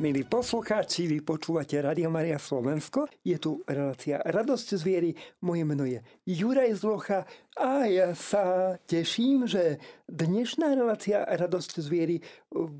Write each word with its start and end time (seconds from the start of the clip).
Milí 0.00 0.24
poslucháči, 0.24 1.04
vy 1.04 1.20
počúvate 1.20 1.76
Radio 1.76 2.08
Maria 2.08 2.40
Slovensko. 2.40 3.04
Je 3.20 3.36
tu 3.36 3.60
relácia 3.68 4.16
Radosť 4.16 4.80
z 4.80 4.82
viery. 4.88 5.10
Moje 5.44 5.60
meno 5.68 5.84
je 5.84 6.00
Juraj 6.24 6.72
Zlocha 6.72 7.28
a 7.60 7.84
ja 7.84 8.16
sa 8.16 8.80
teším, 8.88 9.44
že 9.44 9.76
dnešná 10.08 10.72
relácia 10.72 11.20
Radosť 11.28 11.84
z 11.84 11.88
viery 11.92 12.16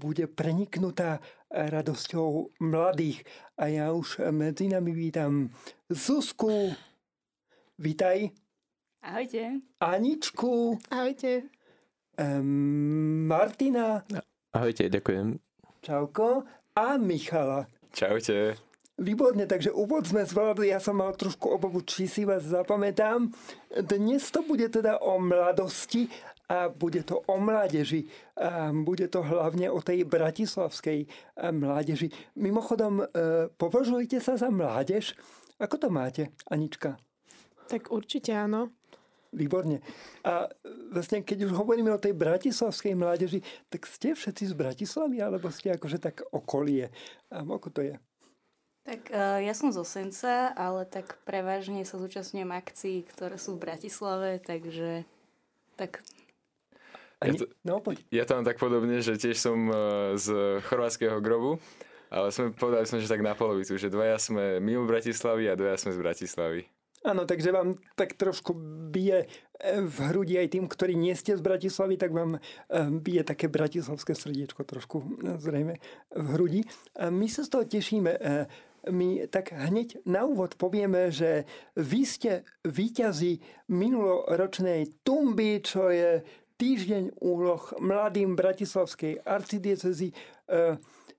bude 0.00 0.32
preniknutá 0.32 1.20
radosťou 1.52 2.56
mladých. 2.64 3.20
A 3.60 3.68
ja 3.68 3.92
už 3.92 4.24
medzi 4.32 4.72
nami 4.72 4.96
vítam 4.96 5.52
Zuzku. 5.92 6.72
Vítaj. 7.76 8.32
Ahojte. 9.04 9.60
Aničku. 9.76 10.80
Ahojte. 10.88 11.52
Martina. 13.28 14.08
Ahojte, 14.56 14.88
ďakujem. 14.88 15.36
Čauko 15.84 16.44
a 16.80 16.96
Michala. 16.96 17.68
Čaute. 17.92 18.56
Výborne, 19.00 19.44
takže 19.44 19.72
úvod 19.72 20.08
sme 20.08 20.24
zvládli, 20.24 20.72
ja 20.72 20.80
som 20.80 21.00
mal 21.00 21.12
trošku 21.16 21.52
obavu, 21.52 21.84
či 21.84 22.08
si 22.08 22.24
vás 22.24 22.44
zapamätám. 22.44 23.32
Dnes 23.72 24.28
to 24.28 24.44
bude 24.44 24.68
teda 24.68 25.00
o 25.00 25.20
mladosti 25.20 26.08
a 26.48 26.68
bude 26.72 27.04
to 27.04 27.20
o 27.28 27.36
mládeži. 27.40 28.08
A 28.36 28.72
bude 28.72 29.08
to 29.12 29.24
hlavne 29.24 29.68
o 29.72 29.80
tej 29.80 30.04
bratislavskej 30.08 31.04
mládeži. 31.52 32.12
Mimochodom, 32.36 33.04
e, 33.04 33.04
považujete 33.56 34.20
sa 34.20 34.36
za 34.40 34.48
mládež? 34.48 35.16
Ako 35.60 35.76
to 35.76 35.88
máte, 35.92 36.32
Anička? 36.48 36.96
Tak 37.68 37.92
určite 37.92 38.32
áno. 38.32 38.72
Výborne. 39.30 39.78
A 40.26 40.50
vlastne, 40.90 41.22
keď 41.22 41.46
už 41.46 41.54
hovoríme 41.54 41.94
o 41.94 42.02
tej 42.02 42.18
bratislavskej 42.18 42.98
mládeži, 42.98 43.46
tak 43.70 43.86
ste 43.86 44.18
všetci 44.18 44.50
z 44.50 44.54
Bratislavy, 44.58 45.22
alebo 45.22 45.54
ste 45.54 45.70
akože 45.70 46.02
tak 46.02 46.26
okolie? 46.34 46.90
A 47.30 47.46
ako 47.46 47.70
to 47.70 47.80
je? 47.86 47.94
Tak 48.82 49.12
uh, 49.14 49.38
ja 49.38 49.54
som 49.54 49.70
zo 49.70 49.86
Senca, 49.86 50.50
ale 50.56 50.82
tak 50.82 51.22
prevažne 51.22 51.86
sa 51.86 52.00
zúčastňujem 52.02 52.50
akcií, 52.50 53.06
ktoré 53.06 53.38
sú 53.38 53.54
v 53.54 53.70
Bratislave, 53.70 54.42
takže 54.42 55.06
tak... 55.78 56.02
Ja 57.22 57.36
to, 57.36 57.46
no, 57.62 57.78
poď. 57.84 58.00
ja 58.10 58.24
to 58.24 58.40
mám 58.40 58.48
tak 58.48 58.56
podobne, 58.56 58.98
že 59.04 59.14
tiež 59.20 59.36
som 59.36 59.68
uh, 59.68 60.16
z 60.18 60.58
chorvátskeho 60.66 61.22
grobu, 61.22 61.60
ale 62.10 62.34
sme 62.34 62.50
povedali 62.50 62.88
sme, 62.88 62.98
že 62.98 63.12
tak 63.12 63.22
na 63.22 63.38
polovicu, 63.38 63.78
že 63.78 63.92
dvaja 63.92 64.18
sme 64.18 64.58
mimo 64.58 64.88
Bratislavy 64.88 65.46
a 65.46 65.54
dvaja 65.54 65.76
sme 65.78 65.94
z 65.94 66.00
Bratislavy. 66.02 66.79
Áno, 67.00 67.24
takže 67.24 67.48
vám 67.48 67.80
tak 67.96 68.12
trošku 68.12 68.52
bije 68.92 69.24
eh, 69.24 69.80
v 69.80 69.96
hrudi 70.12 70.36
aj 70.36 70.52
tým, 70.52 70.68
ktorí 70.68 70.92
nie 71.00 71.16
ste 71.16 71.32
z 71.32 71.40
Bratislavy, 71.40 71.96
tak 71.96 72.12
vám 72.12 72.36
eh, 72.36 72.40
bije 72.92 73.24
také 73.24 73.48
bratislavské 73.48 74.12
srdiečko 74.12 74.68
trošku 74.68 74.96
eh, 75.00 75.40
zrejme 75.40 75.80
v 76.12 76.26
hrudi. 76.36 76.60
My 77.00 77.24
sa 77.32 77.40
z 77.40 77.48
toho 77.48 77.64
tešíme. 77.64 78.12
My 78.88 79.28
tak 79.28 79.52
hneď 79.52 80.00
na 80.08 80.24
úvod 80.24 80.56
povieme, 80.56 81.12
že 81.12 81.44
vy 81.76 82.00
ste 82.08 82.48
víťazi 82.64 83.40
minuloročnej 83.68 85.04
tumby, 85.04 85.60
čo 85.60 85.92
je 85.92 86.24
týždeň 86.56 87.20
úloh 87.20 87.60
mladým 87.76 88.32
bratislavskej 88.32 89.20
arcidiecezy. 89.20 90.16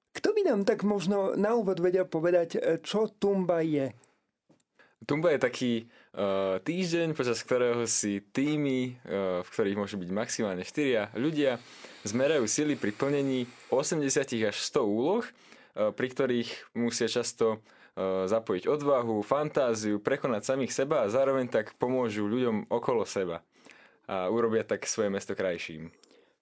Kto 0.10 0.30
by 0.34 0.42
nám 0.42 0.66
tak 0.66 0.82
možno 0.82 1.38
na 1.38 1.54
úvod 1.54 1.78
vedel 1.78 2.10
povedať, 2.10 2.82
čo 2.82 3.14
tumba 3.14 3.62
je? 3.62 3.94
Tumba 5.02 5.34
je 5.34 5.40
taký 5.42 5.74
uh, 6.14 6.62
týždeň, 6.62 7.18
počas 7.18 7.42
ktorého 7.42 7.90
si 7.90 8.22
týmy, 8.22 9.02
uh, 9.02 9.42
v 9.42 9.50
ktorých 9.50 9.80
môžu 9.80 9.98
byť 9.98 10.10
maximálne 10.14 10.62
4 10.62 11.18
ľudia, 11.18 11.58
zmerajú 12.06 12.46
sily 12.46 12.78
pri 12.78 12.94
plnení 12.94 13.50
80 13.74 14.06
až 14.46 14.58
100 14.62 14.86
úloh, 14.86 15.26
uh, 15.26 15.90
pri 15.90 16.08
ktorých 16.14 16.78
musia 16.78 17.10
často 17.10 17.58
uh, 17.58 18.30
zapojiť 18.30 18.70
odvahu, 18.70 19.26
fantáziu, 19.26 19.98
prekonať 19.98 20.54
samých 20.54 20.72
seba 20.74 21.04
a 21.04 21.12
zároveň 21.12 21.50
tak 21.50 21.74
pomôžu 21.82 22.30
ľuďom 22.30 22.70
okolo 22.70 23.02
seba 23.02 23.42
a 24.12 24.28
urobia 24.28 24.68
tak 24.68 24.84
svoje 24.86 25.08
mesto 25.08 25.34
krajším. 25.34 25.90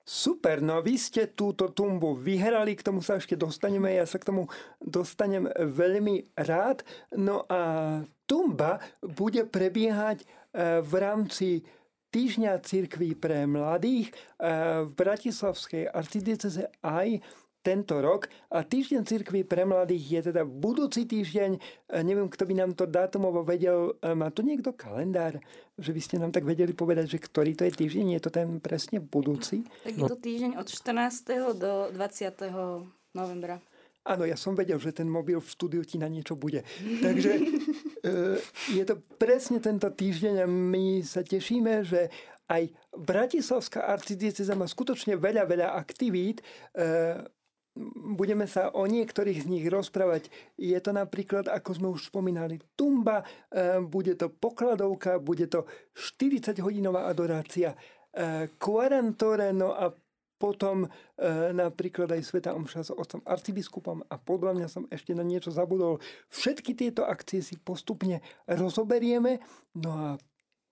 Super, 0.09 0.57
no 0.65 0.81
vy 0.81 0.97
ste 0.97 1.29
túto 1.37 1.69
tumbu 1.69 2.17
vyhrali, 2.17 2.73
k 2.73 2.81
tomu 2.81 3.05
sa 3.05 3.21
ešte 3.21 3.37
dostaneme, 3.37 3.93
ja 3.93 4.09
sa 4.09 4.17
k 4.17 4.33
tomu 4.33 4.49
dostanem 4.81 5.45
veľmi 5.53 6.33
rád. 6.33 6.81
No 7.13 7.45
a 7.45 8.01
tumba 8.25 8.81
bude 9.05 9.45
prebiehať 9.45 10.25
e, 10.25 10.81
v 10.81 10.93
rámci 10.97 11.61
Týždňa 12.09 12.57
cirkví 12.65 13.13
pre 13.13 13.45
mladých 13.45 14.09
e, 14.09 14.13
v 14.81 14.91
Bratislavskej 14.97 15.93
arcidieceze 15.93 16.73
aj 16.81 17.21
tento 17.69 18.02
rok. 18.02 18.25
A 18.50 18.66
týždeň 18.66 19.06
cirkvi 19.06 19.46
pre 19.46 19.62
mladých 19.62 20.03
je 20.09 20.22
teda 20.34 20.41
budúci 20.41 21.06
týždeň. 21.06 21.62
Neviem, 22.02 22.25
kto 22.25 22.50
by 22.50 22.53
nám 22.57 22.72
to 22.74 22.90
dátumovo 22.90 23.46
vedel. 23.46 23.94
Má 24.02 24.34
tu 24.34 24.41
niekto 24.41 24.74
kalendár? 24.74 25.38
Že 25.78 25.91
by 25.94 26.02
ste 26.02 26.16
nám 26.18 26.34
tak 26.34 26.50
vedeli 26.50 26.74
povedať, 26.74 27.13
že 27.13 27.22
ktorý 27.22 27.53
to 27.53 27.69
je 27.69 27.74
týždeň? 27.78 28.18
Je 28.18 28.22
to 28.25 28.34
ten 28.34 28.57
presne 28.57 28.97
budúci? 28.97 29.62
Tak 29.85 29.94
je 29.94 30.03
to 30.09 30.18
týždeň 30.18 30.52
od 30.57 30.66
14. 30.66 31.62
do 31.62 31.94
20. 31.94 33.13
novembra. 33.13 33.62
Áno, 34.09 34.25
ja 34.25 34.34
som 34.34 34.57
vedel, 34.57 34.81
že 34.81 34.96
ten 34.96 35.06
mobil 35.06 35.38
v 35.38 35.46
štúdiu 35.46 35.86
ti 35.86 36.01
na 36.01 36.09
niečo 36.09 36.34
bude. 36.34 36.66
Takže 37.06 37.31
e, 37.36 37.41
je 38.74 38.84
to 38.88 38.97
presne 39.22 39.62
tento 39.62 39.86
týždeň 39.86 40.41
a 40.41 40.47
my 40.50 41.06
sa 41.06 41.22
tešíme, 41.22 41.86
že 41.86 42.09
aj 42.50 42.74
Bratislavská 42.97 43.86
arcidieceza 43.86 44.57
má 44.57 44.66
skutočne 44.66 45.13
veľa, 45.13 45.46
veľa 45.46 45.68
aktivít. 45.78 46.41
E, 47.79 47.88
budeme 47.95 48.44
sa 48.44 48.75
o 48.75 48.84
niektorých 48.84 49.47
z 49.47 49.47
nich 49.47 49.66
rozprávať. 49.72 50.28
Je 50.59 50.75
to 50.84 50.91
napríklad, 50.91 51.47
ako 51.47 51.69
sme 51.72 51.88
už 51.88 52.12
spomínali, 52.12 52.59
tumba, 52.75 53.23
e, 53.47 53.79
bude 53.79 54.19
to 54.19 54.28
pokladovka, 54.28 55.23
bude 55.23 55.47
to 55.47 55.63
40-hodinová 55.95 57.07
adorácia, 57.07 57.79
Quarantore, 58.57 59.53
no 59.53 59.69
a 59.69 59.94
potom 60.39 60.88
e, 60.88 60.89
napríklad 61.51 62.16
aj 62.16 62.23
Sveta 62.23 62.56
Omša 62.56 62.88
s 62.88 62.95
otcom 62.95 63.19
arcibiskupom 63.28 64.07
a 64.07 64.16
podľa 64.16 64.56
mňa 64.56 64.68
som 64.72 64.88
ešte 64.88 65.12
na 65.12 65.22
niečo 65.22 65.51
zabudol. 65.51 66.00
Všetky 66.31 66.73
tieto 66.79 67.03
akcie 67.03 67.44
si 67.44 67.59
postupne 67.59 68.23
rozoberieme, 68.47 69.44
no 69.75 69.91
a 69.91 70.07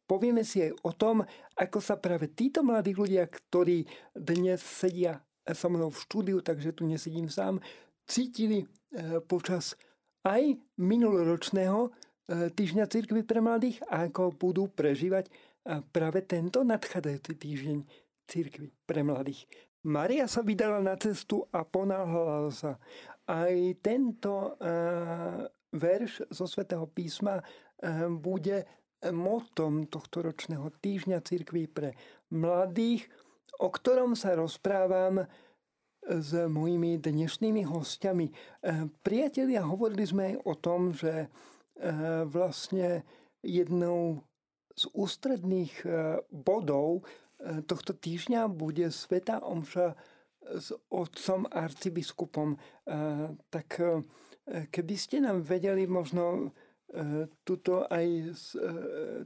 povieme 0.08 0.48
si 0.48 0.64
aj 0.64 0.72
o 0.88 0.92
tom, 0.96 1.28
ako 1.60 1.84
sa 1.84 2.00
práve 2.00 2.32
títo 2.32 2.64
mladí 2.64 2.96
ľudia, 2.96 3.28
ktorí 3.28 3.84
dnes 4.16 4.64
sedia 4.64 5.27
so 5.54 5.68
mnou 5.72 5.92
v 5.94 6.02
štúdiu, 6.02 6.38
takže 6.44 6.76
tu 6.76 6.84
nesedím 6.88 7.32
sám, 7.32 7.60
cítili 8.08 8.64
e, 8.64 8.68
počas 9.24 9.76
aj 10.28 10.60
minuloročného 10.80 11.80
e, 11.88 11.90
týždňa 12.52 12.86
cirkvy 12.88 13.24
pre 13.24 13.40
mladých 13.40 13.84
ako 13.88 14.36
budú 14.36 14.68
prežívať 14.72 15.32
práve 15.92 16.24
tento 16.24 16.64
nadchádzajúci 16.64 17.34
týždeň 17.36 17.78
cirkvi 18.24 18.72
pre 18.88 19.04
mladých. 19.04 19.44
Maria 19.84 20.24
sa 20.24 20.40
vydala 20.40 20.80
na 20.80 20.96
cestu 20.96 21.44
a 21.52 21.68
ponáhľala 21.68 22.56
sa. 22.56 22.80
Aj 23.28 23.52
tento 23.84 24.56
verš 25.76 26.24
zo 26.32 26.48
svätého 26.48 26.88
písma 26.88 27.44
bude 28.16 28.64
motom 29.12 29.92
tohto 29.92 30.24
ročného 30.24 30.72
týždňa 30.82 31.20
cirkvi 31.22 31.68
pre 31.68 31.94
mladých, 32.32 33.12
o 33.58 33.68
ktorom 33.70 34.14
sa 34.14 34.38
rozprávam 34.38 35.26
s 36.08 36.32
mojimi 36.48 36.96
dnešnými 37.02 37.68
hostiami. 37.68 38.32
Priatelia, 39.04 39.68
hovorili 39.68 40.06
sme 40.08 40.24
aj 40.32 40.36
o 40.48 40.54
tom, 40.56 40.96
že 40.96 41.28
vlastne 42.32 43.04
jednou 43.44 44.24
z 44.78 44.84
ústredných 44.94 45.84
bodov 46.32 47.04
tohto 47.68 47.94
týždňa 47.94 48.50
bude 48.50 48.90
Sveta 48.90 49.44
Omša 49.44 49.94
s 50.48 50.72
otcom 50.88 51.44
arcibiskupom. 51.52 52.56
Tak 53.52 53.68
keby 54.48 54.96
ste 54.96 55.20
nám 55.20 55.44
vedeli 55.44 55.84
možno 55.86 56.56
tuto 57.44 57.84
aj 57.92 58.06
z 58.32 58.46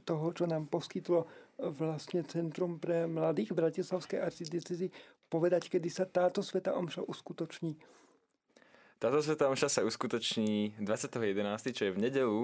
toho, 0.02 0.26
čo 0.34 0.50
nám 0.50 0.66
poskytlo 0.66 1.30
vlastne 1.58 2.24
Centrum 2.24 2.80
pre 2.80 3.04
mladých 3.04 3.52
Bratislavskej 3.52 4.22
arcidiecezi, 4.22 4.88
povedať, 5.28 5.68
kedy 5.72 5.88
sa 5.88 6.04
táto 6.08 6.40
Sveta 6.40 6.76
Omša 6.76 7.04
uskutoční. 7.04 7.76
Táto 9.02 9.18
Sveta 9.18 9.50
Omša 9.50 9.68
sa 9.68 9.80
uskutoční 9.82 10.78
20.11., 10.78 11.74
čo 11.74 11.90
je 11.90 11.94
v 11.94 11.98
nedelu 11.98 12.40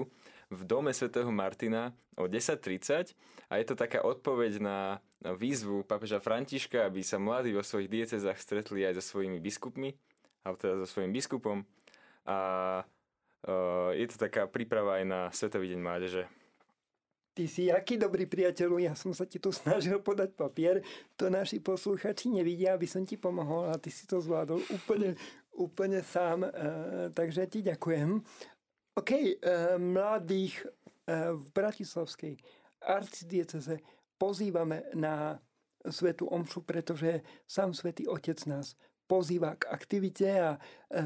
v 0.49 0.61
dome 0.65 0.91
svätého 0.91 1.29
Martina 1.29 1.93
o 2.17 2.25
10.30 2.25 3.15
a 3.47 3.53
je 3.61 3.65
to 3.69 3.77
taká 3.77 4.01
odpoveď 4.01 4.59
na 4.59 4.99
výzvu 5.23 5.85
papeža 5.85 6.17
Františka, 6.17 6.89
aby 6.89 7.05
sa 7.05 7.21
mladí 7.21 7.53
vo 7.53 7.61
svojich 7.61 7.87
diecezách 7.87 8.35
stretli 8.41 8.83
aj 8.83 8.97
so 8.99 9.03
svojimi 9.15 9.37
biskupmi, 9.37 9.93
alebo 10.43 10.57
teda 10.57 10.75
so 10.83 10.87
svojím 10.89 11.13
biskupom. 11.13 11.63
A 12.25 12.37
uh, 13.47 13.89
je 13.93 14.05
to 14.09 14.17
taká 14.17 14.49
príprava 14.49 14.99
aj 14.99 15.05
na 15.05 15.19
Svetový 15.29 15.69
deň 15.71 15.79
mládeže. 15.79 16.23
Ty 17.39 17.47
si 17.47 17.71
aký 17.71 17.95
dobrý 17.95 18.27
priateľ, 18.27 18.83
ja 18.83 18.91
som 18.99 19.15
sa 19.15 19.23
ti 19.23 19.39
tu 19.39 19.47
snažil 19.55 19.95
podať 20.03 20.35
papier, 20.35 20.83
to 21.15 21.31
naši 21.31 21.63
posluchači 21.63 22.27
nevidia, 22.27 22.75
aby 22.75 22.83
som 22.83 23.07
ti 23.07 23.15
pomohol 23.15 23.71
a 23.71 23.79
ty 23.79 23.87
si 23.87 24.03
to 24.03 24.19
zvládol 24.19 24.59
úplne 24.67 25.15
úplne 25.55 26.03
sám, 26.03 26.43
e, 26.43 26.51
takže 27.15 27.47
ti 27.47 27.63
ďakujem. 27.63 28.19
OK, 28.99 29.11
e, 29.15 29.35
mladých 29.79 30.67
e, 30.67 31.31
v 31.31 31.45
Bratislavskej 31.55 32.35
arcidieceze 32.83 33.79
pozývame 34.19 34.91
na 34.99 35.39
Svetu 35.87 36.27
Omšu, 36.27 36.67
pretože 36.67 37.23
sám 37.47 37.71
Svetý 37.71 38.03
Otec 38.03 38.35
nás 38.51 38.75
pozýva 39.09 39.57
k 39.57 39.65
aktivite 39.73 40.29
a 40.37 40.51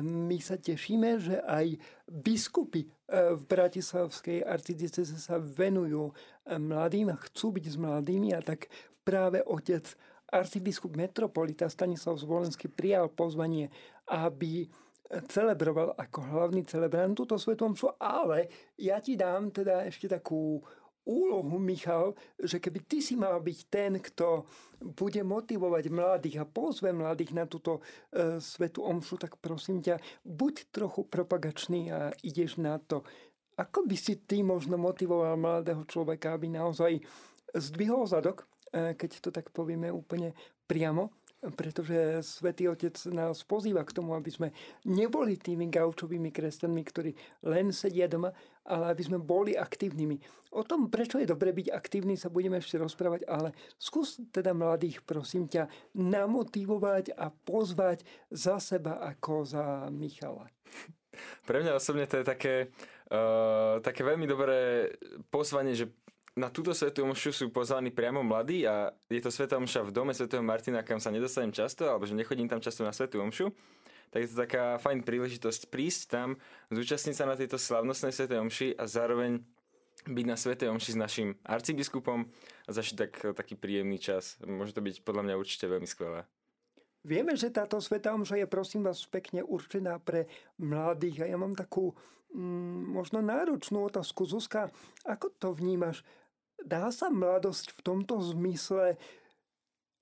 my 0.03 0.35
sa 0.43 0.59
tešíme, 0.59 1.23
že 1.23 1.39
aj 1.39 1.79
biskupy 2.11 2.83
v 3.07 3.41
Bratislavskej 3.47 4.43
arcidieceze 4.43 5.15
sa 5.15 5.39
venujú 5.39 6.11
mladým 6.51 7.15
a 7.15 7.21
chcú 7.31 7.55
byť 7.55 7.65
s 7.71 7.77
mladými 7.79 8.35
a 8.35 8.43
tak 8.43 8.67
práve 9.07 9.39
otec 9.47 9.87
arcibiskup 10.27 10.99
metropolita 10.99 11.71
Stanislav 11.71 12.19
Zvolenský 12.19 12.67
prijal 12.67 13.07
pozvanie, 13.07 13.71
aby 14.11 14.67
celebroval 15.29 15.93
ako 15.93 16.19
hlavný 16.25 16.65
celebrant 16.65 17.13
túto 17.13 17.37
svetomšu, 17.37 18.01
ale 18.01 18.49
ja 18.81 18.97
ti 18.97 19.13
dám 19.13 19.53
teda 19.53 19.85
ešte 19.85 20.09
takú 20.09 20.57
úlohu, 21.03 21.59
Michal, 21.59 22.15
že 22.39 22.59
keby 22.59 22.79
ty 22.87 23.03
si 23.03 23.15
mal 23.19 23.39
byť 23.39 23.59
ten, 23.67 23.99
kto 23.99 24.47
bude 24.79 25.21
motivovať 25.23 25.83
mladých 25.91 26.43
a 26.43 26.49
pozve 26.49 26.91
mladých 26.95 27.31
na 27.35 27.45
túto 27.47 27.79
e, 28.11 28.39
svetu 28.39 28.83
omšu, 28.83 29.19
tak 29.19 29.39
prosím 29.39 29.83
ťa, 29.83 29.99
buď 30.23 30.71
trochu 30.71 31.07
propagačný 31.07 31.91
a 31.91 32.11
ideš 32.23 32.59
na 32.59 32.79
to. 32.79 33.03
Ako 33.59 33.85
by 33.85 33.95
si 33.99 34.17
ty 34.25 34.41
možno 34.41 34.81
motivoval 34.81 35.37
mladého 35.37 35.85
človeka, 35.85 36.33
aby 36.33 36.49
naozaj 36.49 36.99
zdvihol 37.53 38.09
zadok 38.09 38.49
E, 38.73 38.97
keď 38.97 39.11
to 39.21 39.29
tak 39.29 39.53
povieme 39.53 39.93
úplne 39.93 40.33
priamo, 40.65 41.13
pretože 41.53 42.25
Svetý 42.25 42.65
Otec 42.65 42.97
nás 43.13 43.45
pozýva 43.45 43.85
k 43.85 43.93
tomu, 43.93 44.17
aby 44.17 44.33
sme 44.33 44.49
neboli 44.89 45.37
tými 45.37 45.69
gaučovými 45.69 46.33
kresťanmi, 46.33 46.81
ktorí 46.81 47.11
len 47.45 47.69
sedia 47.69 48.09
doma, 48.09 48.33
ale 48.63 48.95
aby 48.95 49.03
sme 49.03 49.19
boli 49.19 49.55
aktívnymi. 49.55 50.19
O 50.55 50.63
tom, 50.63 50.87
prečo 50.87 51.19
je 51.19 51.27
dobre 51.27 51.51
byť 51.51 51.67
aktívny, 51.73 52.15
sa 52.15 52.31
budeme 52.31 52.61
ešte 52.61 52.79
rozprávať, 52.79 53.25
ale 53.27 53.51
skús 53.75 54.21
teda 54.29 54.53
mladých, 54.53 55.01
prosím 55.03 55.49
ťa, 55.49 55.67
namotivovať 55.97 57.17
a 57.17 57.33
pozvať 57.33 58.05
za 58.29 58.61
seba 58.61 59.01
ako 59.01 59.43
za 59.43 59.65
Michala. 59.89 60.47
Pre 61.45 61.57
mňa 61.61 61.77
osobne 61.77 62.09
to 62.09 62.21
je 62.21 62.25
také, 62.25 62.55
uh, 63.13 63.77
také 63.81 64.01
veľmi 64.01 64.25
dobré 64.25 64.89
pozvanie, 65.29 65.77
že 65.77 65.93
na 66.33 66.49
túto 66.49 66.73
svetú 66.73 67.05
omšu 67.05 67.29
sú 67.29 67.45
pozvaní 67.53 67.93
priamo 67.93 68.25
mladí 68.25 68.65
a 68.65 68.89
je 69.05 69.21
to 69.21 69.29
svetá 69.29 69.53
omša 69.61 69.85
v 69.85 69.93
dome 69.93 70.17
svätého 70.17 70.41
Martina, 70.41 70.81
kam 70.81 70.97
sa 70.97 71.13
nedostanem 71.13 71.53
často, 71.53 71.85
alebo 71.85 72.09
že 72.09 72.17
nechodím 72.17 72.49
tam 72.49 72.57
často 72.57 72.81
na 72.81 72.89
svetú 72.89 73.21
omšu. 73.21 73.53
Tak 74.13 74.19
je 74.21 74.29
to 74.29 74.45
taká 74.45 74.77
fajn 74.77 75.01
príležitosť 75.01 75.73
prísť 75.73 76.01
tam, 76.13 76.29
zúčastniť 76.69 77.15
sa 77.17 77.25
na 77.25 77.33
tejto 77.33 77.57
slavnostnej 77.57 78.13
svetej 78.13 78.37
omši 78.45 78.67
a 78.77 78.85
zároveň 78.85 79.41
byť 80.05 80.25
na 80.29 80.37
svetej 80.37 80.69
omši 80.69 80.93
s 80.93 81.01
našim 81.01 81.29
arcibiskupom 81.41 82.29
a 82.63 82.69
zažiť 82.69 82.95
tak, 82.95 83.13
taký 83.33 83.57
príjemný 83.57 83.97
čas. 83.97 84.37
Môže 84.45 84.77
to 84.77 84.85
byť 84.85 85.01
podľa 85.01 85.25
mňa 85.25 85.39
určite 85.41 85.65
veľmi 85.65 85.89
skvelé. 85.89 86.29
Vieme, 87.01 87.33
že 87.33 87.49
táto 87.49 87.81
sveta 87.81 88.13
omša 88.13 88.37
je 88.37 88.47
prosím 88.47 88.85
vás 88.85 89.01
pekne 89.09 89.41
určená 89.41 89.97
pre 89.97 90.29
mladých 90.61 91.25
a 91.25 91.29
ja 91.33 91.35
mám 91.35 91.57
takú 91.57 91.91
mm, 92.31 92.95
možno 92.95 93.19
náročnú 93.19 93.83
otázku. 93.89 94.23
Zuzka, 94.29 94.69
ako 95.03 95.33
to 95.41 95.51
vnímaš? 95.51 96.05
dá 96.63 96.89
sa 96.89 97.11
mladosť 97.11 97.75
v 97.75 97.79
tomto 97.83 98.21
zmysle 98.23 98.95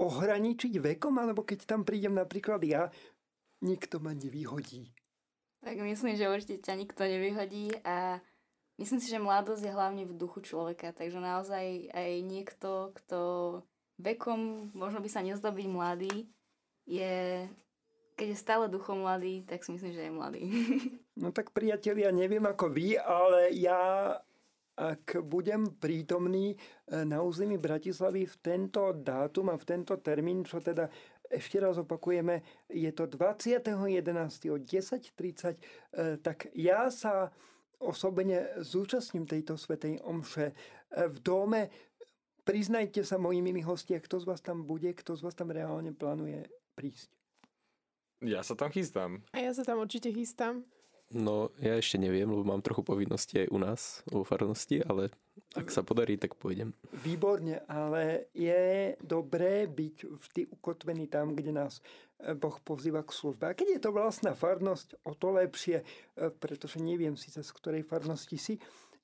ohraničiť 0.02 0.82
vekom, 0.82 1.14
alebo 1.22 1.46
keď 1.46 1.66
tam 1.70 1.86
prídem 1.86 2.18
napríklad 2.18 2.62
ja, 2.66 2.90
nikto 3.62 4.02
ma 4.02 4.12
nevyhodí. 4.14 4.92
Tak 5.62 5.78
myslím, 5.78 6.18
že 6.18 6.30
určite 6.30 6.66
ťa 6.66 6.74
nikto 6.74 7.06
nevyhodí 7.06 7.70
a 7.86 8.18
myslím 8.82 8.98
si, 8.98 9.08
že 9.14 9.22
mladosť 9.22 9.62
je 9.62 9.78
hlavne 9.78 10.04
v 10.10 10.18
duchu 10.18 10.42
človeka, 10.42 10.90
takže 10.90 11.22
naozaj 11.22 11.94
aj 11.94 12.12
niekto, 12.26 12.90
kto 12.98 13.20
vekom 14.02 14.74
možno 14.74 15.06
by 15.06 15.10
sa 15.14 15.22
nezdal 15.22 15.54
byť 15.54 15.68
mladý, 15.70 16.26
je, 16.90 17.46
keď 18.18 18.28
je 18.34 18.38
stále 18.42 18.66
duchom 18.74 19.06
mladý, 19.06 19.46
tak 19.46 19.62
si 19.62 19.78
myslím, 19.78 19.94
že 19.94 20.06
je 20.10 20.12
mladý. 20.12 20.42
No 21.22 21.30
tak 21.30 21.54
priatelia, 21.54 22.10
neviem 22.10 22.42
ako 22.42 22.74
vy, 22.74 22.98
ale 22.98 23.54
ja 23.54 24.18
ak 24.82 25.22
budem 25.22 25.78
prítomný 25.78 26.56
e, 26.56 26.58
na 27.06 27.22
území 27.22 27.62
Bratislavy 27.62 28.26
v 28.26 28.36
tento 28.42 28.96
dátum 28.96 29.54
a 29.54 29.60
v 29.60 29.68
tento 29.68 30.00
termín, 30.02 30.42
čo 30.42 30.58
teda 30.58 30.90
ešte 31.32 31.58
raz 31.58 31.80
opakujeme, 31.80 32.44
je 32.68 32.92
to 32.92 33.08
20.11. 33.08 34.52
o 34.52 34.58
10.30, 34.60 35.56
e, 35.56 36.18
tak 36.20 36.52
ja 36.54 36.92
sa 36.92 37.32
osobne 37.82 38.54
zúčastním 38.62 39.26
tejto 39.26 39.58
svetej 39.58 40.04
omše 40.06 40.52
e, 40.52 40.56
v 41.08 41.18
dome. 41.24 41.72
Priznajte 42.44 43.02
sa, 43.08 43.18
moji 43.18 43.40
milí 43.40 43.64
hostia, 43.64 44.04
kto 44.04 44.22
z 44.22 44.26
vás 44.28 44.42
tam 44.44 44.68
bude, 44.68 44.92
kto 44.94 45.16
z 45.16 45.22
vás 45.24 45.34
tam 45.34 45.50
reálne 45.50 45.96
plánuje 45.96 46.46
prísť. 46.76 47.10
Ja 48.22 48.46
sa 48.46 48.54
tam 48.54 48.70
chystám. 48.70 49.26
A 49.34 49.42
ja 49.42 49.50
sa 49.56 49.66
tam 49.66 49.82
určite 49.82 50.14
chystám. 50.14 50.62
No, 51.12 51.52
ja 51.60 51.76
ešte 51.76 52.00
neviem, 52.00 52.24
lebo 52.24 52.48
mám 52.48 52.64
trochu 52.64 52.88
povinnosti 52.88 53.44
aj 53.44 53.48
u 53.52 53.60
nás 53.60 53.82
vo 54.08 54.24
farnosti, 54.24 54.80
ale 54.80 55.12
ak 55.52 55.68
sa 55.68 55.84
podarí, 55.84 56.16
tak 56.16 56.40
pôjdem. 56.40 56.72
Výborne, 57.04 57.60
ale 57.68 58.32
je 58.32 58.96
dobré 59.04 59.68
byť 59.68 59.98
vždy 60.08 60.42
ukotvený 60.48 61.12
tam, 61.12 61.36
kde 61.36 61.52
nás 61.52 61.84
eh, 62.24 62.32
Boh 62.32 62.56
pozýva 62.64 63.04
k 63.04 63.12
službe. 63.12 63.52
A 63.52 63.58
keď 63.58 63.68
je 63.76 63.82
to 63.84 63.92
vlastná 63.92 64.32
farnosť, 64.32 65.04
o 65.04 65.12
to 65.12 65.36
lepšie, 65.36 65.84
eh, 65.84 66.32
pretože 66.32 66.80
neviem 66.80 67.20
síce 67.20 67.44
z 67.44 67.52
ktorej 67.52 67.84
farnosti 67.84 68.40
si, 68.40 68.56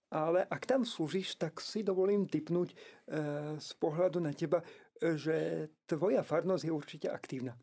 ale 0.08 0.48
ak 0.48 0.64
tam 0.64 0.88
slúžiš, 0.88 1.36
tak 1.36 1.60
si 1.60 1.84
dovolím 1.84 2.32
typnúť 2.32 2.72
eh, 2.72 3.60
z 3.60 3.72
pohľadu 3.84 4.24
na 4.24 4.32
teba, 4.32 4.64
že 4.98 5.68
tvoja 5.86 6.24
farnosť 6.24 6.64
je 6.64 6.74
určite 6.74 7.08
aktívna. 7.12 7.54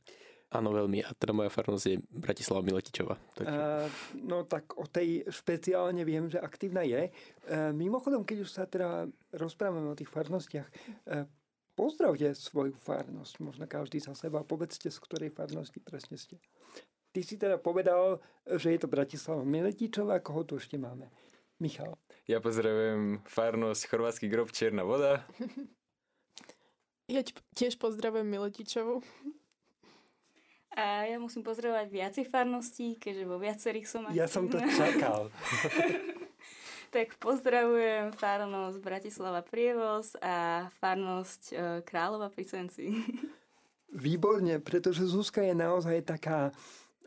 Áno, 0.54 0.70
veľmi. 0.70 1.02
A 1.02 1.10
teda 1.18 1.34
moja 1.34 1.50
farnosť 1.50 1.84
je 1.90 1.98
Bratislava 2.14 2.62
Miletičova. 2.62 3.18
Takže... 3.34 3.50
Uh, 3.50 3.90
no 4.22 4.46
tak 4.46 4.78
o 4.78 4.86
tej 4.86 5.26
špeciálne 5.26 6.06
viem, 6.06 6.30
že 6.30 6.38
aktívna 6.38 6.86
je. 6.86 7.10
Uh, 7.10 7.74
mimochodom, 7.74 8.22
keď 8.22 8.46
už 8.46 8.50
sa 8.54 8.62
teda 8.70 9.10
rozprávame 9.34 9.90
o 9.90 9.98
tých 9.98 10.14
farnostiach, 10.14 10.70
uh, 11.10 11.26
pozdravte 11.74 12.38
svoju 12.38 12.78
farnosť. 12.78 13.34
Možno 13.42 13.66
každý 13.66 13.98
za 13.98 14.14
seba. 14.14 14.46
Povedzte, 14.46 14.94
z 14.94 14.98
ktorej 15.02 15.34
farnosti 15.34 15.82
presne 15.82 16.14
ste. 16.14 16.38
Ty 17.10 17.20
si 17.26 17.34
teda 17.34 17.58
povedal, 17.58 18.22
že 18.46 18.74
je 18.74 18.78
to 18.78 18.86
Bratislava 18.86 19.42
Miletičova. 19.42 20.22
Koho 20.22 20.46
tu 20.46 20.62
ešte 20.62 20.78
máme? 20.78 21.10
Michal. 21.58 21.98
Ja 22.30 22.38
pozdravujem 22.38 23.26
farnosť 23.26 23.90
Chorvátsky 23.90 24.26
grob 24.30 24.54
Čierna 24.54 24.86
voda. 24.86 25.22
Ja 27.10 27.22
tiež 27.54 27.78
pozdravujem 27.78 28.26
Miletičovu. 28.26 29.02
A 30.74 31.06
ja 31.06 31.22
musím 31.22 31.46
pozdravovať 31.46 31.86
viacej 31.86 32.24
farností, 32.26 32.98
keďže 32.98 33.24
vo 33.30 33.38
viacerých 33.38 33.86
som 33.86 34.02
aktívna. 34.10 34.18
Ja 34.18 34.26
som 34.26 34.50
to 34.50 34.58
čakal. 34.82 35.30
tak 36.94 37.14
pozdravujem 37.22 38.14
farnosť 38.18 38.78
Bratislava 38.82 39.42
Prievoz 39.46 40.18
a 40.18 40.66
farnosť 40.82 41.42
e, 41.50 41.54
Kráľova 41.86 42.30
pri 42.30 42.44
Senci. 42.46 42.90
Výborne, 43.94 44.58
pretože 44.58 45.06
Zuzka 45.06 45.46
je 45.46 45.54
naozaj 45.54 46.02
taká 46.02 46.50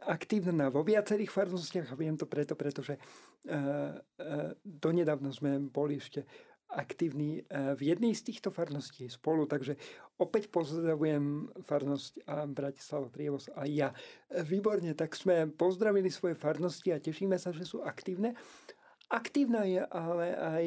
aktívna 0.07 0.71
vo 0.71 0.87
viacerých 0.87 1.27
farnostiach 1.27 1.91
a 1.91 1.99
viem 1.99 2.15
to 2.15 2.23
preto, 2.23 2.55
pretože 2.55 2.95
uh, 2.95 3.91
uh, 3.91 4.53
donedávno 4.63 5.33
sme 5.33 5.59
boli 5.59 5.99
ešte 5.99 6.23
aktívni 6.67 7.43
eh, 7.47 7.73
v 7.75 7.95
jednej 7.95 8.11
z 8.11 8.31
týchto 8.31 8.51
farností 8.51 9.07
spolu, 9.07 9.47
takže 9.47 9.79
opäť 10.19 10.51
pozdravujem 10.51 11.55
farnosť 11.63 12.27
a 12.27 12.43
Bratislava 12.43 13.07
Prievoz 13.07 13.47
a 13.55 13.63
ja. 13.63 13.95
Eh, 14.27 14.43
výborne, 14.43 14.91
tak 14.91 15.15
sme 15.15 15.47
pozdravili 15.47 16.11
svoje 16.11 16.35
farnosti 16.35 16.91
a 16.91 16.99
tešíme 16.99 17.39
sa, 17.39 17.55
že 17.55 17.63
sú 17.63 17.79
aktívne. 17.83 18.35
Aktívna 19.07 19.63
je 19.63 19.79
ale 19.87 20.35
aj 20.35 20.65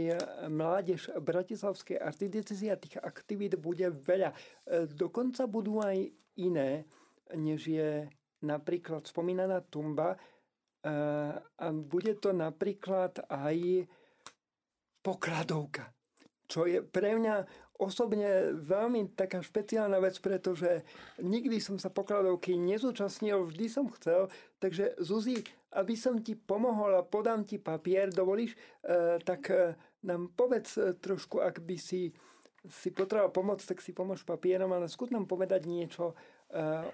mládež 0.48 1.12
Bratislavskej 1.20 2.00
arcidiecezy 2.00 2.72
a 2.72 2.80
tých 2.80 2.96
aktivít 2.96 3.60
bude 3.60 3.84
veľa. 3.92 4.32
Eh, 4.32 4.88
dokonca 4.88 5.44
budú 5.44 5.84
aj 5.84 6.08
iné, 6.40 6.88
než 7.36 7.68
je 7.68 8.08
napríklad 8.40 9.04
spomínaná 9.04 9.60
tumba. 9.68 10.16
A 10.80 11.66
bude 11.76 12.16
to 12.16 12.32
napríklad 12.32 13.20
aj 13.28 13.84
pokladovka. 15.00 15.92
Čo 16.50 16.66
je 16.66 16.82
pre 16.82 17.14
mňa 17.14 17.46
osobne 17.80 18.52
veľmi 18.60 19.16
taká 19.16 19.40
špeciálna 19.40 19.96
vec, 20.04 20.20
pretože 20.20 20.84
nikdy 21.24 21.56
som 21.64 21.80
sa 21.80 21.88
pokladovky 21.88 22.60
nezúčastnil, 22.60 23.48
vždy 23.48 23.66
som 23.72 23.88
chcel. 23.96 24.28
Takže 24.60 25.00
Zuzi, 25.00 25.40
aby 25.72 25.96
som 25.96 26.20
ti 26.20 26.36
pomohol 26.36 27.00
a 27.00 27.06
podám 27.06 27.40
ti 27.48 27.56
papier, 27.56 28.12
dovolíš, 28.12 28.52
e, 28.52 29.16
tak 29.24 29.48
e, 29.48 29.72
nám 30.04 30.36
povedz 30.36 30.76
e, 30.76 30.92
trošku, 31.00 31.40
ak 31.40 31.64
by 31.64 31.80
si 31.80 32.12
si 32.68 32.92
potreboval 32.92 33.32
pomôcť, 33.32 33.72
tak 33.72 33.80
si 33.80 33.96
pomôž 33.96 34.20
papierom, 34.20 34.68
ale 34.76 34.84
skús 34.84 35.08
nám 35.08 35.24
povedať 35.24 35.64
niečo 35.64 36.12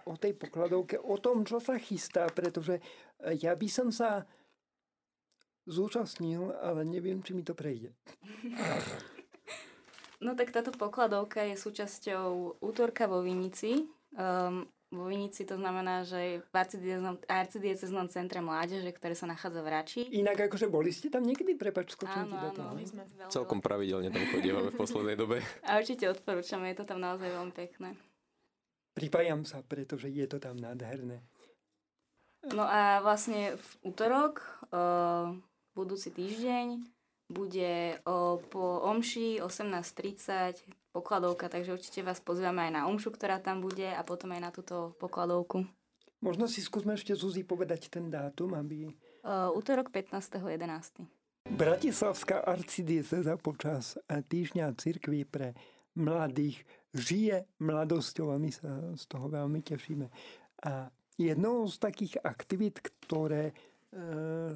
o 0.06 0.14
tej 0.14 0.38
pokladovke, 0.38 0.94
o 0.94 1.18
tom, 1.18 1.42
čo 1.42 1.58
sa 1.58 1.74
chystá, 1.74 2.30
pretože 2.30 2.78
Ja 3.42 3.58
by 3.58 3.66
som 3.66 3.90
sa 3.90 4.22
zúčastnil, 5.66 6.54
ale 6.62 6.86
neviem, 6.86 7.20
či 7.20 7.34
mi 7.34 7.42
to 7.42 7.52
prejde. 7.52 7.92
No 10.16 10.32
tak 10.32 10.48
táto 10.48 10.72
pokladovka 10.72 11.44
je 11.44 11.60
súčasťou 11.60 12.58
útorka 12.64 13.04
vo 13.04 13.20
Vinici. 13.20 13.84
Um, 14.16 14.64
vo 14.88 15.10
Vinici 15.10 15.44
to 15.44 15.58
znamená, 15.58 16.06
že 16.06 16.40
v 16.40 16.48
arcidieceznom, 17.28 18.06
centre 18.08 18.40
mládeže, 18.40 18.88
ktoré 18.96 19.12
sa 19.12 19.28
nachádza 19.28 19.60
v 19.60 19.68
Rači. 19.68 20.00
Inak 20.14 20.46
akože 20.48 20.70
boli 20.70 20.94
ste 20.94 21.10
tam 21.12 21.26
niekedy? 21.26 21.58
Prepač, 21.58 21.92
skočím 21.92 22.30
Áno, 22.30 22.32
ti 22.32 22.36
do 22.38 22.48
áno, 22.48 22.56
toho. 22.56 22.70
my 22.78 22.84
sme 22.86 23.02
veľmi 23.04 23.32
Celkom 23.34 23.58
pravidelne 23.58 24.08
tam 24.14 24.24
chodívame 24.30 24.70
v 24.72 24.78
poslednej 24.78 25.16
dobe. 25.18 25.42
A 25.66 25.76
určite 25.76 26.06
odporúčame, 26.06 26.72
je 26.72 26.76
to 26.80 26.84
tam 26.86 27.02
naozaj 27.02 27.28
veľmi 27.28 27.52
pekné. 27.52 27.98
Pripájam 28.96 29.44
sa, 29.44 29.60
pretože 29.60 30.08
je 30.08 30.24
to 30.24 30.40
tam 30.40 30.56
nádherné. 30.56 31.20
No 32.54 32.62
a 32.62 33.02
vlastne 33.02 33.58
v 33.58 33.68
útorok, 33.90 34.40
uh, 34.70 35.34
budúci 35.76 36.08
týždeň, 36.08 36.80
bude 37.28 38.00
o, 38.08 38.40
po 38.48 38.80
omši 38.88 39.44
18.30 39.44 40.64
pokladovka, 40.96 41.52
takže 41.52 41.76
určite 41.76 42.00
vás 42.00 42.22
pozývame 42.24 42.70
aj 42.70 42.72
na 42.72 42.82
omšu, 42.88 43.12
ktorá 43.12 43.36
tam 43.36 43.60
bude 43.60 43.84
a 43.84 44.00
potom 44.00 44.32
aj 44.32 44.40
na 44.40 44.50
túto 44.54 44.96
pokladovku. 44.96 45.68
Možno 46.24 46.48
si 46.48 46.64
skúsme 46.64 46.96
ešte 46.96 47.12
Zuzi 47.12 47.44
povedať 47.44 47.92
ten 47.92 48.08
dátum, 48.08 48.56
aby... 48.56 48.88
Uh, 49.20 49.52
útorok 49.52 49.92
15.11. 49.92 51.04
Bratislavská 51.46 52.42
arcidieceza 52.42 53.36
počas 53.38 54.00
týždňa 54.08 54.74
cirkvi 54.80 55.22
pre 55.28 55.54
mladých 55.94 56.66
žije 56.96 57.46
mladosťou 57.62 58.32
a 58.32 58.40
my 58.40 58.50
sa 58.50 58.96
z 58.96 59.04
toho 59.06 59.28
veľmi 59.28 59.60
tešíme. 59.62 60.08
A 60.66 60.88
jednou 61.20 61.68
z 61.68 61.76
takých 61.78 62.18
aktivít, 62.24 62.80
ktoré 62.80 63.52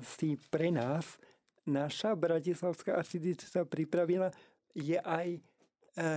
si 0.04 0.37
pre 0.52 0.68
nás 0.68 1.16
naša 1.64 2.16
Bratislavská 2.16 2.97
arcidieceza 2.97 3.64
pripravila, 3.64 4.32
je 4.75 4.97
aj 5.00 5.28
e, 5.37 5.40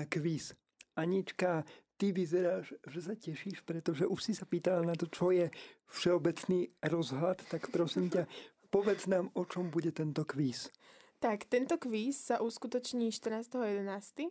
kvíz. 0.09 0.53
Anička, 0.93 1.65
ty 1.97 2.13
vyzeráš, 2.13 2.73
že 2.85 2.99
sa 3.01 3.13
tešíš, 3.17 3.65
pretože 3.65 4.05
už 4.05 4.19
si 4.21 4.33
sa 4.37 4.45
pýtala 4.45 4.85
na 4.85 4.93
to, 4.93 5.09
čo 5.09 5.33
je 5.33 5.49
všeobecný 5.89 6.69
rozhľad, 6.85 7.41
tak 7.49 7.69
prosím 7.73 8.13
ťa, 8.13 8.29
povedz 8.69 9.09
nám, 9.09 9.29
o 9.33 9.45
čom 9.45 9.69
bude 9.69 9.89
tento 9.93 10.25
kvíz. 10.25 10.69
Tak, 11.23 11.47
tento 11.47 11.79
kvíz 11.79 12.29
sa 12.29 12.43
uskutoční 12.43 13.09
14.11., 13.15 14.27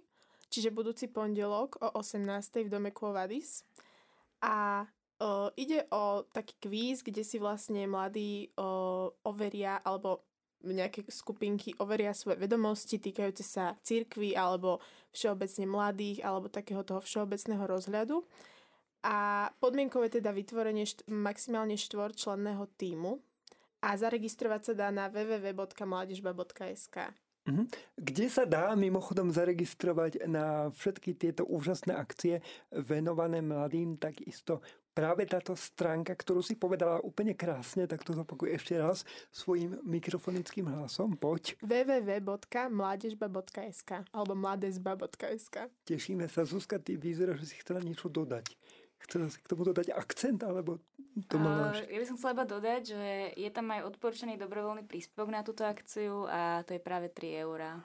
čiže 0.52 0.68
budúci 0.68 1.08
pondelok 1.08 1.80
o 1.80 1.88
18.00 1.96 2.68
v 2.68 2.70
dome 2.70 2.90
Quo 2.92 3.16
Vadis. 3.16 3.64
A 4.44 4.84
ide 5.58 5.86
o 5.90 6.24
taký 6.30 6.54
kvíz, 6.58 7.02
kde 7.02 7.22
si 7.22 7.38
vlastne 7.38 7.86
mladí 7.86 8.50
o, 8.58 9.10
overia, 9.26 9.78
alebo 9.82 10.24
nejaké 10.62 11.02
skupinky 11.10 11.74
overia 11.82 12.14
svoje 12.14 12.38
vedomosti 12.38 13.02
týkajúce 13.02 13.42
sa 13.42 13.74
církvy 13.82 14.38
alebo 14.38 14.78
všeobecne 15.10 15.66
mladých 15.66 16.22
alebo 16.22 16.46
takého 16.46 16.86
toho 16.86 17.02
všeobecného 17.02 17.66
rozhľadu. 17.66 18.22
A 19.02 19.50
podmienkou 19.58 19.98
je 20.06 20.22
teda 20.22 20.30
vytvorenie 20.30 20.86
št- 20.86 21.02
maximálne 21.10 21.74
štvorčlenného 21.74 22.70
týmu 22.78 23.18
a 23.82 23.98
zaregistrovať 23.98 24.70
sa 24.70 24.72
dá 24.78 24.94
na 24.94 25.10
www.mladežba.sk. 25.10 26.96
Mhm. 27.42 27.66
Kde 27.98 28.26
sa 28.30 28.46
dá 28.46 28.70
mimochodom 28.78 29.34
zaregistrovať 29.34 30.30
na 30.30 30.70
všetky 30.70 31.18
tieto 31.18 31.42
úžasné 31.42 31.90
akcie 31.90 32.38
venované 32.70 33.42
mladým, 33.42 33.98
takisto 33.98 34.62
práve 34.92 35.24
táto 35.24 35.56
stránka, 35.56 36.12
ktorú 36.12 36.40
si 36.40 36.54
povedala 36.54 37.00
úplne 37.00 37.32
krásne, 37.32 37.88
tak 37.88 38.04
to 38.04 38.12
zopakuj 38.12 38.52
ešte 38.52 38.76
raz 38.76 39.04
svojim 39.32 39.80
mikrofonickým 39.82 40.68
hlasom. 40.68 41.16
Poď. 41.16 41.56
www.mladežba.sk 41.64 43.90
alebo 44.12 44.32
mladezba.sk 44.36 45.56
Tešíme 45.84 46.28
sa. 46.28 46.44
Zuzka, 46.44 46.78
ty 46.78 46.96
vyzerá, 46.96 47.34
že 47.34 47.46
si 47.48 47.56
chcela 47.58 47.80
niečo 47.80 48.08
dodať. 48.08 48.56
Chcela 49.02 49.26
si 49.26 49.42
k 49.42 49.50
tomu 49.50 49.66
dodať 49.66 49.90
akcent, 49.90 50.46
alebo 50.46 50.78
to 51.26 51.36
Uh, 51.36 51.44
máš? 51.44 51.82
ja 51.90 51.98
by 51.98 52.06
som 52.06 52.16
chcela 52.16 52.32
iba 52.32 52.46
dodať, 52.46 52.82
že 52.94 53.04
je 53.36 53.50
tam 53.52 53.68
aj 53.68 53.84
odporúčaný 53.84 54.38
dobrovoľný 54.38 54.86
príspevok 54.86 55.28
na 55.28 55.42
túto 55.42 55.66
akciu 55.66 56.24
a 56.24 56.62
to 56.64 56.72
je 56.72 56.80
práve 56.80 57.10
3 57.10 57.42
eurá. 57.42 57.82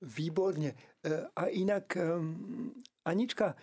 Výborne. 0.00 0.74
E, 1.00 1.28
A 1.32 1.48
inak, 1.48 1.96
Anička, 3.04 3.56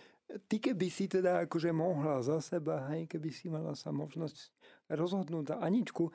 ty 0.48 0.56
keby 0.60 0.86
si 0.88 1.08
teda 1.08 1.44
akože 1.48 1.70
mohla 1.72 2.22
za 2.24 2.40
seba, 2.40 2.88
hej, 2.92 3.08
keby 3.08 3.28
si 3.32 3.52
mala 3.52 3.76
sa 3.76 3.92
možnosť 3.92 4.52
rozhodnúť 4.92 5.52
za 5.52 5.56
Aničku, 5.60 6.08
e, 6.08 6.12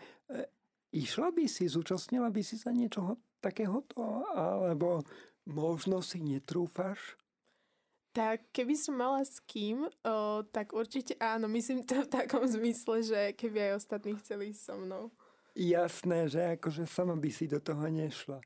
išla 0.93 1.33
by 1.33 1.45
si, 1.45 1.69
zúčastnila 1.69 2.31
by 2.31 2.41
si 2.41 2.57
sa 2.57 2.73
niečoho 2.73 3.17
takéhoto, 3.37 4.25
alebo 4.33 5.05
možno 5.45 6.01
si 6.01 6.19
netrúfaš? 6.19 7.15
Tak 8.17 8.49
keby 8.49 8.73
som 8.73 8.97
mala 8.97 9.21
s 9.21 9.37
kým, 9.45 9.85
o, 9.85 10.41
tak 10.49 10.73
určite 10.73 11.13
áno. 11.21 11.45
Myslím 11.45 11.85
to 11.85 12.01
v 12.01 12.09
takom 12.09 12.41
zmysle, 12.49 13.05
že 13.05 13.19
keby 13.37 13.69
aj 13.69 13.73
ostatní 13.77 14.17
chceli 14.17 14.57
so 14.57 14.73
mnou. 14.73 15.13
Jasné, 15.53 16.25
že 16.25 16.57
akože 16.57 16.89
sama 16.89 17.13
by 17.13 17.29
si 17.29 17.45
do 17.45 17.61
toho 17.61 17.85
nešla. 17.85 18.41
E, 18.41 18.45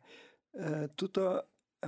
tuto 0.92 1.40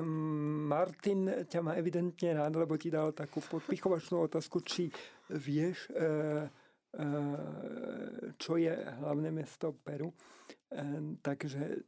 Martin 0.01 1.45
ťa 1.45 1.59
má 1.61 1.77
evidentne 1.77 2.33
rád, 2.33 2.57
lebo 2.57 2.73
ti 2.81 2.89
dal 2.89 3.13
takú 3.13 3.45
podpichovačnú 3.45 4.25
otázku, 4.25 4.65
či 4.65 4.89
vieš, 5.29 5.85
e, 5.93 6.01
e, 6.01 7.07
čo 8.41 8.57
je 8.57 8.73
hlavné 8.73 9.29
mesto 9.29 9.69
Peru. 9.77 10.09
Takže 11.21 11.85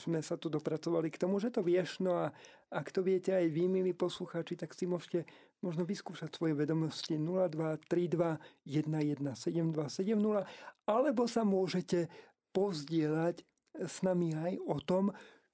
sme 0.00 0.24
sa 0.24 0.40
tu 0.40 0.48
dopracovali 0.48 1.12
k 1.12 1.20
tomu, 1.20 1.36
že 1.36 1.52
to 1.52 1.60
vieš. 1.60 2.00
No 2.00 2.16
a 2.16 2.32
ak 2.72 2.88
to 2.88 3.04
viete 3.04 3.28
aj 3.28 3.44
vy, 3.52 3.68
milí 3.68 3.92
poslucháči, 3.92 4.56
tak 4.56 4.72
si 4.72 4.88
môžete 4.88 5.28
možno 5.60 5.84
vyskúšať 5.84 6.32
svoje 6.32 6.56
vedomosti 6.56 7.20
0232 7.20 8.40
117270 8.64 10.48
alebo 10.88 11.22
sa 11.28 11.44
môžete 11.44 12.08
pozdieľať 12.56 13.44
s 13.84 14.00
nami 14.00 14.32
aj 14.32 14.52
o 14.64 14.76
tom, 14.80 15.12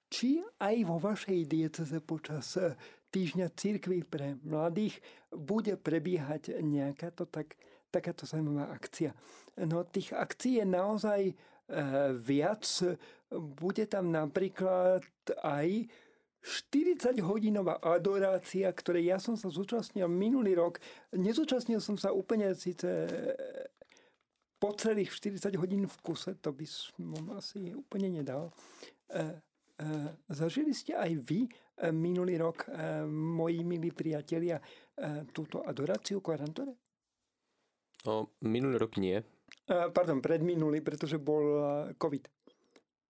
či 0.08 0.40
aj 0.60 0.76
vo 0.88 0.96
vašej 0.96 1.44
dieceze 1.44 2.00
počas 2.00 2.56
eh, 2.56 2.72
týždňa 3.12 3.46
církvy 3.56 4.04
pre 4.04 4.36
mladých 4.44 5.00
bude 5.32 5.76
prebiehať 5.80 6.60
nejaká 6.60 7.12
to 7.12 7.24
tak, 7.24 7.56
takáto 7.88 8.28
zaujímavá 8.28 8.68
akcia. 8.72 9.16
No 9.64 9.84
tých 9.84 10.12
akcií 10.12 10.60
je 10.60 10.66
naozaj 10.68 11.20
e, 11.32 11.34
viac. 12.14 12.64
Bude 13.32 13.88
tam 13.88 14.12
napríklad 14.12 15.04
aj 15.40 15.88
40-hodinová 16.44 17.82
adorácia, 17.82 18.70
ktorej 18.70 19.10
ja 19.10 19.18
som 19.18 19.34
sa 19.34 19.50
zúčastnil 19.50 20.06
minulý 20.06 20.54
rok. 20.54 20.78
Nezúčastnil 21.16 21.82
som 21.82 21.98
sa 21.98 22.14
úplne 22.14 22.54
síce 22.54 22.86
po 24.58 24.74
celých 24.74 25.12
40 25.14 25.54
hodín 25.58 25.84
v 25.86 25.96
kuse, 26.02 26.34
to 26.38 26.50
by 26.50 26.66
som 26.66 27.30
asi 27.34 27.74
úplne 27.74 28.10
nedal. 28.22 28.54
E, 29.10 29.47
zažili 30.28 30.74
ste 30.74 30.98
aj 30.98 31.12
vy 31.22 31.46
e, 31.46 31.50
minulý 31.94 32.38
rok, 32.38 32.66
e, 32.66 33.06
moji 33.08 33.62
milí 33.62 33.94
priatelia, 33.94 34.58
túto 35.30 35.62
adoráciu 35.62 36.18
Quarantore? 36.18 36.74
No, 38.02 38.34
minulý 38.42 38.82
rok 38.82 38.98
nie. 38.98 39.22
Pardon, 39.68 40.18
predminulý, 40.18 40.82
pretože 40.82 41.22
bol 41.22 41.62
COVID. 41.94 42.24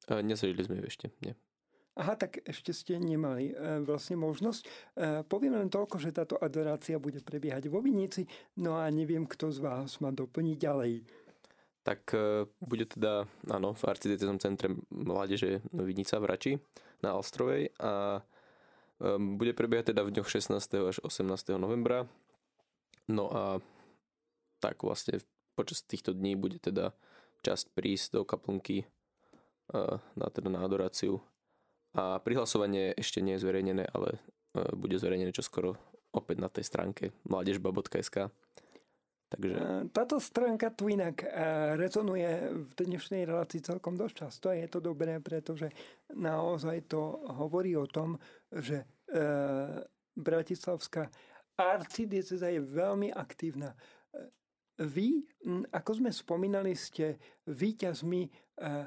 E, 0.09 0.23
Nezažili 0.25 0.65
sme 0.65 0.81
ju 0.81 0.85
ešte, 0.89 1.07
nie. 1.21 1.37
Aha, 1.99 2.15
tak 2.15 2.39
ešte 2.47 2.71
ste 2.71 2.95
nemali 2.95 3.51
e, 3.51 3.83
vlastne 3.83 4.15
možnosť. 4.15 4.63
E, 4.63 4.69
poviem 5.27 5.59
len 5.59 5.67
toľko, 5.67 5.99
že 5.99 6.15
táto 6.15 6.39
adorácia 6.39 6.95
bude 6.95 7.19
prebiehať 7.19 7.67
vo 7.67 7.83
Vinici, 7.83 8.23
no 8.63 8.79
a 8.79 8.87
neviem, 8.87 9.27
kto 9.27 9.51
z 9.51 9.59
vás 9.59 9.99
ma 9.99 10.15
doplní 10.15 10.55
ďalej. 10.55 11.03
Tak 11.88 12.12
e, 12.12 12.45
bude 12.61 12.85
teda, 12.85 13.25
áno, 13.49 13.73
v 13.73 13.83
arcidieceznom 13.88 14.37
centre 14.37 14.76
mládeže 14.92 15.64
Vinica 15.73 16.21
v 16.21 16.28
Rači 16.28 16.52
na 17.00 17.16
Alstrovej 17.16 17.73
a 17.80 18.21
bude 19.38 19.54
prebiehať 19.54 19.95
teda 19.95 20.02
v 20.02 20.11
dňoch 20.11 20.26
16. 20.26 20.59
až 20.59 20.99
18. 21.07 21.54
novembra. 21.54 22.11
No 23.07 23.30
a 23.30 23.62
tak 24.59 24.83
vlastne 24.83 25.23
počas 25.54 25.87
týchto 25.87 26.12
dní 26.14 26.35
bude 26.35 26.59
teda 26.59 26.92
časť 27.47 27.73
prísť 27.73 28.18
do 28.18 28.21
kaplnky 28.26 28.83
e, 28.83 28.87
na, 30.18 30.26
teda 30.30 30.50
na 30.50 30.66
adoráciu. 30.66 31.23
A 31.95 32.18
prihlasovanie 32.21 32.92
ešte 32.99 33.23
nie 33.23 33.38
je 33.38 33.42
zverejnené, 33.47 33.87
ale 33.95 34.18
e, 34.54 34.75
bude 34.75 34.99
zverejnené 34.99 35.30
čoskoro 35.30 35.78
opäť 36.11 36.37
na 36.42 36.50
tej 36.50 36.66
stránke 36.66 37.14
mládežba.sk. 37.26 38.35
Takže 39.28 39.54
E, 39.54 39.88
Táto 39.92 40.16
stránka 40.16 40.73
tu 40.73 40.88
inak 40.88 41.20
e, 41.20 41.28
rezonuje 41.76 42.49
v 42.64 42.73
dnešnej 42.73 43.28
relácii 43.28 43.61
celkom 43.61 43.92
dosť 43.92 44.14
často 44.16 44.47
a 44.49 44.56
je 44.56 44.68
to 44.73 44.80
dobré, 44.80 45.20
pretože 45.20 45.68
naozaj 46.16 46.88
to 46.88 47.28
hovorí 47.37 47.76
o 47.76 47.85
tom, 47.85 48.16
že 48.49 48.88
e, 49.12 49.25
Bratislavská 50.16 51.12
arcidieceza 51.58 52.49
je 52.49 52.62
veľmi 52.62 53.12
aktívna. 53.12 53.75
Vy, 54.78 55.26
ako 55.75 55.90
sme 55.90 56.11
spomínali, 56.14 56.70
ste 56.78 57.18
víťazmi 57.50 58.23
eh, 58.62 58.87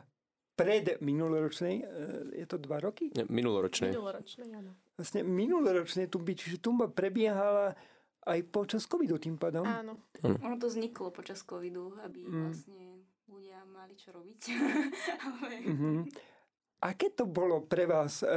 pred 0.55 1.03
minuloročnej, 1.03 1.83
je 2.31 2.45
to 2.47 2.55
dva 2.63 2.79
roky? 2.79 3.11
Nie, 3.11 3.27
minuloročné. 3.27 3.91
Minuloročné, 3.91 4.43
áno. 4.55 4.71
Vlastne 4.95 5.27
minuloročnej 5.27 6.07
tumby, 6.07 6.39
čiže 6.39 6.63
tumba 6.63 6.87
prebiehala 6.87 7.75
aj 8.27 8.39
počas 8.53 8.85
covidu 8.85 9.17
tým 9.17 9.37
pádom. 9.37 9.65
Áno. 9.65 9.97
Ono 10.21 10.55
to 10.61 10.69
vzniklo 10.69 11.09
počas 11.09 11.41
covidu, 11.41 11.97
aby 12.05 12.21
Mm. 12.25 12.53
vlastne 12.53 12.83
ľudia 13.25 13.59
mali 13.65 13.93
čo 13.97 14.13
robiť. 14.13 14.41
Ale... 15.25 15.49
Mhm. 15.65 15.93
Aké 16.81 17.13
to 17.13 17.29
bolo 17.29 17.61
pre 17.61 17.85
vás 17.85 18.25
e, 18.25 18.27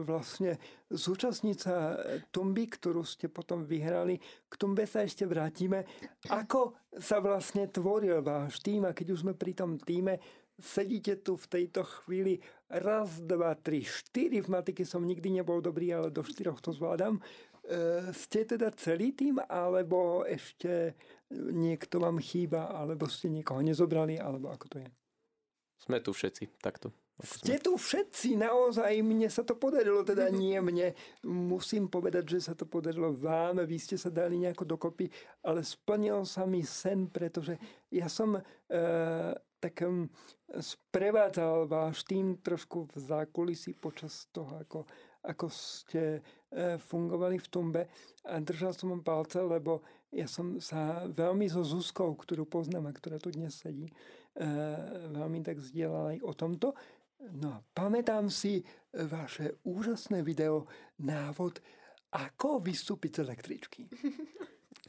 vlastne 0.00 0.56
zúčastniť 0.88 1.56
sa 1.60 1.92
tumby, 2.32 2.64
ktorú 2.64 3.04
ste 3.04 3.28
potom 3.28 3.68
vyhrali? 3.68 4.16
K 4.48 4.54
tumbe 4.56 4.88
sa 4.88 5.04
ešte 5.04 5.28
vrátime. 5.28 5.84
Ako 6.32 6.72
sa 6.96 7.20
vlastne 7.20 7.68
tvoril 7.68 8.24
váš 8.24 8.64
tým? 8.64 8.88
A 8.88 8.96
keď 8.96 9.12
už 9.12 9.28
sme 9.28 9.36
pri 9.36 9.52
tom 9.52 9.76
týme, 9.76 10.16
sedíte 10.56 11.20
tu 11.20 11.36
v 11.36 11.44
tejto 11.44 11.84
chvíli 11.84 12.40
raz, 12.72 13.20
dva, 13.28 13.52
tri, 13.60 13.84
štyri. 13.84 14.40
V 14.40 14.48
matike 14.48 14.88
som 14.88 15.04
nikdy 15.04 15.28
nebol 15.28 15.60
dobrý, 15.60 15.92
ale 15.92 16.08
do 16.08 16.24
štyroch 16.24 16.64
to 16.64 16.72
zvládam. 16.72 17.20
E, 17.62 18.10
ste 18.10 18.42
teda 18.42 18.74
celý 18.74 19.14
tým, 19.14 19.38
alebo 19.46 20.26
ešte 20.26 20.98
niekto 21.30 22.02
vám 22.02 22.18
chýba, 22.18 22.74
alebo 22.74 23.06
ste 23.06 23.30
niekoho 23.30 23.62
nezobrali, 23.62 24.18
alebo 24.18 24.50
ako 24.50 24.66
to 24.66 24.76
je? 24.82 24.88
Sme 25.82 25.98
tu 26.02 26.10
všetci, 26.10 26.62
takto. 26.62 26.90
Ste 27.22 27.60
tu 27.60 27.78
všetci, 27.78 28.34
naozaj, 28.40 28.98
mne 29.04 29.30
sa 29.30 29.46
to 29.46 29.54
podarilo, 29.54 30.02
teda 30.02 30.26
nie 30.42 30.58
mne. 30.58 30.96
Musím 31.22 31.86
povedať, 31.86 32.38
že 32.38 32.50
sa 32.50 32.54
to 32.58 32.66
podarilo 32.66 33.14
vám, 33.14 33.62
vy 33.62 33.78
ste 33.78 33.94
sa 33.94 34.10
dali 34.10 34.42
nejako 34.42 34.66
dokopy, 34.66 35.06
ale 35.46 35.62
splnil 35.62 36.26
sa 36.26 36.42
mi 36.42 36.66
sen, 36.66 37.06
pretože 37.06 37.54
ja 37.94 38.10
som 38.10 38.34
e, 38.34 38.42
tak 39.62 39.78
um, 39.86 40.10
sprevádzal 40.50 41.70
váš 41.70 42.02
tým 42.02 42.42
trošku 42.42 42.90
v 42.90 42.96
zákulisí 42.98 43.78
počas 43.78 44.26
toho, 44.34 44.58
ako, 44.58 44.82
ako 45.22 45.46
ste 45.50 46.18
e, 46.18 46.78
fungovali 46.78 47.38
v 47.38 47.48
tumbe 47.50 47.82
a 48.26 48.42
držal 48.42 48.74
som 48.74 48.90
vám 48.90 49.02
palce, 49.06 49.38
lebo 49.38 49.82
ja 50.10 50.26
som 50.26 50.58
sa 50.58 51.06
veľmi 51.08 51.46
so 51.48 51.62
Zuzkou, 51.62 52.12
ktorú 52.18 52.44
poznám 52.44 52.90
a 52.90 52.96
ktorá 52.96 53.16
tu 53.22 53.30
dnes 53.30 53.54
sedí, 53.54 53.86
e, 53.86 53.94
veľmi 55.14 55.40
tak 55.46 55.62
zdieľal 55.62 56.16
aj 56.16 56.18
o 56.26 56.32
tomto. 56.34 56.68
No 57.38 57.54
a 57.54 57.58
pamätám 57.70 58.26
si 58.26 58.66
vaše 58.92 59.62
úžasné 59.62 60.26
video, 60.26 60.66
návod, 60.98 61.62
ako 62.12 62.60
vystúpiť 62.60 63.18
z 63.18 63.18
električky. 63.24 63.80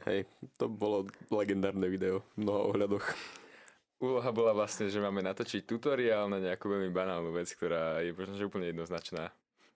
Hej, 0.04 0.28
to 0.58 0.68
bolo 0.68 1.08
legendárne 1.32 1.86
video 1.88 2.26
v 2.34 2.44
mnoho 2.44 2.60
ohľadoch. 2.74 3.06
Úloha 4.02 4.30
bola 4.34 4.52
vlastne, 4.52 4.90
že 4.90 5.00
máme 5.00 5.24
natočiť 5.24 5.64
tutoriál 5.64 6.28
na 6.28 6.42
nejakú 6.42 6.68
veľmi 6.68 6.92
banálnu 6.92 7.32
vec, 7.32 7.48
ktorá 7.54 8.04
je 8.04 8.12
možno 8.12 8.36
že 8.36 8.44
úplne 8.44 8.68
jednoznačná. 8.68 9.32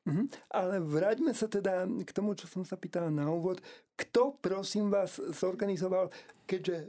Mhm. 0.09 0.25
Ale 0.49 0.81
vráťme 0.81 1.37
sa 1.37 1.45
teda 1.45 1.85
k 1.85 2.11
tomu, 2.17 2.33
čo 2.33 2.49
som 2.49 2.65
sa 2.65 2.81
pýtal 2.81 3.13
na 3.13 3.29
úvod. 3.29 3.61
Kto, 3.93 4.41
prosím 4.41 4.89
vás, 4.89 5.21
zorganizoval, 5.21 6.09
keďže 6.49 6.89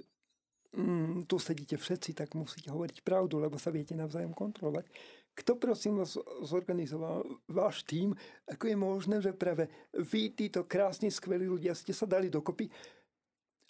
mm, 0.71 1.27
tu 1.27 1.35
sedíte 1.35 1.75
všetci, 1.75 2.15
tak 2.15 2.31
musíte 2.31 2.71
hovoriť 2.71 3.03
pravdu, 3.03 3.43
lebo 3.43 3.59
sa 3.59 3.75
viete 3.75 3.91
navzájom 3.91 4.31
kontrolovať. 4.31 4.87
Kto, 5.35 5.55
prosím 5.55 6.03
vás, 6.03 6.19
zorganizoval 6.43 7.23
váš 7.47 7.83
tým? 7.87 8.11
Ako 8.47 8.67
je 8.67 8.77
možné, 8.79 9.15
že 9.23 9.31
práve 9.31 9.71
vy, 9.95 10.35
títo 10.35 10.67
krásni, 10.67 11.07
skvelí 11.11 11.47
ľudia, 11.47 11.75
ste 11.75 11.95
sa 11.95 12.03
dali 12.03 12.27
dokopy? 12.27 12.67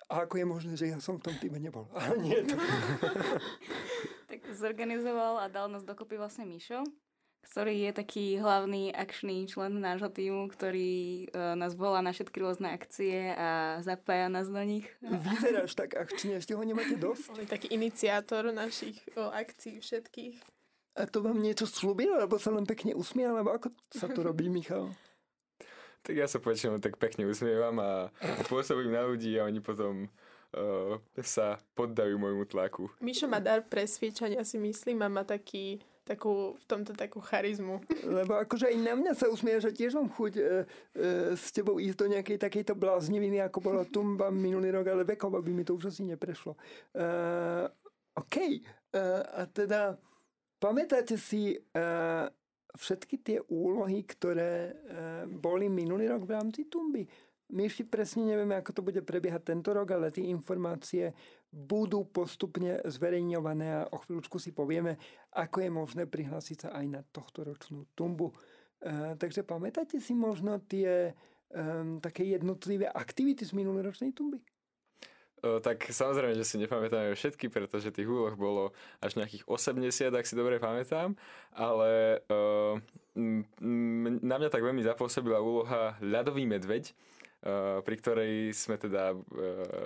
A 0.10 0.26
ako 0.26 0.42
je 0.42 0.46
možné, 0.46 0.74
že 0.74 0.90
ja 0.90 0.98
som 0.98 1.22
v 1.22 1.30
tom 1.30 1.36
týme 1.38 1.62
nebol? 1.62 1.86
A 1.98 2.18
nie, 2.18 2.38
to... 2.46 2.58
Tak 4.30 4.46
zorganizoval 4.54 5.42
a 5.42 5.50
dal 5.50 5.70
nás 5.74 5.82
dokopy 5.82 6.18
vlastne 6.18 6.46
Mišo, 6.46 6.86
ktorý 7.46 7.90
je 7.90 7.92
taký 7.96 8.26
hlavný 8.38 8.92
akčný 8.92 9.48
člen 9.48 9.80
nášho 9.80 10.12
týmu, 10.12 10.52
ktorý 10.52 11.28
uh, 11.32 11.56
nás 11.56 11.74
volá 11.74 12.04
na 12.04 12.12
všetky 12.12 12.38
rôzne 12.40 12.72
akcie 12.72 13.34
a 13.34 13.80
zapája 13.82 14.28
nás 14.28 14.52
do 14.52 14.62
nich. 14.62 14.86
Vyzeráš 15.02 15.74
tak 15.74 15.96
akčne, 15.96 16.38
ešte 16.38 16.54
ho 16.54 16.64
nemáte 16.64 17.00
dosť? 17.00 17.26
On 17.34 17.42
je 17.42 17.50
taký 17.50 17.68
iniciátor 17.74 18.52
našich 18.54 19.00
o, 19.18 19.32
akcií 19.34 19.82
všetkých. 19.82 20.36
A 21.00 21.08
to 21.08 21.24
vám 21.24 21.40
niečo 21.40 21.64
slúbil, 21.64 22.12
alebo 22.12 22.36
sa 22.36 22.52
len 22.52 22.68
pekne 22.68 22.92
usmial, 22.92 23.38
alebo 23.40 23.56
ako 23.56 23.68
sa 23.94 24.12
to 24.12 24.20
robí, 24.20 24.52
Michal? 24.52 24.92
Tak 26.04 26.16
ja 26.16 26.28
sa 26.28 26.40
väčšinou 26.40 26.80
tak 26.80 26.96
pekne 26.96 27.28
usmievam 27.28 27.76
a 27.80 28.12
pôsobím 28.48 28.92
na 28.96 29.04
ľudí 29.04 29.36
a 29.36 29.48
oni 29.48 29.60
potom 29.60 30.08
uh, 30.08 30.96
sa 31.20 31.60
poddajú 31.76 32.16
môjmu 32.16 32.48
tlaku. 32.48 32.88
Mišo 33.04 33.28
má 33.28 33.44
dar 33.44 33.64
presviečania, 33.68 34.44
si 34.48 34.56
myslím, 34.60 35.04
a 35.04 35.12
má 35.12 35.24
taký, 35.28 35.84
takú, 36.10 36.58
v 36.58 36.66
tomto 36.66 36.98
takú 36.98 37.22
charizmu. 37.22 37.86
Lebo 38.02 38.42
akože 38.42 38.74
aj 38.74 38.78
na 38.82 38.98
mňa 38.98 39.14
sa 39.14 39.30
usmieja, 39.30 39.62
že 39.62 39.78
tiež 39.78 39.94
mám 39.94 40.10
chuť 40.10 40.34
e, 40.34 40.42
e, 40.42 40.48
s 41.38 41.54
tebou 41.54 41.78
ísť 41.78 41.98
do 42.02 42.08
nejakej 42.10 42.42
takejto 42.42 42.74
blázniviny, 42.74 43.38
ako 43.46 43.62
bola 43.62 43.86
Tumba 43.86 44.34
minulý 44.34 44.74
rok, 44.74 44.90
ale 44.90 45.06
vekov, 45.06 45.38
aby 45.38 45.54
mi 45.54 45.62
to 45.62 45.78
už 45.78 45.94
asi 45.94 46.02
neprešlo. 46.02 46.58
E, 46.98 47.04
OK. 48.18 48.36
E, 48.42 48.60
a 49.38 49.46
teda 49.46 50.02
pamätáte 50.58 51.14
si 51.14 51.54
e, 51.54 51.58
všetky 52.74 53.16
tie 53.22 53.38
úlohy, 53.46 54.02
ktoré 54.02 54.54
e, 54.54 54.72
boli 55.30 55.70
minulý 55.70 56.10
rok 56.10 56.26
v 56.26 56.34
rámci 56.34 56.66
Tumby? 56.66 57.06
My 57.50 57.66
ešte 57.66 57.82
presne 57.82 58.30
nevieme, 58.30 58.54
ako 58.62 58.72
to 58.78 58.86
bude 58.86 59.02
prebiehať 59.02 59.50
tento 59.50 59.74
rok, 59.74 59.90
ale 59.90 60.14
tie 60.14 60.30
informácie 60.30 61.18
budú 61.50 62.06
postupne 62.06 62.78
zverejňované 62.86 63.68
a 63.74 63.88
o 63.90 63.98
chvíľučku 64.06 64.38
si 64.38 64.54
povieme, 64.54 65.02
ako 65.34 65.66
je 65.66 65.70
možné 65.74 66.04
prihlásiť 66.06 66.58
sa 66.66 66.70
aj 66.78 66.86
na 66.86 67.02
tohto 67.10 67.42
ročnú 67.42 67.90
tumbu. 67.98 68.30
E, 68.30 69.18
takže 69.18 69.42
pamätáte 69.42 69.98
si 69.98 70.14
možno 70.14 70.62
tie 70.62 71.10
e, 71.10 71.14
také 71.98 72.30
jednotlivé 72.30 72.86
aktivity 72.86 73.42
z 73.42 73.58
minuloročnej 73.58 74.14
tumby? 74.14 74.38
O, 75.40 75.58
tak 75.64 75.88
samozrejme, 75.88 76.36
že 76.36 76.44
si 76.44 76.60
nepamätáme 76.60 77.16
všetky, 77.16 77.48
pretože 77.48 77.96
tých 77.96 78.06
úloh 78.06 78.36
bolo 78.36 78.76
až 79.00 79.16
nejakých 79.16 79.48
80, 79.48 80.12
ak 80.12 80.28
si 80.28 80.36
dobre 80.36 80.60
pamätám, 80.60 81.16
ale 81.56 82.22
o, 82.28 82.76
m, 83.16 83.48
m, 83.58 84.20
na 84.20 84.36
mňa 84.36 84.52
tak 84.52 84.62
veľmi 84.62 84.84
zapôsobila 84.84 85.40
úloha 85.40 85.96
ľadový 86.04 86.44
medveď, 86.44 86.92
pri 87.84 87.96
ktorej 87.96 88.52
sme 88.52 88.76
teda, 88.76 89.16
o, 89.16 89.22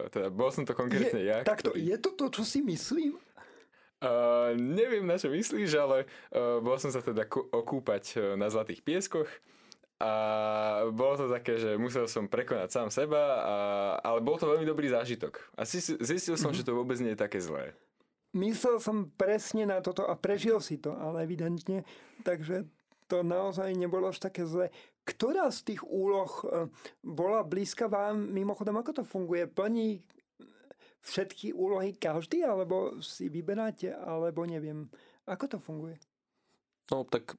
teda 0.09 0.33
bol 0.33 0.49
som 0.49 0.65
to 0.65 0.73
konkrétne 0.73 1.21
je, 1.21 1.29
ja. 1.29 1.45
Takto, 1.45 1.69
ktorý- 1.69 1.85
je 1.85 1.97
to 2.01 2.09
to, 2.17 2.25
čo 2.33 2.43
si 2.43 2.59
myslím? 2.65 3.13
Uh, 4.03 4.51
neviem, 4.59 5.05
na 5.07 5.15
čo 5.15 5.31
myslíš, 5.31 5.79
ale 5.79 6.03
uh, 6.35 6.59
bol 6.59 6.75
som 6.75 6.91
sa 6.91 6.99
teda 6.99 7.23
ku- 7.23 7.47
okúpať 7.47 8.35
na 8.35 8.51
Zlatých 8.51 8.83
pieskoch 8.83 9.29
a 10.03 10.11
bolo 10.91 11.15
to 11.15 11.25
také, 11.31 11.55
že 11.55 11.79
musel 11.79 12.09
som 12.11 12.27
prekonať 12.27 12.67
sám 12.67 12.89
seba, 12.91 13.23
a, 13.39 13.55
ale 14.03 14.19
bol 14.19 14.35
to 14.35 14.51
veľmi 14.51 14.67
dobrý 14.67 14.91
zážitok. 14.91 15.39
A 15.55 15.63
zistil 15.63 16.35
som, 16.35 16.51
že 16.51 16.67
to 16.67 16.75
vôbec 16.75 16.99
nie 16.99 17.15
je 17.15 17.23
také 17.23 17.39
zlé. 17.39 17.71
Myslel 18.35 18.83
som 18.83 19.07
presne 19.15 19.63
na 19.63 19.79
toto 19.79 20.03
a 20.03 20.17
prežil 20.19 20.59
si 20.59 20.75
to, 20.81 20.91
ale 20.91 21.23
evidentne, 21.23 21.87
takže 22.27 22.67
to 23.13 23.21
naozaj 23.21 23.69
nebolo 23.77 24.09
až 24.09 24.17
také 24.17 24.41
zle. 24.49 24.73
Ktorá 25.05 25.53
z 25.53 25.69
tých 25.69 25.85
úloh 25.85 26.33
e, 26.41 26.65
bola 27.05 27.45
blízka 27.45 27.85
vám? 27.85 28.17
Mimochodom, 28.33 28.81
ako 28.81 28.91
to 28.97 29.03
funguje? 29.05 29.45
Plní 29.45 30.01
všetky 31.05 31.53
úlohy 31.53 31.93
každý, 31.93 32.41
alebo 32.41 32.97
si 33.05 33.29
vyberáte, 33.29 33.93
alebo 33.93 34.49
neviem. 34.49 34.89
Ako 35.29 35.45
to 35.45 35.57
funguje? 35.61 36.01
No 36.89 37.05
tak 37.05 37.37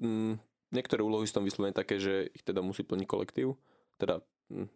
mm, 0.00 0.40
niektoré 0.72 1.04
úlohy 1.04 1.28
sú 1.28 1.36
tam 1.36 1.44
vyslovene 1.44 1.76
také, 1.76 2.00
že 2.00 2.32
ich 2.32 2.40
teda 2.40 2.64
musí 2.64 2.80
plniť 2.80 3.04
kolektív. 3.04 3.60
Teda 4.00 4.24
mm, 4.48 4.72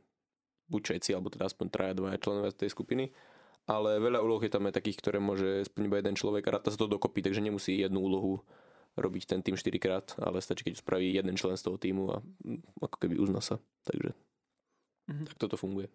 buď 0.69 0.81
všetci, 0.85 1.17
alebo 1.17 1.33
teda 1.33 1.49
aspoň 1.49 1.67
traja, 1.73 1.97
dvaja 1.97 2.21
členovia 2.21 2.53
tej 2.53 2.69
skupiny. 2.69 3.17
Ale 3.65 3.97
veľa 3.97 4.21
úloh 4.21 4.45
je 4.45 4.53
tam 4.53 4.69
aj 4.69 4.77
takých, 4.77 5.01
ktoré 5.01 5.25
môže 5.25 5.65
splniť 5.73 5.89
iba 5.89 5.97
jeden 6.05 6.21
človek 6.21 6.45
a 6.53 6.61
ráta 6.61 6.69
sa 6.69 6.77
to 6.77 6.85
dokopy, 6.85 7.25
takže 7.25 7.41
nemusí 7.41 7.81
jednu 7.81 8.05
úlohu 8.05 8.45
robiť 8.95 9.23
ten 9.27 9.41
tým 9.41 9.55
4 9.55 9.75
krát, 9.77 10.07
ale 10.19 10.39
stačí, 10.39 10.63
keď 10.63 10.79
spraví 10.79 11.11
jeden 11.11 11.35
člen 11.35 11.55
z 11.55 11.67
toho 11.67 11.77
týmu 11.77 12.05
a 12.11 12.19
mm, 12.21 12.81
ako 12.81 12.97
keby 12.99 13.19
uzná 13.19 13.39
sa. 13.39 13.59
Takže 13.83 14.15
Mhm. 15.05 15.25
tak 15.27 15.37
toto 15.37 15.57
funguje. 15.57 15.93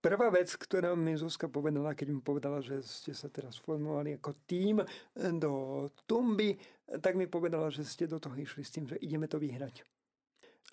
Prvá 0.00 0.32
vec, 0.32 0.48
ktorá 0.56 0.96
mi 0.96 1.12
Zuzka 1.12 1.44
povedala, 1.44 1.92
keď 1.92 2.08
mi 2.08 2.20
povedala, 2.24 2.64
že 2.64 2.80
ste 2.80 3.12
sa 3.12 3.28
teraz 3.28 3.60
formovali 3.60 4.16
ako 4.16 4.32
tým 4.48 4.80
do 5.36 5.52
Tumby, 6.08 6.56
tak 7.04 7.20
mi 7.20 7.28
povedala, 7.28 7.68
že 7.68 7.84
ste 7.84 8.08
do 8.08 8.16
toho 8.16 8.32
išli 8.32 8.64
s 8.64 8.72
tým, 8.72 8.88
že 8.88 8.96
ideme 8.96 9.28
to 9.28 9.36
vyhrať. 9.36 9.84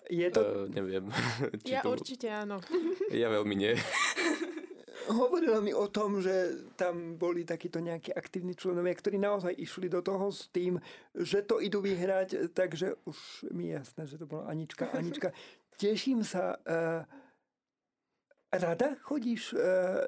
Je 0.08 0.24
to, 0.32 0.40
Uh, 0.40 0.64
neviem. 0.72 1.12
či 1.60 1.76
Ja 1.76 1.84
to... 1.84 1.92
určite 1.92 2.32
áno. 2.32 2.56
Ja 3.12 3.28
veľmi 3.28 3.52
nie. 3.52 3.76
Hovorila 5.08 5.64
mi 5.64 5.72
o 5.72 5.88
tom, 5.88 6.20
že 6.20 6.68
tam 6.76 7.16
boli 7.16 7.48
takíto 7.48 7.80
nejakí 7.80 8.12
aktívni 8.12 8.52
členovia, 8.52 8.92
ktorí 8.92 9.16
naozaj 9.16 9.56
išli 9.56 9.88
do 9.88 10.04
toho 10.04 10.28
s 10.28 10.52
tým, 10.52 10.76
že 11.16 11.40
to 11.48 11.64
idú 11.64 11.80
vyhrať, 11.80 12.52
takže 12.52 12.92
už 13.08 13.48
mi 13.56 13.72
je 13.72 13.80
jasné, 13.80 14.02
že 14.04 14.20
to 14.20 14.28
bola 14.28 14.52
Anička. 14.52 14.92
Anička, 14.92 15.32
teším 15.80 16.20
sa. 16.20 16.60
Uh, 16.62 17.02
rada 18.52 18.96
chodíš 19.04 19.52
e, 19.52 19.58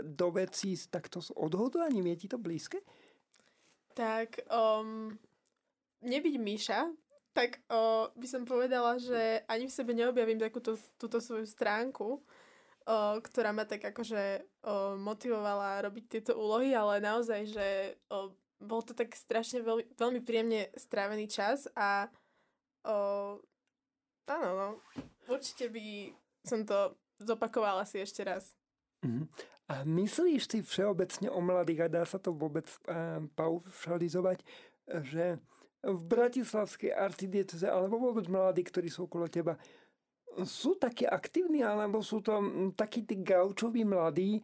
do 0.03 0.31
vecí 0.31 0.77
s 0.77 0.89
takto 0.89 1.21
s 1.23 1.29
odhodlaním? 1.37 2.07
Je 2.07 2.17
ti 2.17 2.29
to 2.29 2.39
blízke? 2.39 2.81
Tak, 3.93 4.49
um, 4.49 5.19
nebyť 6.01 6.35
Míša, 6.41 6.81
tak 7.37 7.61
uh, 7.69 8.09
by 8.17 8.27
som 8.27 8.49
povedala, 8.49 8.97
že 8.97 9.45
ani 9.45 9.69
v 9.69 9.77
sebe 9.77 9.93
neobjavím 9.93 10.41
takúto 10.41 10.79
túto 10.97 11.21
svoju 11.21 11.45
stránku, 11.45 12.23
uh, 12.87 13.19
ktorá 13.21 13.51
ma 13.53 13.65
tak 13.69 13.85
akože 13.85 14.45
uh, 14.65 14.95
motivovala 14.97 15.85
robiť 15.85 16.05
tieto 16.09 16.33
úlohy, 16.37 16.73
ale 16.73 17.03
naozaj, 17.03 17.41
že 17.51 17.67
uh, 18.13 18.31
bol 18.61 18.85
to 18.85 18.93
tak 18.93 19.17
strašne 19.17 19.65
veľmi, 19.65 19.85
veľmi 19.97 20.21
príjemne 20.21 20.69
strávený 20.77 21.27
čas 21.29 21.65
a 21.73 22.13
uh, 22.85 23.35
áno, 24.29 24.49
no, 24.53 24.69
určite 25.27 25.73
by 25.73 26.13
som 26.45 26.65
to 26.65 26.97
zopakovala 27.21 27.85
si 27.89 28.01
ešte 28.01 28.25
raz. 28.25 28.53
Uh-huh. 29.05 29.25
A 29.71 29.87
myslíš 29.87 30.51
si 30.51 30.59
všeobecne 30.61 31.31
o 31.33 31.41
mladých, 31.41 31.87
a 31.87 31.93
dá 31.93 32.03
sa 32.05 32.21
to 32.21 32.37
vôbec 32.37 32.67
uh, 32.91 33.23
paušalizovať, 33.39 34.45
že 35.09 35.39
v 35.81 36.01
Bratislavskej 36.05 36.93
arcidieceze, 36.93 37.65
alebo 37.65 37.97
vôbec 37.97 38.29
mladí, 38.29 38.61
ktorí 38.61 38.93
sú 38.93 39.09
okolo 39.09 39.33
teba, 39.33 39.57
sú 40.47 40.79
takí 40.79 41.05
aktívni, 41.07 41.67
alebo 41.67 42.01
sú 42.01 42.23
to 42.23 42.39
takí 42.79 43.03
tí 43.03 43.19
gaučoví 43.21 43.83
mladí, 43.83 44.41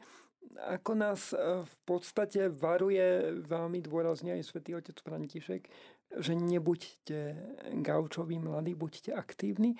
ako 0.56 0.92
nás 0.96 1.36
v 1.62 1.76
podstate 1.84 2.48
varuje 2.48 3.36
veľmi 3.44 3.84
dôrazne 3.84 4.40
aj 4.40 4.42
svätý 4.46 4.72
otec 4.72 4.96
František, 5.04 5.68
že 6.16 6.32
nebuďte 6.32 7.36
gaučoví 7.84 8.40
mladí, 8.40 8.72
buďte 8.72 9.12
aktívni. 9.12 9.76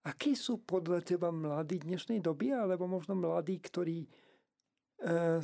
Akí 0.00 0.32
sú 0.32 0.64
podľa 0.64 1.04
teba 1.04 1.28
mladí 1.28 1.84
dnešnej 1.84 2.24
doby, 2.24 2.56
alebo 2.56 2.88
možno 2.88 3.12
mladí, 3.12 3.60
ktorí 3.60 4.02
e, 4.02 4.08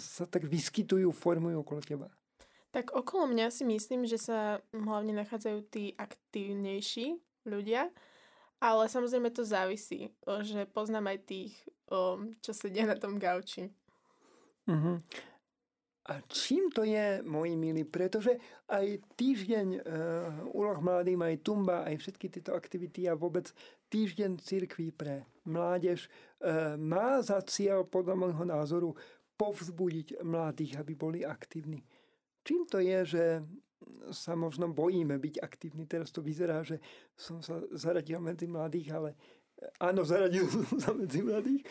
sa 0.01 0.25
tak 0.25 0.49
vyskytujú, 0.49 1.13
formujú 1.13 1.61
okolo 1.61 1.85
teba? 1.85 2.09
Tak 2.73 2.97
okolo 2.97 3.29
mňa 3.29 3.53
si 3.53 3.69
myslím, 3.69 4.09
že 4.09 4.17
sa 4.17 4.65
hlavne 4.73 5.13
nachádzajú 5.13 5.59
tí 5.69 5.93
aktívnejší 6.01 7.21
ľudia, 7.45 7.93
ale 8.61 8.89
samozrejme 8.89 9.29
to 9.31 9.45
závisí, 9.45 10.11
že 10.43 10.65
poznám 10.71 11.13
aj 11.13 11.19
tých, 11.29 11.53
čo 12.41 12.51
sedia 12.57 12.89
na 12.89 12.97
tom 12.97 13.21
gauči. 13.21 13.69
Uh-huh. 14.67 14.99
A 16.07 16.23
čím 16.31 16.71
to 16.71 16.87
je, 16.87 17.19
moji 17.27 17.59
milí? 17.59 17.83
Pretože 17.83 18.39
aj 18.71 19.03
týždeň 19.19 19.67
uh, 19.75 19.83
úloh 20.55 20.79
mladým, 20.79 21.19
aj 21.19 21.43
Tumba, 21.43 21.83
aj 21.83 21.99
všetky 21.99 22.31
tieto 22.31 22.55
aktivity 22.55 23.11
a 23.11 23.19
vôbec 23.19 23.51
týždeň 23.91 24.39
cirkví 24.39 24.95
pre 24.95 25.27
mládež 25.43 26.07
uh, 26.07 26.79
má 26.79 27.19
za 27.27 27.43
cieľ, 27.43 27.83
podľa 27.83 28.15
môjho 28.23 28.45
názoru, 28.47 28.91
povzbudiť 29.35 30.23
mladých, 30.23 30.79
aby 30.79 30.95
boli 30.95 31.21
aktívni. 31.27 31.83
Čím 32.47 32.71
to 32.71 32.79
je, 32.79 32.99
že 33.03 33.25
sa 34.13 34.37
možno 34.39 34.71
bojíme 34.71 35.17
byť 35.19 35.35
aktívni? 35.43 35.89
Teraz 35.89 36.13
to 36.13 36.21
vyzerá, 36.25 36.63
že 36.63 36.81
som 37.17 37.41
sa 37.41 37.61
zaradil 37.73 38.21
medzi 38.21 38.47
mladých, 38.47 38.89
ale 38.95 39.11
áno, 39.81 40.05
zaradil 40.05 40.47
som 40.55 40.79
sa 40.79 40.93
medzi 40.93 41.25
mladých, 41.25 41.63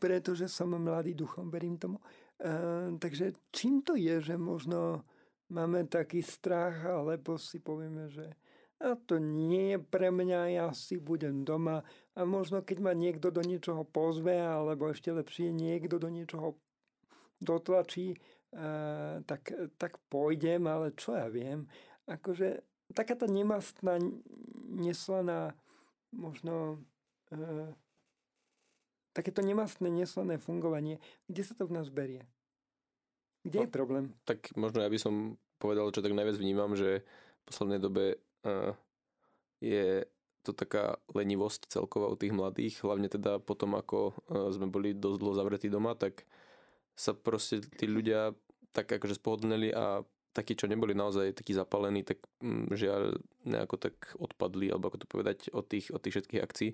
pretože 0.00 0.48
som 0.48 0.72
mladý 0.74 1.14
duchom, 1.14 1.48
verím 1.48 1.76
tomu. 1.78 2.00
Ehm, 2.40 3.00
takže 3.00 3.32
čím 3.52 3.80
to 3.80 3.96
je, 3.96 4.20
že 4.20 4.36
možno 4.36 5.04
máme 5.48 5.88
taký 5.88 6.20
strach, 6.20 6.84
alebo 6.84 7.40
si 7.40 7.62
povieme, 7.62 8.10
že 8.12 8.34
a 8.76 8.92
to 8.92 9.16
nie 9.16 9.72
je 9.72 9.78
pre 9.80 10.12
mňa, 10.12 10.40
ja 10.52 10.68
si 10.76 11.00
budem 11.00 11.48
doma 11.48 11.80
a 12.12 12.20
možno 12.28 12.60
keď 12.60 12.78
ma 12.84 12.92
niekto 12.92 13.32
do 13.32 13.40
niečoho 13.40 13.88
pozve, 13.88 14.36
alebo 14.36 14.92
ešte 14.92 15.16
lepšie 15.16 15.48
niekto 15.48 15.96
do 15.96 16.12
niečoho 16.12 16.60
dotlačí, 17.40 18.20
tak, 19.26 19.42
tak 19.76 19.98
pôjdem, 20.08 20.64
ale 20.66 20.94
čo 20.94 21.16
ja 21.16 21.26
viem. 21.26 21.66
Akože 22.06 22.62
taká 22.94 23.18
tá 23.18 23.26
nemastná, 23.26 23.98
neslaná, 24.70 25.56
možno 26.14 26.78
uh, 27.34 27.70
takéto 29.16 29.42
nemastné, 29.42 29.88
neslané 29.90 30.38
fungovanie, 30.38 31.02
kde 31.26 31.42
sa 31.42 31.56
to 31.56 31.66
v 31.66 31.74
nás 31.74 31.88
berie? 31.90 32.28
Kde 33.42 33.58
no, 33.58 33.64
je 33.66 33.70
problém? 33.70 34.04
Tak 34.28 34.54
možno 34.54 34.82
ja 34.82 34.90
by 34.90 34.98
som 35.00 35.14
povedal, 35.56 35.90
čo 35.90 36.04
tak 36.04 36.14
najviac 36.14 36.36
vnímam, 36.36 36.76
že 36.76 37.02
v 37.02 37.42
poslednej 37.48 37.80
dobe 37.80 38.20
uh, 38.44 38.76
je 39.58 40.04
to 40.46 40.54
taká 40.54 41.02
lenivosť 41.10 41.66
celková 41.66 42.06
u 42.06 42.16
tých 42.18 42.30
mladých, 42.30 42.78
hlavne 42.86 43.10
teda 43.10 43.42
potom, 43.42 43.74
ako 43.74 44.14
uh, 44.30 44.50
sme 44.54 44.70
boli 44.70 44.94
dosť 44.94 45.18
dlho 45.18 45.34
zavretí 45.34 45.66
doma, 45.66 45.98
tak 45.98 46.22
sa 46.96 47.12
proste 47.12 47.60
tí 47.60 47.84
ľudia 47.86 48.32
tak 48.72 48.88
akože 48.88 49.20
spohodneli 49.20 49.72
a 49.72 50.00
takí, 50.36 50.52
čo 50.52 50.68
neboli 50.68 50.92
naozaj 50.92 51.32
takí 51.32 51.56
zapalení, 51.56 52.04
tak 52.04 52.20
mm, 52.44 52.72
žiaľ 52.76 53.16
nejako 53.48 53.76
tak 53.80 53.96
odpadli, 54.20 54.68
alebo 54.68 54.92
ako 54.92 55.04
to 55.04 55.08
povedať, 55.08 55.38
od 55.52 55.64
tých, 55.64 55.88
od 55.92 56.00
tých 56.04 56.20
všetkých 56.20 56.44
akcií 56.44 56.70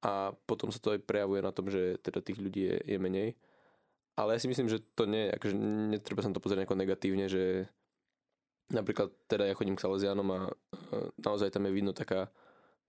a 0.00 0.32
potom 0.48 0.72
sa 0.72 0.80
to 0.80 0.96
aj 0.96 1.04
prejavuje 1.04 1.44
na 1.44 1.52
tom, 1.52 1.68
že 1.68 2.00
teda 2.00 2.24
tých 2.24 2.40
ľudí 2.40 2.72
je, 2.72 2.76
je 2.88 2.96
menej. 2.96 3.36
Ale 4.16 4.36
ja 4.36 4.40
si 4.40 4.48
myslím, 4.48 4.68
že 4.68 4.80
to 4.96 5.04
nie, 5.04 5.28
akože 5.28 5.54
netreba 5.92 6.24
sa 6.24 6.32
to 6.32 6.40
pozrieť 6.40 6.64
nejako 6.64 6.80
negatívne, 6.80 7.28
že 7.28 7.68
napríklad 8.72 9.12
teda 9.28 9.44
ja 9.44 9.56
chodím 9.56 9.76
k 9.76 9.84
Salesianom 9.84 10.28
a 10.32 10.38
naozaj 11.20 11.52
tam 11.52 11.68
je 11.68 11.76
vidno 11.76 11.92
taká, 11.92 12.32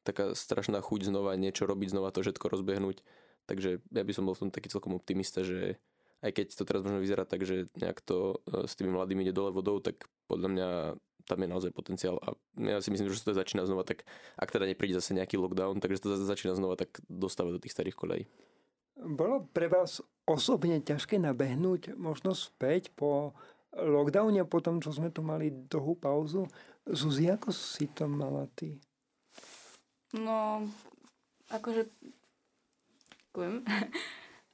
taká 0.07 0.31
strašná 0.31 0.79
chuť 0.79 1.11
znova 1.11 1.35
niečo 1.35 1.67
robiť, 1.67 1.91
znova 1.91 2.15
to 2.15 2.23
všetko 2.23 2.47
rozbehnúť. 2.47 3.03
Takže 3.43 3.83
ja 3.91 4.03
by 4.07 4.11
som 4.15 4.23
bol 4.23 4.35
v 4.39 4.47
tom 4.47 4.51
taký 4.53 4.71
celkom 4.71 4.95
optimista, 4.95 5.43
že 5.43 5.83
aj 6.21 6.31
keď 6.31 6.45
to 6.53 6.63
teraz 6.63 6.81
možno 6.85 7.01
vyzerá 7.01 7.25
tak, 7.25 7.41
že 7.43 7.69
nejak 7.77 8.01
to 8.05 8.41
e, 8.45 8.65
s 8.69 8.77
tými 8.77 8.93
mladými 8.93 9.25
ide 9.25 9.33
dole 9.33 9.49
vodou, 9.49 9.81
tak 9.81 10.05
podľa 10.29 10.49
mňa 10.53 10.69
tam 11.25 11.39
je 11.41 11.49
naozaj 11.49 11.71
potenciál 11.73 12.17
a 12.21 12.33
ja 12.57 12.81
si 12.81 12.89
myslím, 12.89 13.09
že 13.09 13.21
to 13.21 13.37
začína 13.37 13.65
znova 13.65 13.85
tak, 13.85 14.05
ak 14.37 14.49
teda 14.49 14.65
nepríde 14.65 14.97
zase 14.97 15.13
nejaký 15.13 15.37
lockdown, 15.37 15.77
takže 15.77 16.01
to 16.01 16.17
začína 16.17 16.57
znova 16.57 16.77
tak 16.77 16.97
dostávať 17.09 17.57
do 17.57 17.61
tých 17.61 17.73
starých 17.73 17.97
kolejí. 17.97 18.23
Bolo 19.01 19.49
pre 19.49 19.65
vás 19.65 20.01
osobne 20.29 20.77
ťažké 20.81 21.17
nabehnúť 21.17 21.97
možno 21.97 22.37
späť 22.37 22.93
po 22.93 23.33
lockdowne, 23.73 24.43
po 24.45 24.59
tom, 24.59 24.83
čo 24.83 24.91
sme 24.91 25.09
tu 25.09 25.23
mali 25.25 25.49
dlhú 25.49 25.97
pauzu. 25.97 26.45
Zuzi, 26.85 27.31
ako 27.31 27.49
si 27.53 27.87
to 27.89 28.05
mala 28.05 28.45
ty? 28.53 28.77
No, 30.11 30.67
akože... 31.49 31.87
Ďakujem. 33.31 33.63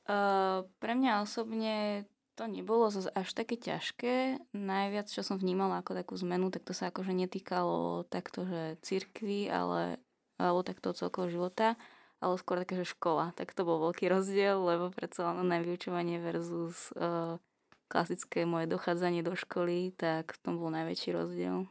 Uh, 0.08 0.65
pre 0.80 0.93
mňa 0.96 1.24
osobne 1.24 2.08
to 2.38 2.46
nebolo 2.46 2.88
až 2.91 3.30
také 3.34 3.58
ťažké. 3.58 4.38
Najviac, 4.54 5.10
čo 5.10 5.26
som 5.26 5.41
vnímala 5.41 5.82
ako 5.82 5.98
takú 5.98 6.13
zmenu, 6.22 6.54
tak 6.54 6.70
to 6.70 6.74
sa 6.74 6.93
akože 6.93 7.10
netýkalo 7.12 8.06
takto, 8.13 8.46
že 8.46 8.78
cirkvi, 8.86 9.50
ale, 9.50 9.98
alebo 10.38 10.62
takto 10.62 10.93
celkového 10.93 11.34
života, 11.34 11.82
ale 12.22 12.38
skôr 12.38 12.62
také, 12.62 12.78
že 12.78 12.93
škola. 12.93 13.34
Tak 13.34 13.58
to 13.58 13.65
bol 13.65 13.82
veľký 13.89 14.06
rozdiel, 14.13 14.62
lebo 14.62 14.93
predsa 14.93 15.34
len 15.34 15.50
vyučovanie 15.65 16.22
versus 16.22 16.93
uh, 16.93 17.41
klasické 17.89 18.46
moje 18.46 18.70
dochádzanie 18.70 19.26
do 19.26 19.34
školy, 19.34 19.98
tak 19.98 20.38
v 20.38 20.39
tom 20.46 20.62
bol 20.62 20.70
najväčší 20.70 21.17
rozdiel 21.17 21.65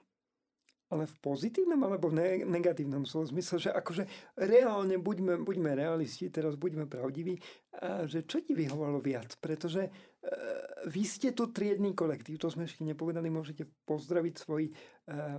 ale 0.87 1.11
v 1.11 1.17
pozitívnom 1.19 1.83
alebo 1.83 2.11
v 2.15 2.47
negatívnom 2.47 3.03
slova 3.03 3.27
zmysle, 3.27 3.59
že 3.59 3.71
akože 3.75 4.07
reálne 4.39 4.97
buďme, 5.03 5.43
buďme 5.43 5.75
realisti, 5.75 6.31
teraz 6.31 6.55
buďme 6.55 6.87
pravdiví, 6.87 7.39
a 7.77 8.07
že 8.07 8.25
čo 8.25 8.41
ti 8.41 8.55
vyhovalo 8.55 9.03
viac, 9.03 9.35
pretože 9.43 9.87
e, 9.87 9.91
vy 10.87 11.03
ste 11.03 11.35
tu 11.35 11.51
triedný 11.51 11.93
kolektív, 11.93 12.39
to 12.39 12.49
sme 12.49 12.65
ešte 12.65 12.87
nepovedali, 12.87 13.27
môžete 13.29 13.67
pozdraviť 13.85 14.35
svoj 14.39 14.71
e, 14.71 14.73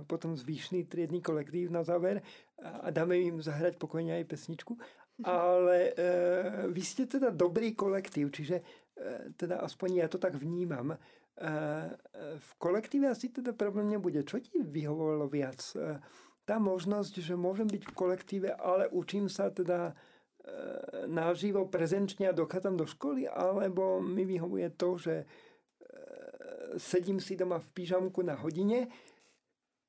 potom 0.04 0.36
zvyšný 0.36 0.84
triedný 0.86 1.24
kolektív 1.24 1.72
na 1.72 1.80
záver 1.80 2.20
a 2.58 2.90
dáme 2.92 3.16
im 3.18 3.36
zahrať 3.40 3.80
pokojne 3.80 4.18
aj 4.20 4.28
pesničku, 4.28 4.76
ale 5.26 5.90
e, 5.90 6.02
vy 6.70 6.82
ste 6.82 7.10
teda 7.10 7.34
dobrý 7.34 7.74
kolektív, 7.74 8.30
čiže 8.30 8.62
e, 8.62 8.64
teda 9.34 9.58
aspoň 9.66 9.88
ja 10.04 10.06
to 10.06 10.22
tak 10.22 10.38
vnímam, 10.38 10.94
v 12.38 12.50
kolektíve 12.58 13.06
asi 13.06 13.30
teda 13.30 13.54
problém 13.54 13.94
nebude. 13.94 14.26
Čo 14.26 14.42
ti 14.42 14.58
vyhovovalo 14.58 15.30
viac? 15.30 15.62
Tá 16.42 16.56
možnosť, 16.58 17.22
že 17.22 17.38
môžem 17.38 17.70
byť 17.70 17.82
v 17.86 17.94
kolektíve, 17.94 18.48
ale 18.58 18.90
učím 18.90 19.30
sa 19.30 19.52
teda 19.52 19.94
naživo, 21.06 21.68
prezenčne 21.68 22.32
a 22.32 22.34
dochádzam 22.34 22.74
do 22.74 22.88
školy, 22.88 23.28
alebo 23.28 24.02
mi 24.02 24.24
vyhovuje 24.24 24.66
to, 24.74 24.98
že 24.98 25.14
sedím 26.76 27.20
si 27.20 27.36
doma 27.36 27.58
v 27.58 27.68
pyžamku 27.72 28.20
na 28.20 28.36
hodine, 28.36 28.88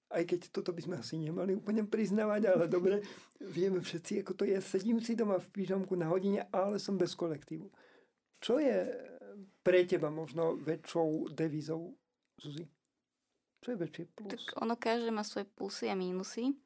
aj 0.10 0.26
keď 0.26 0.40
toto 0.50 0.74
by 0.74 0.82
sme 0.82 0.96
asi 0.98 1.22
nemali 1.22 1.54
úplne 1.54 1.86
priznávať, 1.86 2.42
ale 2.50 2.66
dobre, 2.66 3.04
vieme 3.58 3.84
všetci, 3.84 4.26
ako 4.26 4.34
to 4.34 4.44
je. 4.48 4.58
Sedím 4.64 4.98
si 5.04 5.14
doma 5.14 5.38
v 5.38 5.50
pyžamku 5.54 5.94
na 5.94 6.10
hodine, 6.10 6.50
ale 6.50 6.82
som 6.82 6.98
bez 6.98 7.14
kolektívu. 7.14 7.70
Čo 8.40 8.58
je 8.58 8.88
pre 9.70 9.86
teba 9.86 10.10
možno 10.10 10.58
väčšou 10.58 11.30
devizou, 11.30 11.94
Zuzi? 12.42 12.66
Čo 13.62 13.68
je 13.70 13.78
väčšie 13.78 14.04
plus? 14.18 14.34
Tak 14.34 14.66
ono 14.66 14.74
každé 14.74 15.14
má 15.14 15.22
svoje 15.22 15.46
plusy 15.46 15.94
a 15.94 15.96
mínusy. 15.96 16.58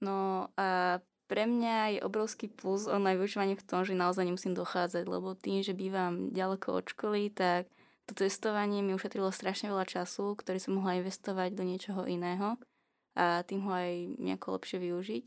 No 0.00 0.48
a 0.56 0.96
pre 1.28 1.44
mňa 1.44 1.98
je 1.98 2.00
obrovský 2.00 2.48
plus 2.48 2.88
online 2.88 3.20
vyučovanie 3.20 3.52
v 3.52 3.66
tom, 3.68 3.84
že 3.84 3.92
naozaj 3.92 4.24
nemusím 4.24 4.56
dochádzať, 4.56 5.04
lebo 5.04 5.36
tým, 5.36 5.60
že 5.60 5.76
bývam 5.76 6.32
ďaleko 6.32 6.80
od 6.80 6.86
školy, 6.88 7.28
tak 7.28 7.68
to 8.08 8.16
cestovanie 8.16 8.80
mi 8.80 8.96
ušetrilo 8.96 9.28
strašne 9.28 9.68
veľa 9.68 9.84
času, 9.84 10.32
ktorý 10.32 10.56
som 10.56 10.80
mohla 10.80 11.04
investovať 11.04 11.52
do 11.52 11.68
niečoho 11.68 12.08
iného 12.08 12.56
a 13.12 13.44
tým 13.44 13.60
ho 13.68 13.72
aj 13.76 13.92
nejako 14.18 14.56
lepšie 14.56 14.78
využiť. 14.80 15.24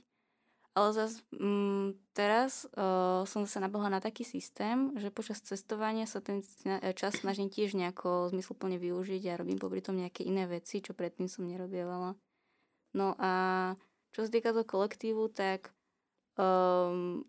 Ale 0.75 0.91
zase 0.91 1.23
mm, 1.31 1.95
teraz 2.11 2.67
uh, 2.75 3.23
som 3.23 3.47
sa 3.47 3.63
nabehla 3.63 3.87
na 3.87 4.03
taký 4.03 4.27
systém, 4.27 4.91
že 4.99 5.07
počas 5.07 5.39
cestovania 5.39 6.03
sa 6.03 6.19
ten 6.19 6.43
čas 6.99 7.23
snažím 7.23 7.47
tiež 7.47 7.79
nejako 7.79 8.35
zmysluplne 8.35 8.75
využiť 8.75 9.23
a 9.31 9.39
robím 9.39 9.55
popri 9.55 9.79
tom 9.79 9.95
nejaké 9.95 10.27
iné 10.27 10.43
veci, 10.51 10.83
čo 10.83 10.91
predtým 10.91 11.31
som 11.31 11.47
nerobievala. 11.47 12.19
No 12.91 13.15
a 13.15 13.31
čo 14.11 14.27
sa 14.27 14.31
týka 14.31 14.51
toho 14.51 14.67
kolektívu, 14.67 15.31
tak 15.31 15.71
um, 16.35 17.23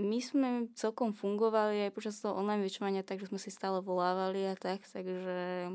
my 0.00 0.18
sme 0.24 0.72
celkom 0.72 1.12
fungovali 1.12 1.88
aj 1.88 1.92
počas 1.92 2.20
toho 2.20 2.36
online 2.40 2.64
vyčovania, 2.64 3.04
takže 3.04 3.28
sme 3.28 3.40
si 3.40 3.52
stále 3.52 3.84
volávali 3.84 4.48
a 4.48 4.56
tak, 4.56 4.84
takže 4.88 5.68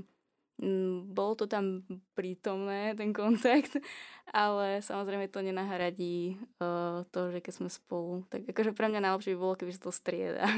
bolo 1.05 1.37
to 1.37 1.45
tam 1.45 1.85
prítomné, 2.17 2.97
ten 2.97 3.13
kontakt, 3.13 3.77
ale 4.33 4.81
samozrejme 4.81 5.29
to 5.29 5.45
nenahradí 5.45 6.41
uh, 6.57 7.05
to, 7.13 7.29
že 7.29 7.45
keď 7.45 7.53
sme 7.53 7.69
spolu. 7.69 8.25
Tak 8.25 8.49
akože 8.49 8.73
pre 8.73 8.89
mňa 8.89 9.05
najlepšie 9.05 9.37
by 9.37 9.39
bolo, 9.39 9.53
keby 9.53 9.71
sa 9.77 9.81
to 9.85 9.93
strieda. 9.93 10.49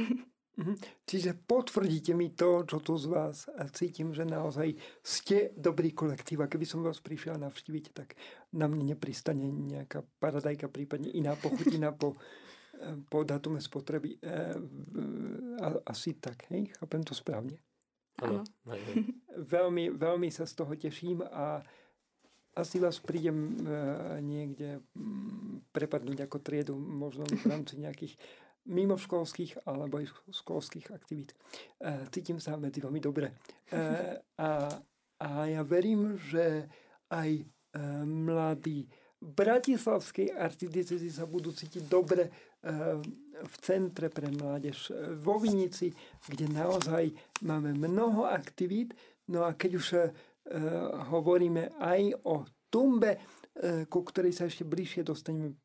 Mhm. 0.60 0.76
Čiže 1.08 1.40
potvrdíte 1.48 2.12
mi 2.12 2.36
to, 2.36 2.68
čo 2.68 2.84
tu 2.84 3.00
z 3.00 3.08
vás 3.08 3.48
a 3.48 3.72
cítim, 3.72 4.12
že 4.12 4.28
naozaj 4.28 4.76
ste 5.00 5.56
dobrý 5.56 5.96
kolektív. 5.96 6.44
A 6.44 6.52
keby 6.52 6.68
som 6.68 6.84
vás 6.84 7.00
prišiel 7.00 7.40
navštíviť, 7.40 7.86
tak 7.96 8.20
na 8.52 8.68
mne 8.68 8.92
nepristane 8.92 9.48
nejaká 9.48 10.04
paradajka, 10.20 10.68
prípadne 10.68 11.16
iná 11.16 11.40
pochutina 11.40 11.96
po, 11.96 12.20
po 13.12 13.24
datume 13.24 13.64
spotreby. 13.64 14.20
E, 14.20 14.32
asi 15.88 16.20
tak, 16.20 16.52
hej? 16.52 16.68
Chápem 16.76 17.08
to 17.08 17.16
správne. 17.16 17.56
Áno. 18.24 18.44
veľmi, 19.56 19.96
veľmi 19.96 20.30
sa 20.32 20.44
z 20.44 20.54
toho 20.54 20.74
teším 20.76 21.24
a 21.24 21.64
asi 22.58 22.82
vás 22.82 23.00
prídem 23.00 23.38
e, 23.38 23.52
niekde 24.20 24.84
mm, 24.98 25.72
prepadnúť 25.72 26.28
ako 26.28 26.38
triedu, 26.44 26.76
možno 26.76 27.24
v 27.24 27.46
rámci 27.48 27.80
nejakých 27.80 28.20
mimoškolských 28.68 29.64
alebo 29.64 30.04
aj 30.04 30.12
školských 30.34 30.92
aktivít. 30.92 31.32
E, 31.80 32.10
cítim 32.12 32.42
sa 32.44 32.60
medzi 32.60 32.84
vami 32.84 33.00
dobre. 33.00 33.32
E, 33.72 33.84
a, 34.42 34.52
a 35.24 35.30
ja 35.48 35.62
verím, 35.64 36.20
že 36.20 36.68
aj 37.10 37.46
mladí 38.02 38.90
Bratislavskej 39.20 40.32
arcidiecezy 40.32 41.12
sa 41.12 41.28
budú 41.28 41.52
cítiť 41.52 41.86
dobre 41.86 42.32
v 43.40 43.56
Centre 43.64 44.12
pre 44.12 44.28
mládež 44.28 44.92
vo 45.24 45.40
Vinici, 45.40 45.96
kde 46.28 46.52
naozaj 46.52 47.12
máme 47.48 47.72
mnoho 47.72 48.28
aktivít. 48.28 48.94
No 49.32 49.48
a 49.48 49.56
keď 49.56 49.72
už 49.80 49.88
uh, 49.96 50.12
hovoríme 51.14 51.78
aj 51.80 52.02
o 52.28 52.44
tumbe, 52.70 53.18
ku 53.90 54.00
ktorej 54.06 54.32
sa 54.32 54.48
ešte 54.48 54.64
bližšie 54.64 55.04
dostaneme 55.04 55.58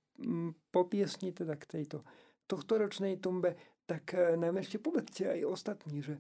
po 0.73 0.89
piesni, 0.89 1.31
teda 1.31 1.55
k 1.55 1.79
tejto 1.79 2.03
tohtoročnej 2.49 3.23
tumbe, 3.23 3.55
tak 3.87 4.17
nám 4.41 4.59
ešte 4.59 4.81
povedzte 4.81 5.31
aj 5.31 5.41
ostatní, 5.45 6.01
že 6.03 6.19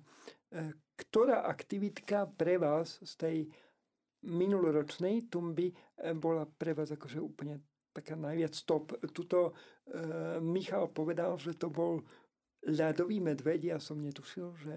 ktorá 0.94 1.48
aktivitka 1.50 2.30
pre 2.36 2.60
vás 2.62 3.00
z 3.02 3.12
tej 3.16 3.36
minuloročnej 4.28 5.26
tumby 5.26 5.72
bola 6.20 6.46
pre 6.46 6.76
vás 6.76 6.92
akože 6.94 7.18
úplne 7.18 7.58
taká 7.94 8.18
najviac 8.18 8.50
stop. 8.50 8.98
Tuto 9.14 9.54
e, 9.86 10.42
Michal 10.42 10.90
povedal, 10.90 11.38
že 11.38 11.54
to 11.54 11.70
bol 11.70 12.02
ľadový 12.66 13.22
medveď. 13.22 13.76
Ja 13.76 13.78
som 13.78 14.02
netušil, 14.02 14.48
že 14.58 14.74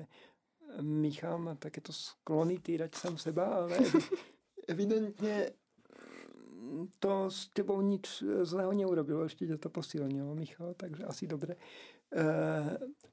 Michal 0.86 1.42
má 1.42 1.58
takéto 1.58 1.90
sklony 1.90 2.62
týrať 2.62 2.94
sám 2.94 3.18
seba, 3.18 3.66
ale 3.66 3.82
evidentne 4.74 5.58
to 7.00 7.32
s 7.32 7.50
tebou 7.56 7.80
nič 7.82 8.22
zlého 8.44 8.72
neurobilo. 8.76 9.26
Ešte 9.26 9.48
ťa 9.48 9.58
to 9.58 9.70
posilnilo, 9.74 10.38
Michal, 10.38 10.78
takže 10.78 11.08
asi 11.08 11.26
dobre. 11.26 11.58
E, 12.12 12.22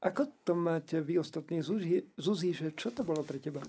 ako 0.04 0.22
to 0.44 0.52
máte 0.52 1.00
vy 1.00 1.18
ostatní 1.18 1.62
Zuzi, 1.62 2.50
že 2.52 2.74
čo 2.76 2.90
to 2.92 3.06
bolo 3.06 3.22
pre 3.24 3.38
teba? 3.38 3.62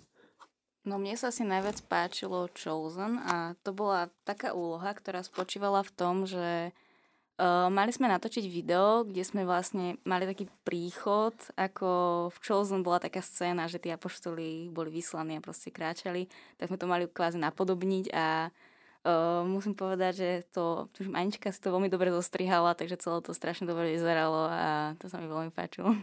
No 0.85 1.01
mne 1.01 1.17
sa 1.17 1.33
asi 1.33 1.41
najviac 1.41 1.81
páčilo 1.89 2.45
Chosen 2.53 3.17
a 3.25 3.57
to 3.65 3.73
bola 3.73 4.13
taká 4.21 4.53
úloha, 4.53 4.93
ktorá 4.93 5.25
spočívala 5.25 5.81
v 5.81 5.91
tom, 5.97 6.29
že 6.29 6.69
uh, 6.69 7.73
mali 7.73 7.89
sme 7.89 8.05
natočiť 8.05 8.45
video, 8.45 9.01
kde 9.01 9.25
sme 9.25 9.49
vlastne 9.49 9.97
mali 10.05 10.29
taký 10.29 10.45
príchod, 10.61 11.33
ako 11.57 11.89
v 12.29 12.37
Chosen 12.37 12.85
bola 12.85 13.01
taká 13.01 13.25
scéna, 13.25 13.65
že 13.65 13.81
tí 13.81 13.89
apoštoli 13.89 14.69
boli 14.69 14.93
vyslaní 14.93 15.41
a 15.41 15.45
proste 15.45 15.73
kráčali, 15.73 16.29
tak 16.61 16.69
sme 16.69 16.77
to 16.77 16.85
mali 16.85 17.09
kvázi 17.09 17.41
napodobniť 17.41 18.13
a 18.13 18.53
uh, 18.53 19.41
musím 19.41 19.73
povedať, 19.73 20.13
že 20.21 20.29
to, 20.53 20.85
tuším, 20.93 21.17
Anička 21.17 21.49
si 21.49 21.65
to 21.65 21.73
veľmi 21.73 21.89
dobre 21.89 22.13
zostrihala, 22.13 22.77
takže 22.77 23.01
celé 23.01 23.25
to 23.25 23.33
strašne 23.33 23.65
dobre 23.65 23.89
vyzeralo 23.89 24.53
a 24.53 24.93
to 25.01 25.09
sa 25.09 25.17
mi 25.17 25.25
veľmi 25.25 25.49
páčilo. 25.49 25.97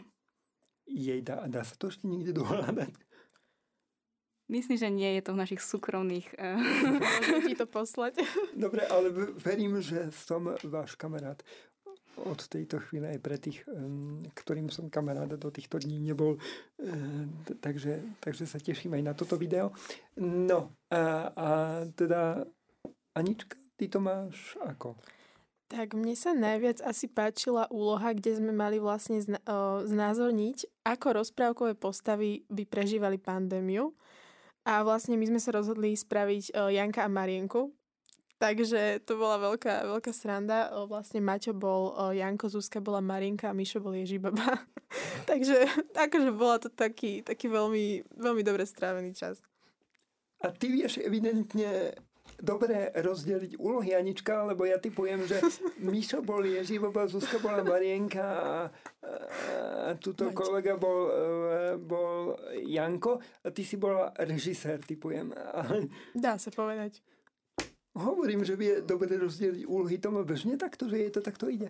Jej, 0.91 1.23
dá, 1.23 1.47
dá 1.47 1.63
sa 1.63 1.79
to 1.79 1.87
ešte 1.87 2.11
niekde 2.11 2.35
dohľadať? 2.35 3.12
Myslím, 4.53 4.77
že 4.77 4.93
nie 4.93 5.17
je 5.17 5.23
to 5.25 5.33
v 5.33 5.41
našich 5.41 5.65
súkromných... 5.65 6.37
Eh, 6.37 6.61
Môžem 7.01 7.41
ti 7.49 7.57
to 7.57 7.65
poslať. 7.65 8.21
Dobre, 8.53 8.85
ale 8.85 9.09
verím, 9.41 9.81
že 9.81 10.13
som 10.13 10.53
váš 10.61 10.93
kamarát 11.01 11.41
od 12.21 12.37
tejto 12.45 12.77
chvíle 12.85 13.09
aj 13.09 13.25
pre 13.25 13.41
tých, 13.41 13.65
ktorým 14.37 14.69
som 14.69 14.93
kamaráda 14.93 15.41
do 15.41 15.49
týchto 15.49 15.81
dní 15.81 15.97
nebol. 15.97 16.37
Eh, 16.37 17.25
takže, 17.65 18.05
takže 18.21 18.45
sa 18.45 18.61
teším 18.61 19.01
aj 19.01 19.03
na 19.09 19.13
toto 19.17 19.41
video. 19.41 19.73
No 20.21 20.77
a, 20.93 21.33
a 21.33 21.49
teda 21.97 22.45
Anička, 23.17 23.57
ty 23.81 23.89
to 23.89 24.05
máš 24.05 24.57
ako? 24.61 25.01
Tak 25.73 25.97
mne 25.97 26.13
sa 26.13 26.37
najviac 26.37 26.85
asi 26.85 27.09
páčila 27.09 27.65
úloha, 27.73 28.13
kde 28.13 28.37
sme 28.37 28.53
mali 28.53 28.77
vlastne 28.77 29.17
zna- 29.25 29.41
znázorniť, 29.89 30.85
ako 30.85 31.25
rozprávkové 31.25 31.73
postavy 31.81 32.45
by 32.53 32.69
prežívali 32.69 33.17
pandémiu. 33.17 33.97
A 34.63 34.87
vlastne 34.87 35.19
my 35.19 35.27
sme 35.27 35.41
sa 35.43 35.51
rozhodli 35.51 35.95
spraviť 35.99 36.55
uh, 36.55 36.71
Janka 36.71 37.03
a 37.03 37.11
Marienku. 37.11 37.75
Takže 38.43 39.07
to 39.07 39.15
bola 39.19 39.39
veľká, 39.39 39.87
veľká 39.87 40.11
sranda. 40.11 40.71
Uh, 40.71 40.87
vlastne 40.87 41.23
Maťo 41.23 41.55
bol 41.55 41.95
uh, 41.95 42.15
Janko, 42.15 42.51
Zuzka 42.51 42.79
bola 42.79 43.03
Marienka 43.03 43.51
a 43.51 43.57
Mišo 43.57 43.83
bol 43.83 43.95
Ježibaba. 43.95 44.63
Takže 45.31 45.67
akože 45.95 46.31
bola 46.35 46.63
to 46.63 46.71
taký, 46.71 47.23
taký 47.27 47.51
veľmi, 47.51 48.07
veľmi 48.19 48.43
dobre 48.47 48.63
strávený 48.67 49.15
čas. 49.15 49.43
A 50.43 50.51
ty 50.51 50.75
vieš 50.75 50.99
evidentne 50.99 51.95
dobre 52.43 52.91
rozdeliť 52.91 53.55
úlohy, 53.63 53.95
Anička, 53.95 54.43
lebo 54.43 54.67
ja 54.67 54.83
typujem, 54.83 55.23
že 55.31 55.39
Mišo 55.87 56.27
bol 56.27 56.43
Ježivoba, 56.43 57.07
Zuzka 57.07 57.39
bola 57.39 57.63
Marienka 57.63 58.27
a, 58.27 58.53
a 59.87 59.91
tuto 59.95 60.29
Mať. 60.29 60.35
kolega 60.35 60.75
bol, 60.75 61.01
e, 61.07 61.19
bol 61.79 62.35
Janko 62.67 63.23
a 63.47 63.49
ty 63.55 63.63
si 63.63 63.79
bola 63.79 64.11
režisér, 64.19 64.83
typujem. 64.83 65.31
Dá 66.19 66.35
sa 66.37 66.51
povedať. 66.51 66.99
Hovorím, 67.95 68.43
že 68.43 68.59
vie 68.59 68.83
dobre 68.83 69.15
rozdeliť 69.15 69.69
úlohy. 69.69 70.01
To 70.01 70.11
má 70.11 70.25
bežne 70.25 70.57
takto, 70.57 70.89
že 70.89 70.99
je 70.99 71.11
to 71.13 71.21
takto 71.21 71.47
ide. 71.53 71.69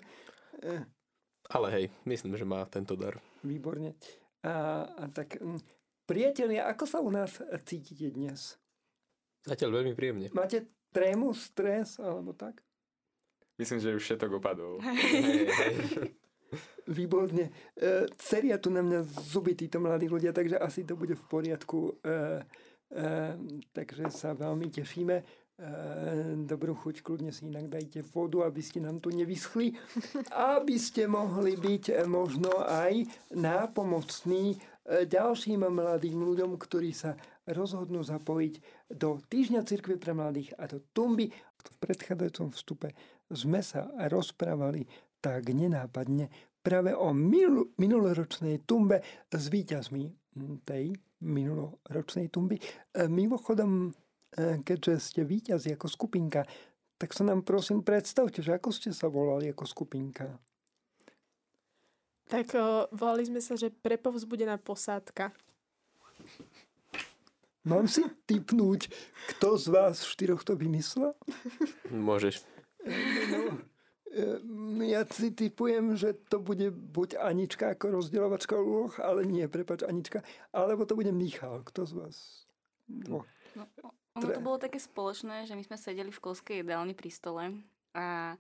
E. 0.62 0.86
Ale 1.50 1.66
hej, 1.74 1.84
myslím, 2.06 2.38
že 2.38 2.46
má 2.46 2.62
tento 2.70 2.94
dar. 2.94 3.18
Výborne. 3.42 3.98
A, 4.46 4.86
a 4.86 5.04
tak, 5.10 5.42
priatelia, 6.06 6.70
ako 6.70 6.84
sa 6.86 6.98
u 7.02 7.10
nás 7.10 7.42
cítite 7.66 8.14
dnes? 8.14 8.61
Zatiaľ 9.42 9.82
veľmi 9.82 9.92
príjemne. 9.98 10.26
Máte 10.34 10.70
trému, 10.94 11.34
stres 11.34 11.98
alebo 11.98 12.36
tak? 12.36 12.62
Myslím, 13.58 13.78
že 13.82 13.96
už 13.96 14.02
všetko 14.02 14.38
opadol. 14.38 14.78
Výborne. 16.88 17.48
E, 17.78 18.10
ceria 18.18 18.58
tu 18.58 18.68
na 18.68 18.82
mňa 18.84 19.06
zuby 19.06 19.54
títo 19.54 19.80
mladí 19.80 20.10
ľudia, 20.10 20.34
takže 20.34 20.58
asi 20.58 20.82
to 20.82 20.98
bude 20.98 21.14
v 21.14 21.24
poriadku. 21.30 21.96
E, 22.02 22.42
e, 22.92 23.08
takže 23.72 24.10
sa 24.12 24.34
veľmi 24.34 24.68
tešíme. 24.68 25.16
E, 25.16 25.24
dobrú 26.42 26.74
chuť, 26.74 27.06
kľudne 27.06 27.30
si 27.30 27.46
inak 27.46 27.70
dajte 27.70 28.02
vodu, 28.10 28.42
aby 28.48 28.58
ste 28.64 28.82
nám 28.82 28.98
tu 28.98 29.14
nevyschli. 29.14 29.78
Aby 30.34 30.74
ste 30.80 31.06
mohli 31.06 31.54
byť 31.54 31.84
e, 31.92 31.94
možno 32.08 32.50
aj 32.66 33.06
nápomocní 33.30 34.56
e, 34.56 35.06
ďalším 35.06 35.62
mladým 35.70 36.18
ľuďom, 36.18 36.58
ktorí 36.58 36.90
sa 36.90 37.14
rozhodnú 37.48 38.02
zapojiť 38.06 38.54
do 38.92 39.18
Týždňa 39.18 39.66
cirkvi 39.66 39.98
pre 39.98 40.14
mladých 40.14 40.54
a 40.58 40.70
do 40.70 40.78
Tumby. 40.94 41.30
V 41.32 41.76
predchádzajúcom 41.82 42.48
vstupe 42.54 42.88
sme 43.30 43.62
sa 43.62 43.90
rozprávali 44.10 44.86
tak 45.22 45.54
nenápadne 45.54 46.30
práve 46.62 46.94
o 46.94 47.10
minul- 47.10 47.74
minuloročnej 47.78 48.62
tumbe 48.66 49.02
s 49.30 49.44
víťazmi 49.50 50.04
tej 50.62 50.94
minuloročnej 51.22 52.30
tumby. 52.30 52.58
E, 52.58 52.62
mimochodom, 53.06 53.90
e, 54.34 54.62
keďže 54.62 54.94
ste 54.98 55.22
víťazi 55.22 55.74
ako 55.78 55.86
skupinka, 55.86 56.42
tak 56.98 57.14
sa 57.14 57.26
nám 57.26 57.42
prosím 57.42 57.82
predstavte, 57.82 58.42
že 58.42 58.54
ako 58.54 58.70
ste 58.70 58.94
sa 58.94 59.10
volali 59.10 59.50
ako 59.50 59.66
skupinka. 59.66 60.38
Tak 62.30 62.54
o, 62.54 62.86
volali 62.94 63.26
sme 63.26 63.42
sa, 63.42 63.58
že 63.58 63.74
prepovzbudená 63.74 64.56
posádka. 64.62 65.34
Mám 67.62 67.86
si 67.86 68.02
typnúť, 68.26 68.90
kto 69.34 69.54
z 69.54 69.66
vás 69.70 70.02
štyroch 70.02 70.42
to 70.42 70.58
vymyslel? 70.58 71.14
Môžeš. 71.94 72.42
No, 73.30 74.82
ja 74.82 75.06
si 75.06 75.30
typujem, 75.30 75.94
že 75.94 76.18
to 76.26 76.42
bude 76.42 76.74
buď 76.74 77.22
Anička 77.22 77.72
ako 77.72 78.02
rozdielovačka 78.02 78.58
úloh, 78.58 78.90
ale 78.98 79.22
nie, 79.24 79.46
prepač 79.46 79.86
Anička, 79.86 80.26
alebo 80.50 80.82
to 80.84 80.98
bude 80.98 81.14
Michal. 81.14 81.62
Kto 81.62 81.86
z 81.86 81.92
vás? 81.94 82.16
Dvoch. 82.90 83.30
No, 83.54 83.64
ono 84.18 84.26
to 84.26 84.42
bolo 84.42 84.58
také 84.58 84.82
spoločné, 84.82 85.46
že 85.46 85.54
my 85.54 85.62
sme 85.62 85.78
sedeli 85.78 86.10
v 86.10 86.18
školskej 86.18 86.66
jedálni 86.66 86.92
pri 86.92 87.10
stole 87.14 87.44
a 87.94 88.36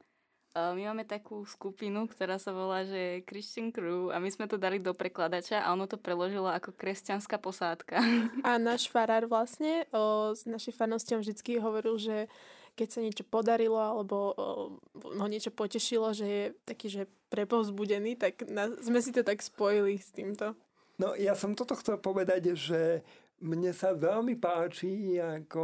my 0.52 0.92
máme 0.92 1.08
takú 1.08 1.48
skupinu, 1.48 2.04
ktorá 2.04 2.36
sa 2.36 2.52
volá, 2.52 2.84
že 2.84 3.24
Christian 3.24 3.72
Crew 3.72 4.12
a 4.12 4.20
my 4.20 4.28
sme 4.28 4.44
to 4.44 4.60
dali 4.60 4.76
do 4.76 4.92
prekladača 4.92 5.64
a 5.64 5.72
ono 5.72 5.88
to 5.88 5.96
preložilo 5.96 6.52
ako 6.52 6.76
kresťanská 6.76 7.40
posádka. 7.40 7.96
A 8.44 8.60
náš 8.60 8.92
farár 8.92 9.24
vlastne 9.24 9.88
o, 9.96 10.36
s 10.36 10.44
našim 10.44 10.76
farnosťom 10.76 11.24
vždycky 11.24 11.56
hovoril, 11.56 11.96
že 11.96 12.28
keď 12.76 12.88
sa 12.88 13.00
niečo 13.00 13.24
podarilo 13.24 13.80
alebo 13.80 14.36
ho 14.96 15.26
niečo 15.28 15.52
potešilo, 15.52 16.12
že 16.12 16.26
je 16.28 16.44
taký, 16.64 16.86
že 16.88 17.02
prepovzbudený, 17.32 18.20
tak 18.20 18.44
na, 18.48 18.68
sme 18.80 19.00
si 19.00 19.12
to 19.12 19.24
tak 19.24 19.40
spojili 19.40 19.96
s 20.00 20.12
týmto. 20.12 20.52
No 21.00 21.16
ja 21.16 21.32
som 21.32 21.56
toto 21.56 21.76
chcel 21.80 21.96
povedať, 21.96 22.52
že 22.52 23.00
mne 23.42 23.72
sa 23.72 23.96
veľmi 23.96 24.38
páči 24.38 25.16
ako 25.18 25.60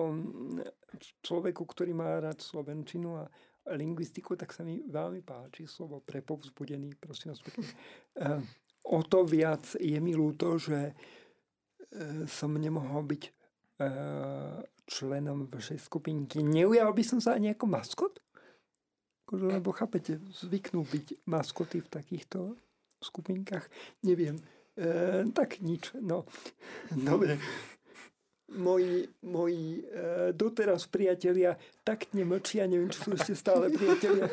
človeku, 1.22 1.62
ktorý 1.62 1.92
má 1.94 2.18
rád 2.18 2.40
slovenčinu 2.42 3.20
a 3.22 3.24
lingvistiku, 3.74 4.38
tak 4.38 4.54
sa 4.54 4.64
mi 4.64 4.80
veľmi 4.84 5.20
páči 5.20 5.68
slovo 5.68 6.00
prepovzbudený, 6.04 6.96
prosím 6.96 7.34
vás. 7.34 7.40
Eh, 8.18 8.42
o 8.90 8.98
to 9.06 9.22
viac 9.22 9.78
je 9.78 9.94
mi 10.02 10.10
ľúto, 10.10 10.58
že 10.58 10.90
eh, 10.90 12.26
som 12.26 12.50
nemohol 12.58 13.06
byť 13.06 13.22
eh, 13.22 13.32
členom 14.88 15.46
vašej 15.46 15.78
skupinky. 15.78 16.42
Neujal 16.42 16.90
by 16.90 17.04
som 17.04 17.22
sa 17.22 17.36
ani 17.36 17.52
ako 17.54 17.68
maskot? 17.68 18.14
Akože, 19.28 19.44
lebo 19.44 19.76
chápete, 19.76 20.18
zvyknú 20.32 20.82
byť 20.88 21.28
maskoty 21.28 21.84
v 21.84 21.88
takýchto 21.92 22.56
skupinkách. 23.04 23.68
Neviem. 24.02 24.40
E, 24.78 25.28
tak 25.36 25.60
nič, 25.60 25.92
no. 26.00 26.24
Dobre. 26.90 27.36
Moji, 28.48 29.04
moji 29.28 29.84
e, 29.84 30.32
doteraz 30.32 30.88
priatelia 30.88 31.52
tak 31.84 32.08
nemlčia, 32.16 32.64
neviem, 32.64 32.88
či 32.88 33.04
sú 33.04 33.12
ešte 33.12 33.36
stále 33.36 33.68
priatelia. 33.68 34.24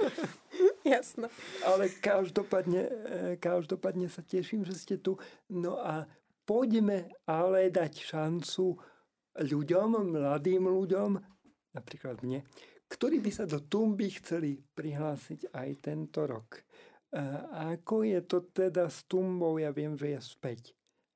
Jasné. 0.87 1.27
Ale 1.67 1.91
každopádne, 1.99 2.81
e, 2.87 2.91
každopádne 3.35 4.07
sa 4.07 4.23
teším, 4.23 4.63
že 4.63 4.79
ste 4.79 4.95
tu. 4.95 5.19
No 5.51 5.83
a 5.83 6.07
pôjdeme 6.47 7.11
ale 7.27 7.67
dať 7.67 8.07
šancu 8.07 8.79
ľuďom, 9.35 10.15
mladým 10.15 10.63
ľuďom, 10.63 11.19
napríklad 11.75 12.23
mne, 12.23 12.39
ktorí 12.87 13.19
by 13.19 13.31
sa 13.35 13.43
do 13.43 13.59
Tumby 13.59 14.15
chceli 14.23 14.55
prihlásiť 14.63 15.51
aj 15.51 15.69
tento 15.83 16.23
rok. 16.23 16.63
A 17.15 17.75
ako 17.75 18.03
je 18.03 18.19
to 18.27 18.47
teda 18.51 18.91
s 18.91 19.07
Tumbou? 19.07 19.55
Ja 19.55 19.71
viem, 19.71 19.95
že 19.95 20.15
je 20.15 20.19
späť. 20.19 20.61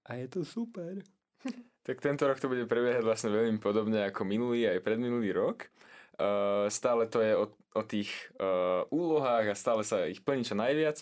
A 0.07 0.15
je 0.15 0.27
to 0.31 0.41
super. 0.47 0.99
Tak 1.89 2.06
tento 2.06 2.30
rok 2.30 2.38
to 2.38 2.45
bude 2.45 2.69
prebiehať 2.69 3.02
vlastne 3.02 3.34
veľmi 3.34 3.58
podobne 3.58 4.06
ako 4.06 4.21
minulý 4.21 4.69
aj 4.69 4.86
predminulý 4.86 5.34
rok. 5.34 5.73
Uh, 6.21 6.69
stále 6.69 7.10
to 7.10 7.17
je 7.17 7.34
o, 7.34 7.49
o 7.49 7.82
tých 7.82 8.13
uh, 8.38 8.86
úlohách 8.93 9.49
a 9.49 9.58
stále 9.58 9.82
sa 9.82 10.06
ich 10.06 10.21
plní 10.21 10.45
čo 10.45 10.54
najviac. 10.54 11.02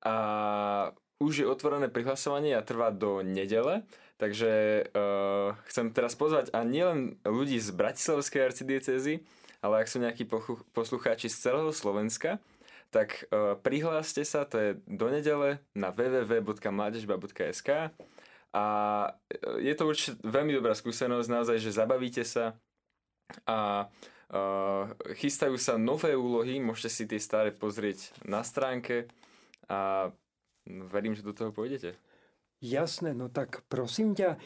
A 0.00 0.16
už 1.20 1.44
je 1.44 1.46
otvorené 1.50 1.92
prihlasovanie 1.92 2.56
a 2.56 2.64
trvá 2.64 2.88
do 2.88 3.20
nedele, 3.20 3.84
takže 4.16 4.88
uh, 4.96 5.60
chcem 5.68 5.92
teraz 5.92 6.16
pozvať 6.16 6.48
a 6.56 6.64
nielen 6.64 7.20
ľudí 7.28 7.60
z 7.60 7.76
Bratislavskej 7.76 8.48
arcidiecezy, 8.48 9.20
ale 9.60 9.84
ak 9.84 9.92
sú 9.92 10.00
nejakí 10.00 10.24
poslucháči 10.72 11.28
z 11.28 11.52
celého 11.52 11.68
Slovenska, 11.68 12.40
tak 12.88 13.28
uh, 13.28 13.60
prihláste 13.60 14.24
sa, 14.24 14.48
to 14.48 14.56
je 14.56 14.70
do 14.88 15.12
nedele 15.12 15.60
na 15.76 15.92
www.mladežba.sk 15.92 17.92
a 18.54 18.64
e, 19.26 19.66
je 19.66 19.74
to 19.74 19.90
určite 19.90 20.22
veľmi 20.22 20.54
dobrá 20.54 20.78
skúsenosť, 20.78 21.26
naozaj, 21.26 21.58
že 21.58 21.74
zabavíte 21.74 22.22
sa 22.22 22.54
a 23.48 23.88
uh, 24.30 24.84
chystajú 25.16 25.56
sa 25.58 25.80
nové 25.80 26.14
úlohy, 26.14 26.60
môžete 26.60 26.90
si 26.92 27.08
tie 27.08 27.16
staré 27.18 27.50
pozrieť 27.50 28.12
na 28.28 28.44
stránke 28.44 29.08
a 29.66 30.12
verím, 30.68 31.16
že 31.16 31.24
do 31.26 31.32
toho 31.32 31.50
pôjdete. 31.50 31.96
Jasné, 32.60 33.16
no 33.16 33.32
tak 33.32 33.64
prosím 33.66 34.14
ťa, 34.14 34.36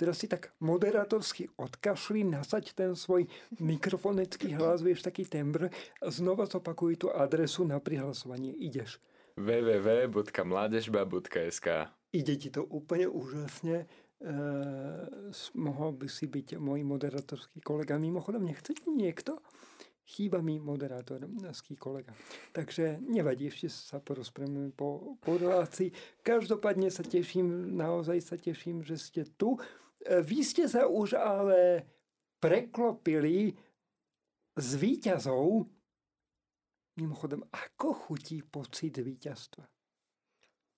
teraz 0.00 0.24
si 0.24 0.30
tak 0.30 0.54
moderátorsky 0.62 1.50
odkašli, 1.58 2.24
nasaď 2.24 2.72
ten 2.72 2.96
svoj 2.96 3.28
mikrofonický 3.60 4.56
hlas, 4.56 4.80
vieš, 4.80 5.04
taký 5.04 5.28
tembr 5.28 5.68
a 6.00 6.08
znova 6.08 6.48
zopakuj 6.48 6.96
tú 6.96 7.12
adresu 7.12 7.68
na 7.68 7.76
prihlasovanie. 7.82 8.56
Ideš. 8.56 8.96
www.mladežba.sk 9.36 11.99
Ide 12.10 12.34
ti 12.34 12.48
to 12.50 12.66
úplne 12.66 13.06
úžasne. 13.06 13.86
E, 14.20 14.32
mohol 15.54 15.90
by 15.94 16.10
si 16.10 16.26
byť 16.26 16.58
môj 16.58 16.82
moderátorský 16.82 17.62
kolega. 17.62 18.02
Mimochodom, 18.02 18.42
nechcete 18.42 18.82
niekto? 18.90 19.38
Chýba 20.10 20.42
mi 20.42 20.58
moderátorský 20.58 21.78
kolega. 21.78 22.10
Takže 22.50 22.98
nevadí, 22.98 23.46
ešte 23.46 23.70
sa 23.70 24.02
porozprávame 24.02 24.74
po, 24.74 25.14
po 25.22 25.38
relácii. 25.38 25.94
Každopádne 26.26 26.90
sa 26.90 27.06
teším, 27.06 27.78
naozaj 27.78 28.18
sa 28.18 28.34
teším, 28.34 28.82
že 28.82 28.98
ste 28.98 29.22
tu. 29.38 29.54
E, 30.02 30.18
vy 30.18 30.42
ste 30.42 30.66
sa 30.66 30.90
už 30.90 31.14
ale 31.14 31.86
preklopili 32.42 33.54
z 34.58 34.70
výťazov. 34.74 35.70
Mimochodom, 36.98 37.46
ako 37.54 37.94
chutí 37.94 38.42
pocit 38.42 38.98
víťazstva? 38.98 39.62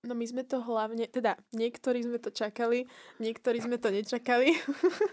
No 0.03 0.19
my 0.19 0.25
sme 0.27 0.43
to 0.43 0.59
hlavne, 0.59 1.07
teda 1.07 1.39
niektorí 1.55 2.03
sme 2.03 2.19
to 2.19 2.27
čakali, 2.27 2.91
niektorí 3.23 3.63
sme 3.63 3.79
to 3.79 3.87
nečakali. 3.87 4.51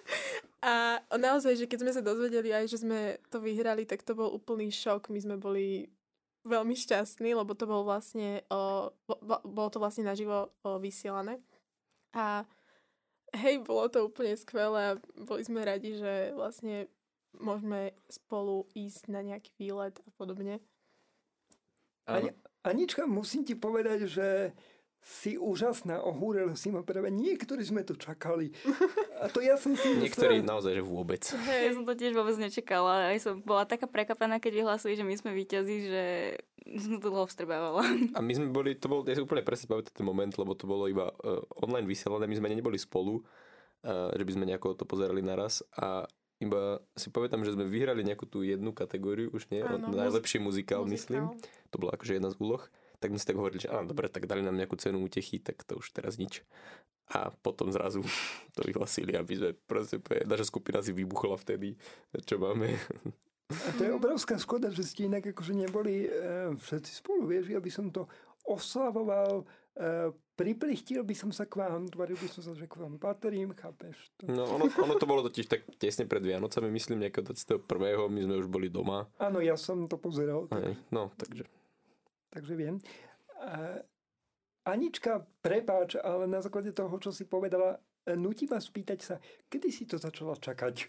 a 0.66 0.98
naozaj, 1.14 1.55
že 1.62 1.70
keď 1.70 1.79
sme 1.79 1.92
sa 1.94 2.03
dozvedeli 2.03 2.50
aj, 2.50 2.66
že 2.66 2.83
sme 2.83 3.22
to 3.31 3.38
vyhrali, 3.38 3.87
tak 3.87 4.03
to 4.03 4.18
bol 4.18 4.35
úplný 4.35 4.66
šok. 4.74 5.14
My 5.14 5.22
sme 5.22 5.37
boli 5.38 5.87
veľmi 6.42 6.74
šťastní, 6.74 7.38
lebo 7.38 7.55
to 7.55 7.70
bolo 7.70 7.87
vlastne, 7.87 8.42
o, 8.50 8.90
bolo 9.46 9.68
to 9.70 9.79
vlastne 9.79 10.11
naživo 10.11 10.50
o, 10.66 10.83
vysielané. 10.83 11.38
A 12.11 12.42
hej, 13.38 13.62
bolo 13.62 13.87
to 13.87 14.11
úplne 14.11 14.35
skvelé 14.35 14.94
a 14.94 14.98
boli 15.22 15.46
sme 15.46 15.62
radi, 15.62 15.94
že 16.03 16.35
vlastne 16.35 16.90
môžeme 17.38 17.94
spolu 18.11 18.66
ísť 18.74 19.07
na 19.07 19.22
nejaký 19.22 19.55
výlet 19.55 19.94
a 20.03 20.11
podobne. 20.18 20.59
Ani, 22.11 22.35
Anička, 22.66 23.07
musím 23.07 23.46
ti 23.46 23.55
povedať, 23.55 24.11
že 24.11 24.50
si 25.00 25.40
úžasná, 25.40 26.04
ohúrila 26.04 26.52
si 26.52 26.68
ma 26.68 26.84
práve. 26.84 27.08
Niektorí 27.08 27.64
sme 27.64 27.80
to 27.82 27.96
čakali. 27.96 28.52
A 29.24 29.32
to 29.32 29.40
ja 29.40 29.56
som 29.56 29.72
si 29.72 29.96
Niektorí 29.96 30.44
naozaj, 30.44 30.76
že 30.76 30.84
vôbec. 30.84 31.24
Hey. 31.48 31.72
Ja 31.72 31.80
som 31.80 31.88
to 31.88 31.96
tiež 31.96 32.12
vôbec 32.12 32.36
nečakala. 32.36 33.08
Aj 33.08 33.18
som 33.18 33.40
bola 33.40 33.64
taká 33.64 33.88
prekapaná, 33.88 34.36
keď 34.38 34.60
vyhlásili, 34.60 35.00
že 35.00 35.04
my 35.04 35.14
sme 35.16 35.32
víťazi, 35.32 35.76
že 35.88 36.04
som 36.84 37.00
to 37.00 37.08
dlho 37.08 37.24
vstrebávala. 37.26 37.80
A 38.12 38.20
my 38.20 38.32
sme 38.36 38.52
boli, 38.52 38.76
to 38.76 38.92
bol, 38.92 39.00
ja 39.08 39.16
si 39.16 39.24
úplne 39.24 39.40
presne 39.40 39.72
pamätám 39.72 39.96
ten 39.96 40.06
moment, 40.06 40.32
lebo 40.36 40.52
to 40.52 40.68
bolo 40.68 40.84
iba 40.86 41.08
uh, 41.08 41.42
online 41.64 41.88
vysielané, 41.88 42.28
my 42.28 42.36
sme 42.36 42.52
neboli 42.52 42.76
spolu, 42.76 43.24
uh, 43.24 44.12
že 44.12 44.22
by 44.22 44.32
sme 44.36 44.44
nejako 44.46 44.76
to 44.76 44.84
pozerali 44.84 45.24
naraz 45.24 45.64
a 45.80 46.04
iba 46.40 46.80
si 46.96 47.12
pamätám, 47.12 47.44
že 47.44 47.52
sme 47.52 47.68
vyhrali 47.68 48.00
nejakú 48.00 48.24
tú 48.24 48.40
jednu 48.40 48.72
kategóriu, 48.72 49.28
už 49.32 49.52
nie, 49.52 49.60
Áno, 49.60 49.92
najlepší 49.92 50.40
muzikál, 50.40 50.88
muzikál, 50.88 50.88
myslím. 50.88 51.22
To 51.68 51.76
bola 51.76 51.92
akože 51.96 52.16
jedna 52.16 52.32
z 52.32 52.40
úloh 52.40 52.64
tak 53.00 53.08
my 53.10 53.18
si 53.18 53.26
tak 53.26 53.40
hovorili, 53.40 53.64
že 53.64 53.72
áno, 53.72 53.88
dobre, 53.88 54.12
tak 54.12 54.28
dali 54.28 54.44
nám 54.44 54.60
nejakú 54.60 54.76
cenu 54.76 55.00
útechy, 55.00 55.40
tak 55.40 55.64
to 55.64 55.80
už 55.80 55.96
teraz 55.96 56.20
nič. 56.20 56.44
A 57.10 57.32
potom 57.42 57.72
zrazu 57.72 58.04
to 58.54 58.60
vyhlasili, 58.62 59.16
aby 59.16 59.32
sme 59.34 59.51
proste, 59.66 59.98
naša 60.28 60.46
skupina 60.46 60.84
si 60.84 60.92
vybuchla 60.92 61.40
vtedy, 61.40 61.74
čo 62.28 62.36
máme. 62.36 62.76
A 63.51 63.68
to 63.74 63.82
je 63.82 63.90
obrovská 63.90 64.38
škoda, 64.38 64.70
že 64.70 64.86
ste 64.86 65.11
inak 65.11 65.34
akože 65.34 65.57
neboli 65.57 66.07
e, 66.07 66.09
všetci 66.55 67.03
spolu, 67.03 67.26
vieš, 67.26 67.51
ja 67.51 67.59
by 67.59 67.70
som 67.72 67.90
to 67.90 68.07
oslavoval, 68.46 69.42
e, 69.74 70.14
priplichtil 70.38 71.03
by 71.03 71.14
som 71.18 71.34
sa 71.34 71.51
k 71.51 71.59
vám, 71.59 71.90
tvaril 71.90 72.14
by 72.14 72.30
som 72.30 72.46
sa, 72.46 72.55
že 72.55 72.70
k 72.70 72.78
vám 72.78 73.03
patrím, 73.03 73.51
chápeš? 73.59 73.98
To... 74.22 74.30
No 74.30 74.46
ono, 74.55 74.70
ono 74.70 74.94
to 74.94 75.11
bolo 75.11 75.26
totiž 75.26 75.51
tak 75.51 75.66
tesne 75.82 76.07
pred 76.07 76.22
Vianocami, 76.22 76.70
myslím, 76.70 77.03
nejakého 77.03 77.26
21. 77.26 77.66
my 78.07 78.20
sme 78.22 78.34
už 78.38 78.46
boli 78.46 78.70
doma. 78.70 79.11
Áno, 79.18 79.42
ja 79.42 79.59
som 79.59 79.90
to 79.90 79.98
pozeral. 79.98 80.46
Tak... 80.46 80.78
no, 80.94 81.11
takže 81.18 81.42
takže 82.31 82.55
viem. 82.57 82.78
Anička, 84.66 85.24
prepáč, 85.41 85.97
ale 85.99 86.28
na 86.28 86.39
základe 86.45 86.70
toho, 86.70 86.93
čo 87.01 87.11
si 87.11 87.24
povedala, 87.24 87.81
nutí 88.07 88.47
vás 88.47 88.68
spýtať 88.68 88.99
sa, 89.01 89.14
kedy 89.49 89.68
si 89.72 89.85
to 89.89 89.97
začala 89.97 90.37
čakať? 90.37 90.89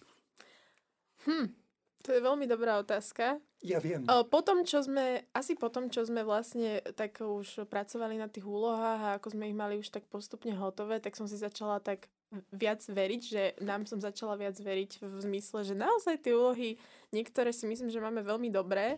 Hm, 1.25 1.53
To 2.01 2.09
je 2.09 2.21
veľmi 2.21 2.49
dobrá 2.49 2.81
otázka. 2.81 3.37
Ja 3.61 3.77
viem. 3.77 4.09
O, 4.09 4.25
potom, 4.25 4.65
čo 4.65 4.81
sme, 4.81 5.29
asi 5.37 5.53
potom, 5.53 5.85
čo 5.93 6.01
sme 6.01 6.25
vlastne 6.25 6.81
tak 6.97 7.21
už 7.21 7.69
pracovali 7.69 8.17
na 8.17 8.25
tých 8.25 8.41
úlohách 8.41 9.01
a 9.05 9.13
ako 9.21 9.37
sme 9.37 9.53
ich 9.53 9.57
mali 9.57 9.77
už 9.77 9.93
tak 9.93 10.09
postupne 10.09 10.49
hotové, 10.57 10.97
tak 10.97 11.13
som 11.13 11.29
si 11.29 11.37
začala 11.37 11.77
tak 11.77 12.09
viac 12.49 12.81
veriť, 12.81 13.21
že 13.21 13.43
nám 13.61 13.85
som 13.85 14.01
začala 14.01 14.33
viac 14.33 14.57
veriť 14.57 14.97
v 14.97 15.13
zmysle, 15.29 15.61
že 15.61 15.77
naozaj 15.77 16.25
tie 16.25 16.33
úlohy, 16.33 16.81
niektoré 17.13 17.53
si 17.53 17.69
myslím, 17.69 17.93
že 17.93 18.01
máme 18.01 18.25
veľmi 18.25 18.49
dobré 18.49 18.97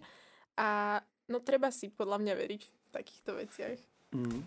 a 0.56 1.02
no 1.34 1.41
treba 1.41 1.73
si 1.73 1.89
podľa 1.89 2.21
mňa 2.21 2.34
veriť 2.38 2.61
v 2.61 2.71
takýchto 2.93 3.31
veciach. 3.41 3.79
Mm. 4.13 4.45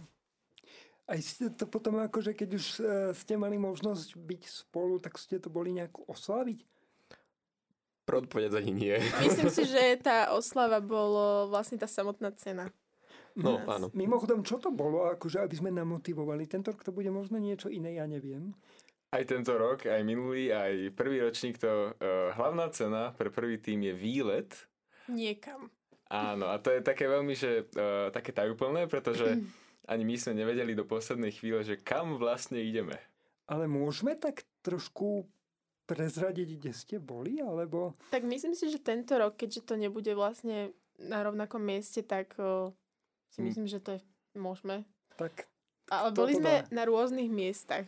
Aj 1.07 1.19
ste 1.23 1.51
to 1.55 1.67
potom 1.67 2.03
akože, 2.03 2.35
keď 2.35 2.49
už 2.55 2.67
e, 2.79 2.83
ste 3.15 3.35
mali 3.39 3.59
možnosť 3.59 4.19
byť 4.19 4.43
spolu, 4.47 4.99
tak 4.99 5.19
ste 5.19 5.39
to 5.39 5.51
boli 5.51 5.71
nejak 5.71 5.95
oslaviť? 6.07 6.63
Pro 8.07 8.23
odpovedať 8.23 8.59
ani 8.59 8.73
nie. 8.75 8.97
Myslím 9.23 9.51
si, 9.51 9.67
že 9.75 9.99
tá 10.03 10.35
oslava 10.35 10.83
bolo 10.83 11.51
vlastne 11.51 11.79
tá 11.79 11.87
samotná 11.87 12.35
cena. 12.35 12.71
No, 13.39 13.61
Nás. 13.63 13.69
áno. 13.69 13.87
Mimochodom, 13.93 14.43
čo 14.43 14.59
to 14.59 14.73
bolo, 14.73 15.07
akože, 15.13 15.45
aby 15.45 15.55
sme 15.55 15.71
namotivovali? 15.71 16.49
Tento 16.49 16.73
rok 16.73 16.83
to 16.83 16.91
bude 16.91 17.13
možno 17.13 17.37
niečo 17.37 17.69
iné, 17.69 18.01
ja 18.01 18.09
neviem. 18.09 18.57
Aj 19.15 19.23
tento 19.23 19.55
rok, 19.55 19.87
aj 19.87 20.03
minulý, 20.03 20.51
aj 20.51 20.91
prvý 20.97 21.23
ročník 21.23 21.61
to 21.63 21.95
uh, 21.95 22.35
hlavná 22.35 22.67
cena 22.75 23.15
pre 23.15 23.31
prvý 23.31 23.61
tým 23.63 23.87
je 23.87 23.95
výlet. 23.95 24.51
Niekam. 25.07 25.71
Áno, 26.07 26.47
a 26.47 26.63
to 26.63 26.71
je 26.71 26.87
také 26.87 27.11
veľmi, 27.11 27.35
že 27.35 27.67
uh, 27.75 28.15
také 28.15 28.31
tajúplné, 28.31 28.87
pretože 28.87 29.27
ani 29.93 30.03
my 30.07 30.15
sme 30.15 30.39
nevedeli 30.39 30.75
do 30.75 30.87
poslednej 30.87 31.35
chvíle, 31.35 31.67
že 31.67 31.79
kam 31.79 32.15
vlastne 32.19 32.63
ideme. 32.63 32.95
Ale 33.47 33.67
môžeme 33.67 34.15
tak 34.15 34.43
trošku 34.63 35.27
prezradiť, 35.87 36.59
kde 36.59 36.73
ste 36.75 36.97
boli, 36.99 37.39
alebo... 37.39 37.95
Tak 38.11 38.27
myslím 38.27 38.59
si, 38.59 38.67
že 38.67 38.83
tento 38.83 39.15
rok, 39.15 39.39
keďže 39.39 39.63
to 39.63 39.75
nebude 39.79 40.11
vlastne 40.19 40.75
na 40.99 41.23
rovnakom 41.23 41.63
mieste, 41.63 42.03
tak 42.03 42.35
o, 42.43 42.75
si 43.31 43.39
Mm. 43.39 43.47
myslím, 43.47 43.67
že 43.71 43.79
to 43.79 43.91
je 43.95 44.01
môžeme. 44.35 44.83
Tak 45.15 45.47
Ale 45.87 46.11
boli 46.11 46.35
sme 46.35 46.67
dá? 46.67 46.75
na 46.75 46.83
rôznych 46.91 47.31
miestach. 47.31 47.87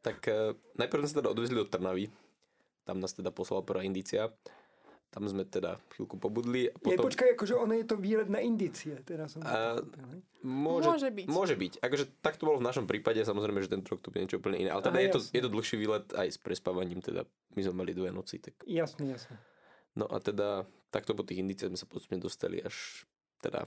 Tak 0.00 0.18
uh, 0.32 0.56
najprv 0.80 1.04
sme 1.04 1.10
sa 1.12 1.18
teda 1.20 1.28
odvezli 1.28 1.60
do 1.60 1.68
Trnavy. 1.68 2.08
Tam 2.88 3.04
nás 3.04 3.12
teda 3.12 3.28
poslala 3.28 3.60
prvá 3.60 3.84
indícia. 3.84 4.32
Tam 5.08 5.24
sme 5.24 5.48
teda 5.48 5.80
chvíľku 5.96 6.20
pobudli. 6.20 6.68
A 6.68 6.76
Potom... 6.76 6.92
Je, 6.92 6.96
potom... 7.00 7.06
počkaj, 7.08 7.28
akože 7.32 7.54
ono 7.56 7.72
je 7.80 7.86
to 7.88 7.96
výlet 7.96 8.28
na 8.28 8.44
indície. 8.44 8.92
Teraz 9.08 9.34
som 9.36 9.40
A- 9.40 9.80
pochopil? 9.80 10.20
Môže, 10.44 10.86
Môže 10.86 11.08
byť. 11.10 11.26
Môže 11.26 11.54
byť. 11.58 11.72
Akože 11.82 12.04
tak 12.20 12.38
to 12.38 12.46
bolo 12.46 12.60
v 12.60 12.68
našom 12.68 12.86
prípade, 12.86 13.18
samozrejme, 13.24 13.58
že 13.64 13.72
tento 13.72 13.90
rok 13.90 14.04
to 14.04 14.12
bude 14.12 14.22
niečo 14.22 14.38
úplne 14.38 14.60
iné. 14.62 14.70
Ale 14.70 14.84
teda 14.84 15.00
Aha, 15.00 15.04
je, 15.08 15.10
to, 15.16 15.20
je 15.34 15.42
to 15.42 15.50
dlhší 15.50 15.76
výlet 15.80 16.06
aj 16.14 16.28
s 16.30 16.38
prespávaním, 16.38 17.00
teda 17.02 17.26
my 17.56 17.60
sme 17.64 17.74
mali 17.74 17.90
dve 17.96 18.14
noci. 18.14 18.38
Tak. 18.38 18.62
Jasne, 18.68 19.16
jasne. 19.16 19.34
No 19.98 20.06
a 20.06 20.20
teda 20.22 20.68
takto 20.94 21.16
po 21.16 21.26
tých 21.26 21.42
indíciách 21.42 21.74
sme 21.74 21.80
sa 21.80 21.88
postupne 21.88 22.22
dostali 22.22 22.62
až 22.62 23.08
teda... 23.42 23.66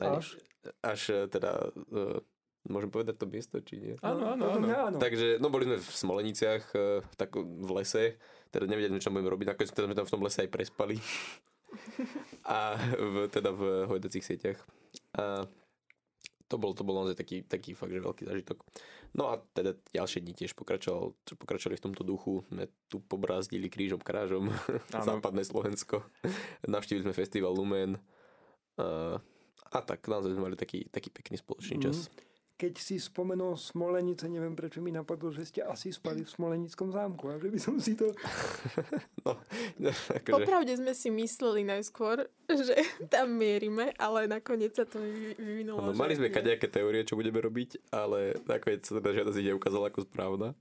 Až? 0.00 0.38
Až 0.80 1.00
e, 1.12 1.18
teda... 1.28 1.68
Uh, 1.90 2.22
môžem 2.66 2.90
povedať 2.90 3.14
to 3.18 3.26
miesto, 3.26 3.56
či 3.62 3.74
nie? 3.78 3.94
Áno, 4.02 4.34
áno, 4.34 4.42
podľa 4.50 4.74
áno. 4.74 4.86
áno. 4.94 4.98
Takže, 4.98 5.38
no 5.38 5.48
boli 5.48 5.66
sme 5.66 5.78
v 5.78 5.88
Smoleniciach, 5.88 6.64
e, 6.74 6.84
v, 7.02 7.14
tak, 7.14 7.34
v 7.38 7.70
lese, 7.74 8.18
teda 8.50 8.66
nevedeli, 8.66 9.02
čo 9.02 9.10
budeme 9.10 9.32
robiť, 9.32 9.46
nakoniec 9.52 9.70
teda 9.72 9.86
sme 9.90 9.98
tam 9.98 10.06
v 10.06 10.12
tom 10.14 10.22
lese 10.22 10.40
aj 10.42 10.50
prespali. 10.50 10.96
a 12.46 12.78
v, 12.96 13.26
teda 13.30 13.50
v 13.52 13.62
hojdacích 13.90 14.24
sieťach. 14.24 14.58
A 15.18 15.46
to 16.46 16.56
bol, 16.62 16.72
to 16.78 16.86
bol 16.86 16.94
naozaj 17.02 17.18
taký, 17.18 17.42
taký 17.42 17.74
fakt, 17.74 17.90
že 17.90 17.98
veľký 17.98 18.22
zážitok. 18.22 18.62
No 19.18 19.34
a 19.34 19.42
teda 19.50 19.74
ďalšie 19.90 20.22
dni 20.22 20.34
tiež 20.34 20.54
pokračoval, 20.54 21.18
pokračovali 21.26 21.74
v 21.74 21.84
tomto 21.90 22.06
duchu. 22.06 22.46
Sme 22.46 22.70
tu 22.86 23.02
pobrázdili 23.02 23.66
krížom 23.66 23.98
krážom 23.98 24.54
západné 25.08 25.42
Slovensko. 25.42 26.06
Navštívili 26.62 27.10
sme 27.10 27.18
festival 27.18 27.50
Lumen. 27.50 27.98
A, 28.78 29.18
a 29.74 29.78
tak 29.82 30.06
naozaj 30.06 30.38
sme 30.38 30.46
mali 30.52 30.56
taký, 30.56 30.86
taký 30.86 31.10
pekný 31.10 31.42
spoločný 31.42 31.82
čas. 31.82 32.06
Keď 32.56 32.72
si 32.80 32.96
spomenul 32.96 33.60
Smolenice, 33.60 34.32
neviem 34.32 34.56
prečo 34.56 34.80
mi 34.80 34.88
napadlo, 34.88 35.28
že 35.28 35.44
ste 35.44 35.60
asi 35.60 35.92
spali 35.92 36.24
v 36.24 36.30
Smolenickom 36.32 36.88
zámku 36.88 37.28
a 37.28 37.36
že 37.36 37.52
by 37.52 37.58
som 37.60 37.76
si 37.76 37.92
to... 37.92 38.08
No, 39.76 39.90
akože, 39.90 40.30
Popravde 40.30 40.72
sme 40.78 40.94
si 40.94 41.10
mysleli 41.10 41.66
najskôr, 41.66 42.30
že 42.46 42.78
tam 43.12 43.34
mierime, 43.34 43.90
ale 43.98 44.24
nakoniec 44.24 44.72
sa 44.72 44.86
to 44.86 45.02
vy- 45.02 45.34
vyvinulo. 45.36 45.92
Že 45.92 45.98
mali 45.98 46.14
sme 46.14 46.30
kadejaké 46.30 46.70
teórie, 46.70 47.02
čo 47.02 47.18
budeme 47.18 47.42
robiť, 47.42 47.90
ale 47.90 48.38
nakoniec 48.46 48.86
sa 48.86 48.96
teda 48.96 49.10
žiadna 49.12 49.32
z 49.34 49.38
nich 49.42 49.48
neukázala 49.50 49.90
ako 49.90 50.06
správna. 50.06 50.54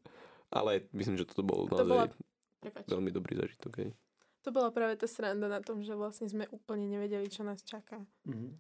Ale 0.49 0.83
myslím, 0.91 1.15
že 1.15 1.29
toto 1.29 1.45
bol 1.45 1.69
To 1.69 1.79
naozaj 1.79 1.87
bola, 1.87 2.05
veľmi 2.89 3.09
dobrý 3.13 3.37
zážitok. 3.37 3.71
Hej. 3.79 3.89
to 4.41 4.49
bola 4.49 4.69
práve 4.69 4.97
tá 4.97 5.05
sranda 5.05 5.45
na 5.45 5.61
tom, 5.61 5.79
že 5.79 5.93
vlastne 5.93 6.25
sme 6.25 6.49
úplne 6.49 6.89
nevedeli, 6.89 7.29
čo 7.29 7.45
nás 7.45 7.61
čaká. 7.61 8.01
Mhm. 8.25 8.57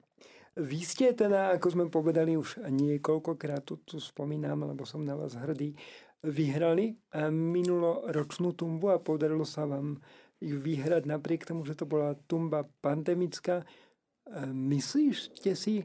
Vy 0.55 0.87
ste 0.87 1.11
teda, 1.11 1.51
ako 1.51 1.67
sme 1.67 1.85
povedali 1.91 2.39
už 2.39 2.63
niekoľkokrát, 2.63 3.67
tu, 3.67 3.75
tu 3.83 3.99
spomínam, 3.99 4.63
lebo 4.63 4.87
som 4.87 5.03
na 5.03 5.11
vás 5.11 5.35
hrdý, 5.35 5.75
vyhrali 6.23 6.95
eh, 6.95 7.27
minuloročnú 7.27 8.55
tumbu 8.55 8.95
a 8.95 9.03
podarilo 9.03 9.43
sa 9.43 9.67
vám 9.67 9.99
ju 10.39 10.55
vyhrať 10.55 11.11
napriek 11.11 11.43
tomu, 11.43 11.67
že 11.67 11.75
to 11.75 11.83
bola 11.83 12.15
tumba 12.25 12.63
pandemická. 12.79 13.61
Eh, 13.61 14.47
Myslíšte 14.47 15.59
si, 15.59 15.83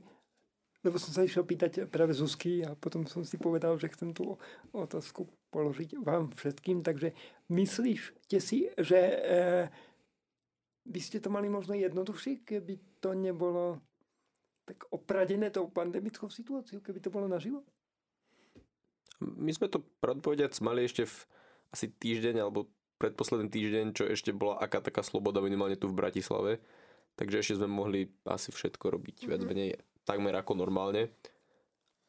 lebo 0.87 1.03
som 1.03 1.13
sa 1.13 1.27
išiel 1.27 1.43
pýtať 1.43 1.91
práve 1.91 2.15
Zuzky 2.15 2.63
a 2.63 2.79
potom 2.79 3.05
som 3.11 3.27
si 3.27 3.37
povedal, 3.37 3.75
že 3.75 3.91
chcem 3.91 4.15
tú 4.15 4.39
otázku 4.71 5.29
položiť 5.51 5.99
vám 5.99 6.31
všetkým, 6.31 6.87
takže 6.87 7.11
myslíšte 7.51 8.39
si, 8.39 8.71
že 8.79 9.01
eh, 9.03 9.67
by 10.87 11.01
ste 11.03 11.19
to 11.19 11.29
mali 11.29 11.51
možno 11.51 11.75
jednoduchšie, 11.75 12.47
keby 12.47 13.03
to 13.03 13.19
nebolo 13.19 13.83
tak 14.71 14.87
opradené 14.95 15.51
tou 15.51 15.67
pandemickou 15.67 16.31
situáciou, 16.31 16.79
keby 16.79 17.03
to 17.03 17.11
bolo 17.11 17.27
naživo? 17.27 17.67
My 19.21 19.51
sme 19.51 19.67
to 19.67 19.83
predpovediac 19.99 20.55
mali 20.63 20.87
ešte 20.87 21.05
v 21.05 21.17
asi 21.75 21.91
týždeň 21.91 22.41
alebo 22.41 22.71
predposledný 22.97 23.51
týždeň, 23.51 23.85
čo 23.93 24.05
ešte 24.07 24.31
bola 24.31 24.63
aká 24.63 24.79
taká 24.79 25.03
sloboda 25.03 25.43
minimálne 25.43 25.75
tu 25.75 25.91
v 25.91 25.99
Bratislave. 25.99 26.63
Takže 27.19 27.43
ešte 27.43 27.59
sme 27.61 27.69
mohli 27.69 28.09
asi 28.25 28.49
všetko 28.55 28.97
robiť 28.97 29.29
viac 29.29 29.43
Mhm. 29.43 29.49
menej 29.51 29.71
takmer 30.07 30.33
ako 30.39 30.57
normálne. 30.57 31.13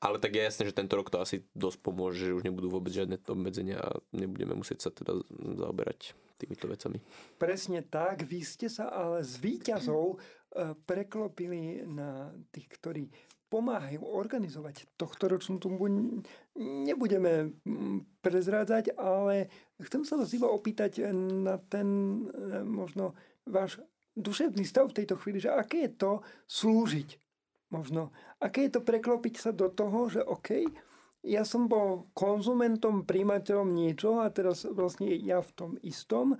Ale 0.02 0.18
tak 0.18 0.34
je 0.34 0.41
jasné, 0.41 0.66
že 0.66 0.74
tento 0.74 0.97
rok 0.97 1.14
to 1.14 1.22
asi 1.22 1.45
dosť 1.54 1.78
pomôže, 1.86 2.26
že 2.26 2.34
už 2.34 2.41
nebudú 2.41 2.74
vôbec 2.74 2.89
žiadne 2.89 3.22
obmedzenia 3.22 3.78
a 3.78 4.02
nebudeme 4.10 4.58
musieť 4.58 4.89
sa 4.89 4.89
teda 4.89 5.22
zaoberať 5.62 6.18
týmito 6.41 6.66
vecami. 6.66 6.97
Presne 7.38 7.86
tak, 7.86 8.26
vy 8.26 8.41
ste 8.41 8.66
sa 8.66 8.89
ale 8.89 9.22
z 9.22 9.38
výťazov 9.38 10.18
eh, 10.18 10.74
preklopili 10.89 11.86
na 11.86 12.34
tých, 12.49 12.66
ktorí 12.82 13.14
pomáhajú 13.54 14.02
organizovať 14.02 14.89
tohto 14.97 15.28
ročnú 15.28 15.62
tumbu. 15.62 15.86
Nebudeme 16.58 17.52
prezrádzať, 18.24 18.95
ale 18.95 19.52
chcem 19.84 20.08
sa 20.08 20.16
vás 20.16 20.32
iba 20.34 20.49
opýtať 20.49 21.14
na 21.14 21.62
ten 21.62 21.88
eh, 22.26 22.66
možno 22.66 23.14
váš 23.45 23.78
duševný 24.18 24.66
stav 24.66 24.89
v 24.89 24.97
tejto 24.97 25.14
chvíli, 25.22 25.38
že 25.38 25.54
aké 25.54 25.86
je 25.86 25.91
to 25.93 26.12
slúžiť 26.49 27.31
možno. 27.72 28.11
Aké 28.38 28.67
je 28.67 28.78
to 28.78 28.82
preklopiť 28.84 29.36
sa 29.39 29.51
do 29.55 29.72
toho, 29.72 30.11
že 30.11 30.22
OK, 30.22 30.67
ja 31.22 31.45
som 31.45 31.69
bol 31.69 32.09
konzumentom, 32.17 33.05
príjmateľom 33.05 33.72
niečoho 33.72 34.26
a 34.26 34.34
teraz 34.34 34.65
vlastne 34.65 35.09
ja 35.09 35.39
v 35.41 35.51
tom 35.53 35.72
istom 35.82 36.38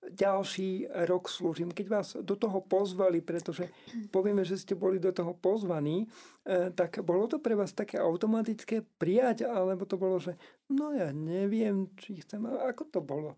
ďalší 0.00 0.88
rok 1.04 1.28
slúžim. 1.28 1.68
Keď 1.68 1.86
vás 1.86 2.16
do 2.16 2.32
toho 2.32 2.64
pozvali, 2.64 3.20
pretože 3.20 3.68
povieme, 4.08 4.48
že 4.48 4.56
ste 4.56 4.72
boli 4.72 4.96
do 4.96 5.12
toho 5.12 5.36
pozvaní, 5.36 6.08
eh, 6.48 6.72
tak 6.72 7.04
bolo 7.04 7.28
to 7.28 7.36
pre 7.36 7.52
vás 7.52 7.76
také 7.76 8.00
automatické 8.00 8.80
prijať, 8.96 9.44
alebo 9.44 9.84
to 9.84 10.00
bolo, 10.00 10.16
že 10.16 10.40
no 10.72 10.96
ja 10.96 11.12
neviem, 11.12 11.92
či 12.00 12.24
chcem, 12.24 12.48
ako 12.48 12.88
to 12.88 13.00
bolo? 13.04 13.36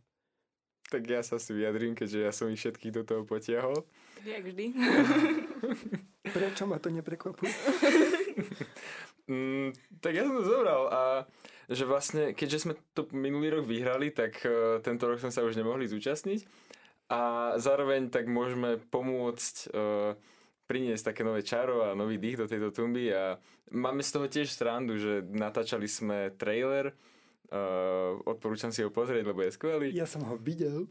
Tak 0.92 1.08
ja 1.08 1.24
sa 1.24 1.40
si 1.40 1.56
vyjadrím, 1.56 1.96
keďže 1.96 2.18
ja 2.20 2.32
som 2.36 2.52
ich 2.52 2.60
všetkých 2.60 2.92
do 2.92 3.02
toho 3.02 3.22
potiahol. 3.24 3.88
Jak 4.22 4.44
vždy. 4.44 4.76
Prečo 6.34 6.66
ma 6.66 6.78
to 6.78 6.90
neprekvapuje? 6.90 7.54
Mm, 9.30 9.70
tak 10.02 10.18
ja 10.18 10.26
som 10.26 10.34
to 10.34 10.42
zobral 10.42 10.90
a 10.90 11.02
že 11.70 11.86
vlastne, 11.86 12.34
keďže 12.34 12.66
sme 12.66 12.74
to 12.90 13.06
minulý 13.14 13.54
rok 13.54 13.64
vyhrali, 13.70 14.10
tak 14.10 14.42
uh, 14.42 14.82
tento 14.82 15.06
rok 15.06 15.22
sme 15.22 15.30
sa 15.30 15.46
už 15.46 15.54
nemohli 15.54 15.86
zúčastniť 15.86 16.42
a 17.06 17.54
zároveň 17.54 18.10
tak 18.10 18.26
môžeme 18.26 18.82
pomôcť 18.90 19.54
uh, 19.70 20.18
priniesť 20.66 21.14
také 21.14 21.22
nové 21.22 21.46
čaro 21.46 21.86
a 21.86 21.94
nový 21.94 22.18
dých 22.18 22.42
do 22.42 22.46
tejto 22.50 22.74
tumby 22.74 23.14
a 23.14 23.38
máme 23.70 24.02
z 24.02 24.10
toho 24.10 24.26
tiež 24.26 24.50
srandu, 24.50 24.98
že 24.98 25.22
natáčali 25.22 25.86
sme 25.86 26.34
trailer, 26.34 26.90
uh, 26.90 28.18
odporúčam 28.26 28.74
si 28.74 28.82
ho 28.82 28.90
pozrieť, 28.90 29.22
lebo 29.22 29.46
je 29.46 29.54
skvelý 29.54 29.88
Ja 29.94 30.08
som 30.08 30.26
ho 30.26 30.34
videl. 30.34 30.90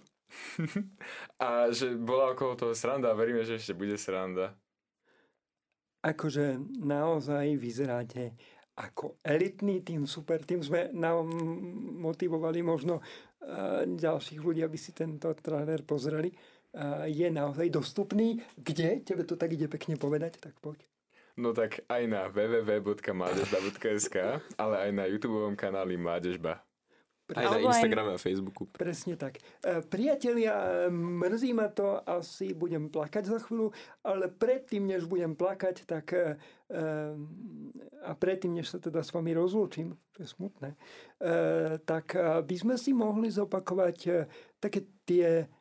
a 1.45 1.71
že 1.71 1.95
bola 1.95 2.32
okolo 2.32 2.55
toho 2.55 2.73
sranda 2.75 3.11
a 3.11 3.17
veríme, 3.17 3.43
že 3.43 3.59
ešte 3.59 3.75
bude 3.75 3.95
sranda. 3.99 4.55
akože 6.01 6.57
naozaj 6.82 7.55
vyzeráte 7.61 8.34
ako 8.82 9.19
elitný 9.21 9.84
tým, 9.84 10.07
super 10.07 10.41
tým. 10.41 10.63
Sme 10.63 10.89
nám 10.95 11.27
motivovali 12.01 12.63
možno 12.63 13.03
ďalších 13.86 14.39
ľudí, 14.41 14.61
aby 14.63 14.77
si 14.77 14.95
tento 14.95 15.29
trailer 15.38 15.84
pozreli. 15.84 16.32
A 16.71 17.03
je 17.05 17.27
naozaj 17.27 17.67
dostupný. 17.67 18.39
Kde? 18.55 19.03
Tebe 19.03 19.27
to 19.27 19.36
tak 19.36 19.51
ide 19.51 19.67
pekne 19.67 19.99
povedať, 19.99 20.39
tak 20.39 20.55
poď. 20.63 20.88
No 21.36 21.51
tak 21.51 21.84
aj 21.88 22.03
na 22.07 22.27
www.mládežba.sk, 22.32 24.15
ale 24.55 24.75
aj 24.88 24.91
na 24.95 25.05
YouTube 25.07 25.51
kanáli 25.55 25.95
Mládežba. 25.95 26.63
Aj 27.36 27.45
na 27.47 27.59
Instagrame 27.63 28.11
a 28.15 28.19
Facebooku. 28.19 28.67
Presne 28.71 29.15
tak. 29.15 29.39
E, 29.63 29.82
Priatelia, 29.86 30.88
e, 30.88 30.93
mrzí 30.93 31.51
ma 31.55 31.71
to, 31.71 32.01
asi 32.03 32.51
budem 32.51 32.91
plakať 32.91 33.23
za 33.27 33.39
chvíľu, 33.39 33.71
ale 34.03 34.27
predtým, 34.27 34.88
než 34.88 35.07
budem 35.07 35.36
plakať, 35.36 35.88
tak 35.88 36.11
e, 36.13 36.36
a 38.01 38.11
predtým, 38.15 38.55
než 38.55 38.71
sa 38.71 38.79
teda 38.79 39.03
s 39.03 39.11
vami 39.11 39.36
rozlúčim, 39.36 39.91
to 40.15 40.23
je 40.23 40.27
smutné, 40.32 40.79
tak 41.84 42.15
by 42.47 42.55
sme 42.55 42.79
si 42.79 42.95
mohli 42.95 43.27
zopakovať 43.27 44.27
také 44.55 44.88
tie 45.03 45.51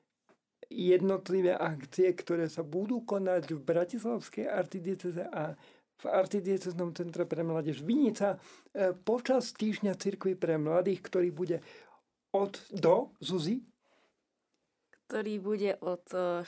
jednotlivé 0.71 1.51
akcie, 1.59 2.15
ktoré 2.15 2.47
sa 2.47 2.63
budú 2.63 3.03
konať 3.03 3.59
v 3.59 3.61
Bratislavskej 3.67 4.47
artidieceze 4.47 5.27
a 5.27 5.59
v 6.01 6.05
artidieceznom 6.09 6.97
centre 6.97 7.29
pre 7.29 7.45
mládež 7.45 7.85
Vinica 7.85 8.37
e, 8.37 8.97
počas 8.97 9.53
týždňa 9.53 9.95
cirkvi 10.01 10.35
pre 10.35 10.57
mladých, 10.57 11.01
ktorý 11.05 11.29
bude 11.31 11.59
od 12.33 12.57
do 12.71 13.11
Zuzi. 13.19 13.61
ktorý 15.11 15.43
bude 15.43 15.75
od 15.83 16.07
eh, 16.15 16.47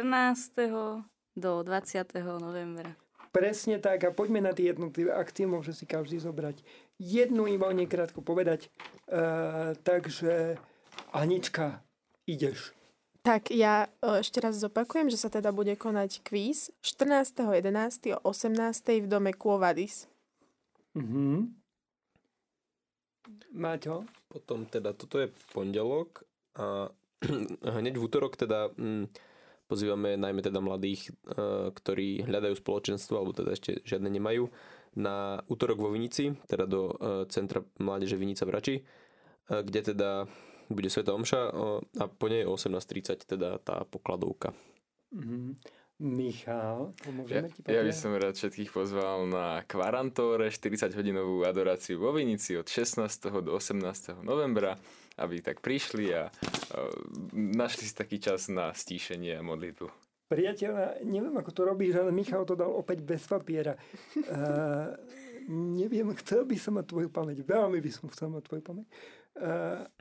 14. 0.00 1.04
do 1.36 1.50
20. 1.62 2.16
novembra. 2.40 2.96
Presne 3.28 3.76
tak 3.76 4.08
a 4.08 4.10
poďme 4.10 4.40
na 4.40 4.56
tie 4.56 4.72
jednotlivé 4.72 5.12
akcie, 5.12 5.44
môže 5.44 5.76
si 5.76 5.84
každý 5.84 6.16
zobrať 6.16 6.64
jednu 6.98 7.46
iba 7.46 7.70
nekrátko 7.70 8.24
povedať. 8.24 8.66
E, 9.06 9.76
takže 9.84 10.58
Anička, 11.12 11.84
ideš. 12.26 12.77
Tak 13.28 13.52
ja 13.52 13.92
e, 14.00 14.24
ešte 14.24 14.40
raz 14.40 14.56
zopakujem, 14.56 15.12
že 15.12 15.20
sa 15.20 15.28
teda 15.28 15.52
bude 15.52 15.76
konať 15.76 16.24
kvíz 16.24 16.72
14.11. 16.80 18.16
o 18.24 18.32
18.00 18.32 19.04
v 19.04 19.06
dome 19.06 19.36
Quovadis. 19.36 20.08
Mhm. 20.96 21.52
Maťo? 23.52 24.08
Potom 24.32 24.64
teda 24.64 24.96
toto 24.96 25.20
je 25.20 25.28
pondelok 25.52 26.24
a 26.56 26.88
hneď 27.84 28.00
v 28.00 28.04
útorok 28.08 28.40
teda 28.40 28.72
mm, 28.72 29.12
pozývame 29.68 30.16
najmä 30.16 30.40
teda 30.40 30.64
mladých, 30.64 31.12
e, 31.28 31.68
ktorí 31.68 32.24
hľadajú 32.24 32.56
spoločenstvo, 32.56 33.12
alebo 33.20 33.36
teda 33.36 33.52
ešte 33.52 33.84
žiadne 33.84 34.08
nemajú, 34.08 34.48
na 34.96 35.44
útorok 35.52 35.84
vo 35.84 35.92
Vinici, 35.92 36.32
teda 36.48 36.64
do 36.64 36.96
e, 36.96 37.28
Centra 37.28 37.60
Mládeže 37.76 38.16
Vinica 38.16 38.48
v 38.48 38.52
Rači, 38.56 38.76
e, 38.80 38.82
kde 39.52 39.92
teda 39.92 40.24
bude 40.68 40.88
Sveta 40.92 41.16
Omša 41.16 41.40
a 41.98 42.04
po 42.08 42.26
nej 42.28 42.44
o 42.44 42.54
18.30 42.54 43.24
teda 43.24 43.58
tá 43.60 43.84
pokladovka. 43.88 44.52
Mhm. 45.12 45.56
Michal, 45.98 46.94
Ja, 46.94 47.10
pomôžeme 47.10 47.50
ti 47.50 47.58
ja 47.66 47.82
by 47.82 47.90
som 47.90 48.14
rád 48.14 48.38
všetkých 48.38 48.70
pozval 48.70 49.26
na 49.26 49.66
Kvarantóre 49.66 50.46
40-hodinovú 50.46 51.42
adoráciu 51.42 51.98
vo 51.98 52.14
Vinici 52.14 52.54
od 52.54 52.70
16. 52.70 53.02
do 53.42 53.50
18. 53.50 54.22
novembra, 54.22 54.78
aby 55.18 55.42
tak 55.42 55.58
prišli 55.58 56.14
a 56.14 56.30
uh, 56.30 56.94
našli 57.34 57.90
si 57.90 57.98
taký 57.98 58.22
čas 58.22 58.46
na 58.46 58.70
stíšenie 58.70 59.34
a 59.34 59.42
modlitbu. 59.42 59.90
Priateľa, 60.30 61.02
neviem 61.02 61.34
ako 61.34 61.50
to 61.50 61.62
robíš, 61.66 61.98
ale 61.98 62.14
Michal 62.14 62.46
to 62.46 62.54
dal 62.54 62.70
opäť 62.78 63.02
bez 63.02 63.26
papiera. 63.26 63.74
Uh, 64.14 64.94
neviem, 65.82 66.14
chcel 66.22 66.46
by 66.46 66.54
som 66.62 66.78
mať 66.78 66.94
tvoju 66.94 67.10
pamäť. 67.10 67.42
Veľmi 67.42 67.82
by 67.82 67.90
som 67.90 68.06
chcel 68.06 68.30
mať 68.30 68.46
tvoju 68.46 68.62
pamäť. 68.62 68.86
Uh, 68.86 69.17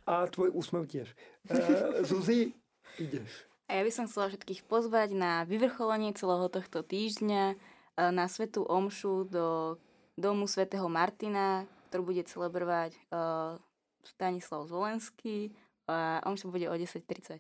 a 0.07 0.13
tvoj 0.31 0.49
úsmev 0.55 0.87
tiež. 0.89 1.11
Uh, 1.47 2.01
Zuzi, 2.09 2.55
ideš. 2.97 3.47
A 3.67 3.79
ja 3.79 3.83
by 3.83 3.91
som 3.91 4.07
chcela 4.07 4.31
všetkých 4.31 4.63
pozvať 4.63 5.11
na 5.11 5.43
vyvrcholenie 5.43 6.15
celého 6.15 6.47
tohto 6.47 6.81
týždňa 6.87 7.43
eh, 7.53 7.55
na 7.99 8.25
Svetú 8.31 8.63
Omšu 8.63 9.27
do 9.27 9.75
domu 10.17 10.47
svätého 10.49 10.87
Martina, 10.89 11.67
ktorú 11.87 12.09
bude 12.09 12.25
celebrovať 12.25 12.97
uh, 13.13 13.53
Stanislav 14.01 14.65
Zvolenský 14.65 15.53
a 15.85 16.25
Omša 16.25 16.49
bude 16.49 16.65
o 16.67 16.73
10.30. 16.73 17.37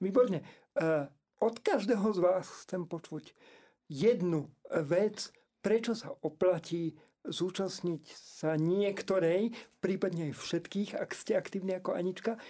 Výborne. 0.00 0.40
Uh, 0.74 1.06
od 1.44 1.60
každého 1.60 2.08
z 2.16 2.18
vás 2.24 2.48
chcem 2.64 2.88
počuť 2.88 3.36
jednu 3.92 4.48
vec, 4.72 5.28
prečo 5.60 5.92
sa 5.92 6.16
oplatí 6.24 6.96
zúčastniť 7.24 8.04
sa 8.12 8.54
niektorej, 8.60 9.56
prípadne 9.80 10.32
aj 10.32 10.34
všetkých, 10.36 10.90
ak 10.96 11.10
ste 11.16 11.36
aktívni 11.36 11.76
ako 11.76 11.96
Anička, 11.96 12.36
uh, 12.36 12.40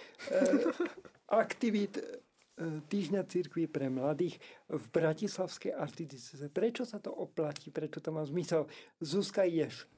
aktivít 1.43 1.97
eh, 1.97 2.79
týždňa 2.85 3.25
cirkvi 3.25 3.65
pre 3.65 3.89
mladých 3.89 4.37
v 4.69 4.85
Bratislavskej 4.93 5.73
artidieceze. 5.73 6.47
Prečo 6.53 6.85
sa 6.85 7.01
to 7.01 7.09
oplatí? 7.09 7.73
Prečo 7.73 7.97
to 7.97 8.13
má 8.13 8.21
zmysel? 8.21 8.69
Zuzka, 9.01 9.43
ješ. 9.43 9.89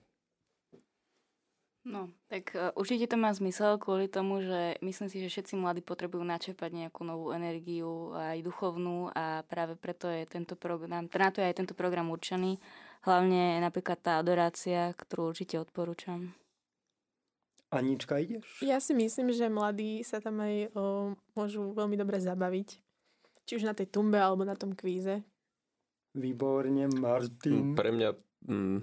No, 1.87 2.11
tak 2.27 2.51
uh, 2.51 2.75
určite 2.75 3.07
to 3.07 3.15
má 3.15 3.31
zmysel 3.31 3.79
kvôli 3.79 4.11
tomu, 4.11 4.43
že 4.43 4.75
myslím 4.83 5.07
si, 5.07 5.23
že 5.23 5.31
všetci 5.31 5.55
mladí 5.55 5.79
potrebujú 5.79 6.19
načerpať 6.19 6.75
nejakú 6.75 7.07
novú 7.07 7.31
energiu, 7.31 8.11
aj 8.11 8.43
duchovnú 8.43 9.07
a 9.15 9.47
práve 9.47 9.79
preto 9.79 10.11
je 10.11 10.27
tento 10.27 10.59
program, 10.59 11.07
na 11.07 11.31
to 11.31 11.39
je 11.39 11.47
aj 11.47 11.55
tento 11.63 11.71
program 11.71 12.11
určený. 12.11 12.59
Hlavne 13.07 13.63
napríklad 13.63 14.03
tá 14.03 14.19
adorácia, 14.19 14.91
ktorú 14.91 15.31
určite 15.31 15.55
odporúčam. 15.55 16.35
Anička, 17.71 18.19
ideš? 18.19 18.59
Ja 18.59 18.83
si 18.83 18.91
myslím, 18.91 19.31
že 19.31 19.47
mladí 19.47 20.03
sa 20.03 20.19
tam 20.19 20.43
aj 20.43 20.75
o, 20.75 21.15
môžu 21.31 21.71
veľmi 21.71 21.95
dobre 21.95 22.19
zabaviť. 22.19 22.79
Či 23.47 23.51
už 23.59 23.63
na 23.63 23.71
tej 23.71 23.87
tumbe, 23.87 24.19
alebo 24.19 24.43
na 24.43 24.59
tom 24.59 24.75
kvíze. 24.75 25.23
Výborne, 26.15 26.91
Martin. 26.99 27.71
Mm, 27.71 27.75
Pre 27.79 27.89
mňa 27.95 28.09
mm, 28.43 28.77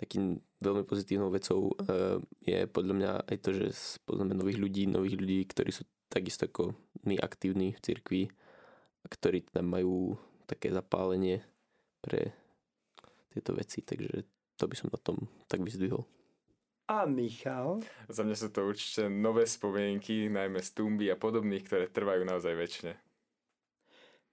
takým 0.00 0.40
veľmi 0.60 0.84
pozitívnou 0.84 1.32
vecou 1.32 1.72
e, 1.76 2.20
je 2.44 2.68
podľa 2.68 2.94
mňa 2.96 3.10
aj 3.24 3.36
to, 3.40 3.56
že 3.56 3.72
poznáme 4.04 4.36
nových 4.36 4.60
ľudí, 4.60 4.84
nových 4.84 5.16
ľudí, 5.16 5.38
ktorí 5.48 5.72
sú 5.72 5.88
takisto 6.12 6.44
ako 6.44 6.76
my 7.08 7.16
aktívni 7.16 7.72
v 7.72 7.80
cirkvi 7.80 8.22
a 9.00 9.06
ktorí 9.08 9.48
tam 9.48 9.72
majú 9.72 10.16
také 10.44 10.72
zapálenie 10.72 11.40
pre 12.00 12.36
tieto 13.30 13.54
veci, 13.54 13.82
takže 13.86 14.26
to 14.58 14.66
by 14.66 14.76
som 14.76 14.92
na 14.92 15.00
tom 15.00 15.30
tak 15.46 15.62
vyzdvihol. 15.64 16.04
A 16.90 17.06
Michal? 17.06 17.78
Za 18.10 18.26
mňa 18.26 18.34
sú 18.34 18.48
to 18.50 18.66
určite 18.66 19.06
nové 19.06 19.46
spomienky, 19.46 20.26
najmä 20.26 20.58
z 20.58 20.74
tumby 20.74 21.06
a 21.06 21.14
podobných, 21.14 21.62
ktoré 21.62 21.86
trvajú 21.86 22.26
naozaj 22.26 22.50
väčšine. 22.58 22.92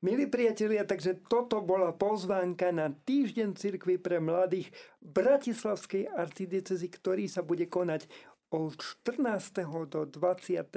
Milí 0.01 0.29
priatelia, 0.29 0.85
takže 0.85 1.25
toto 1.25 1.61
bola 1.61 1.89
pozvánka 1.89 2.69
na 2.69 2.93
týždeň 2.93 3.57
cirkvi 3.57 3.97
pre 3.97 4.21
mladých 4.21 4.69
Bratislavskej 5.01 6.09
arcidiecezy, 6.13 6.85
ktorý 6.89 7.25
sa 7.25 7.41
bude 7.41 7.65
konať 7.65 8.05
od 8.53 8.77
14. 8.77 9.65
do 9.89 10.05
20. 10.05 10.69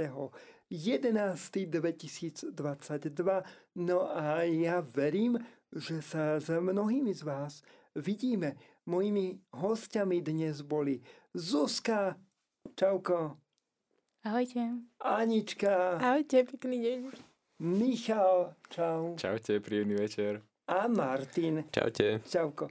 11. 0.69 0.73
2022. 0.73 2.57
No 3.77 3.99
a 4.09 4.45
ja 4.49 4.81
verím, 4.81 5.37
že 5.69 6.01
sa 6.01 6.41
s 6.41 6.49
mnohými 6.49 7.13
z 7.13 7.23
vás 7.25 7.61
vidíme. 7.95 8.57
Mojimi 8.87 9.39
hostiami 9.55 10.21
dnes 10.21 10.63
boli 10.63 11.03
Zuzka, 11.35 12.17
čauko, 12.75 13.39
Ahojte. 14.21 14.61
Anička, 15.01 15.97
Ahojte, 15.97 16.45
pekný 16.45 16.77
deň. 16.85 17.01
Michal, 17.61 18.53
čau. 18.69 19.17
Čaute, 19.17 19.65
príjemný 19.65 19.97
večer. 19.97 20.45
A 20.69 20.89
Martin. 20.93 21.65
Čaute. 21.73 22.21
Čauko. 22.29 22.69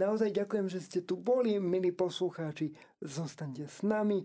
Naozaj 0.00 0.32
ďakujem, 0.32 0.72
že 0.72 0.80
ste 0.80 1.00
tu 1.04 1.20
boli, 1.20 1.60
milí 1.60 1.92
poslucháči. 1.92 2.72
Zostaňte 3.04 3.68
s 3.68 3.84
nami. 3.84 4.24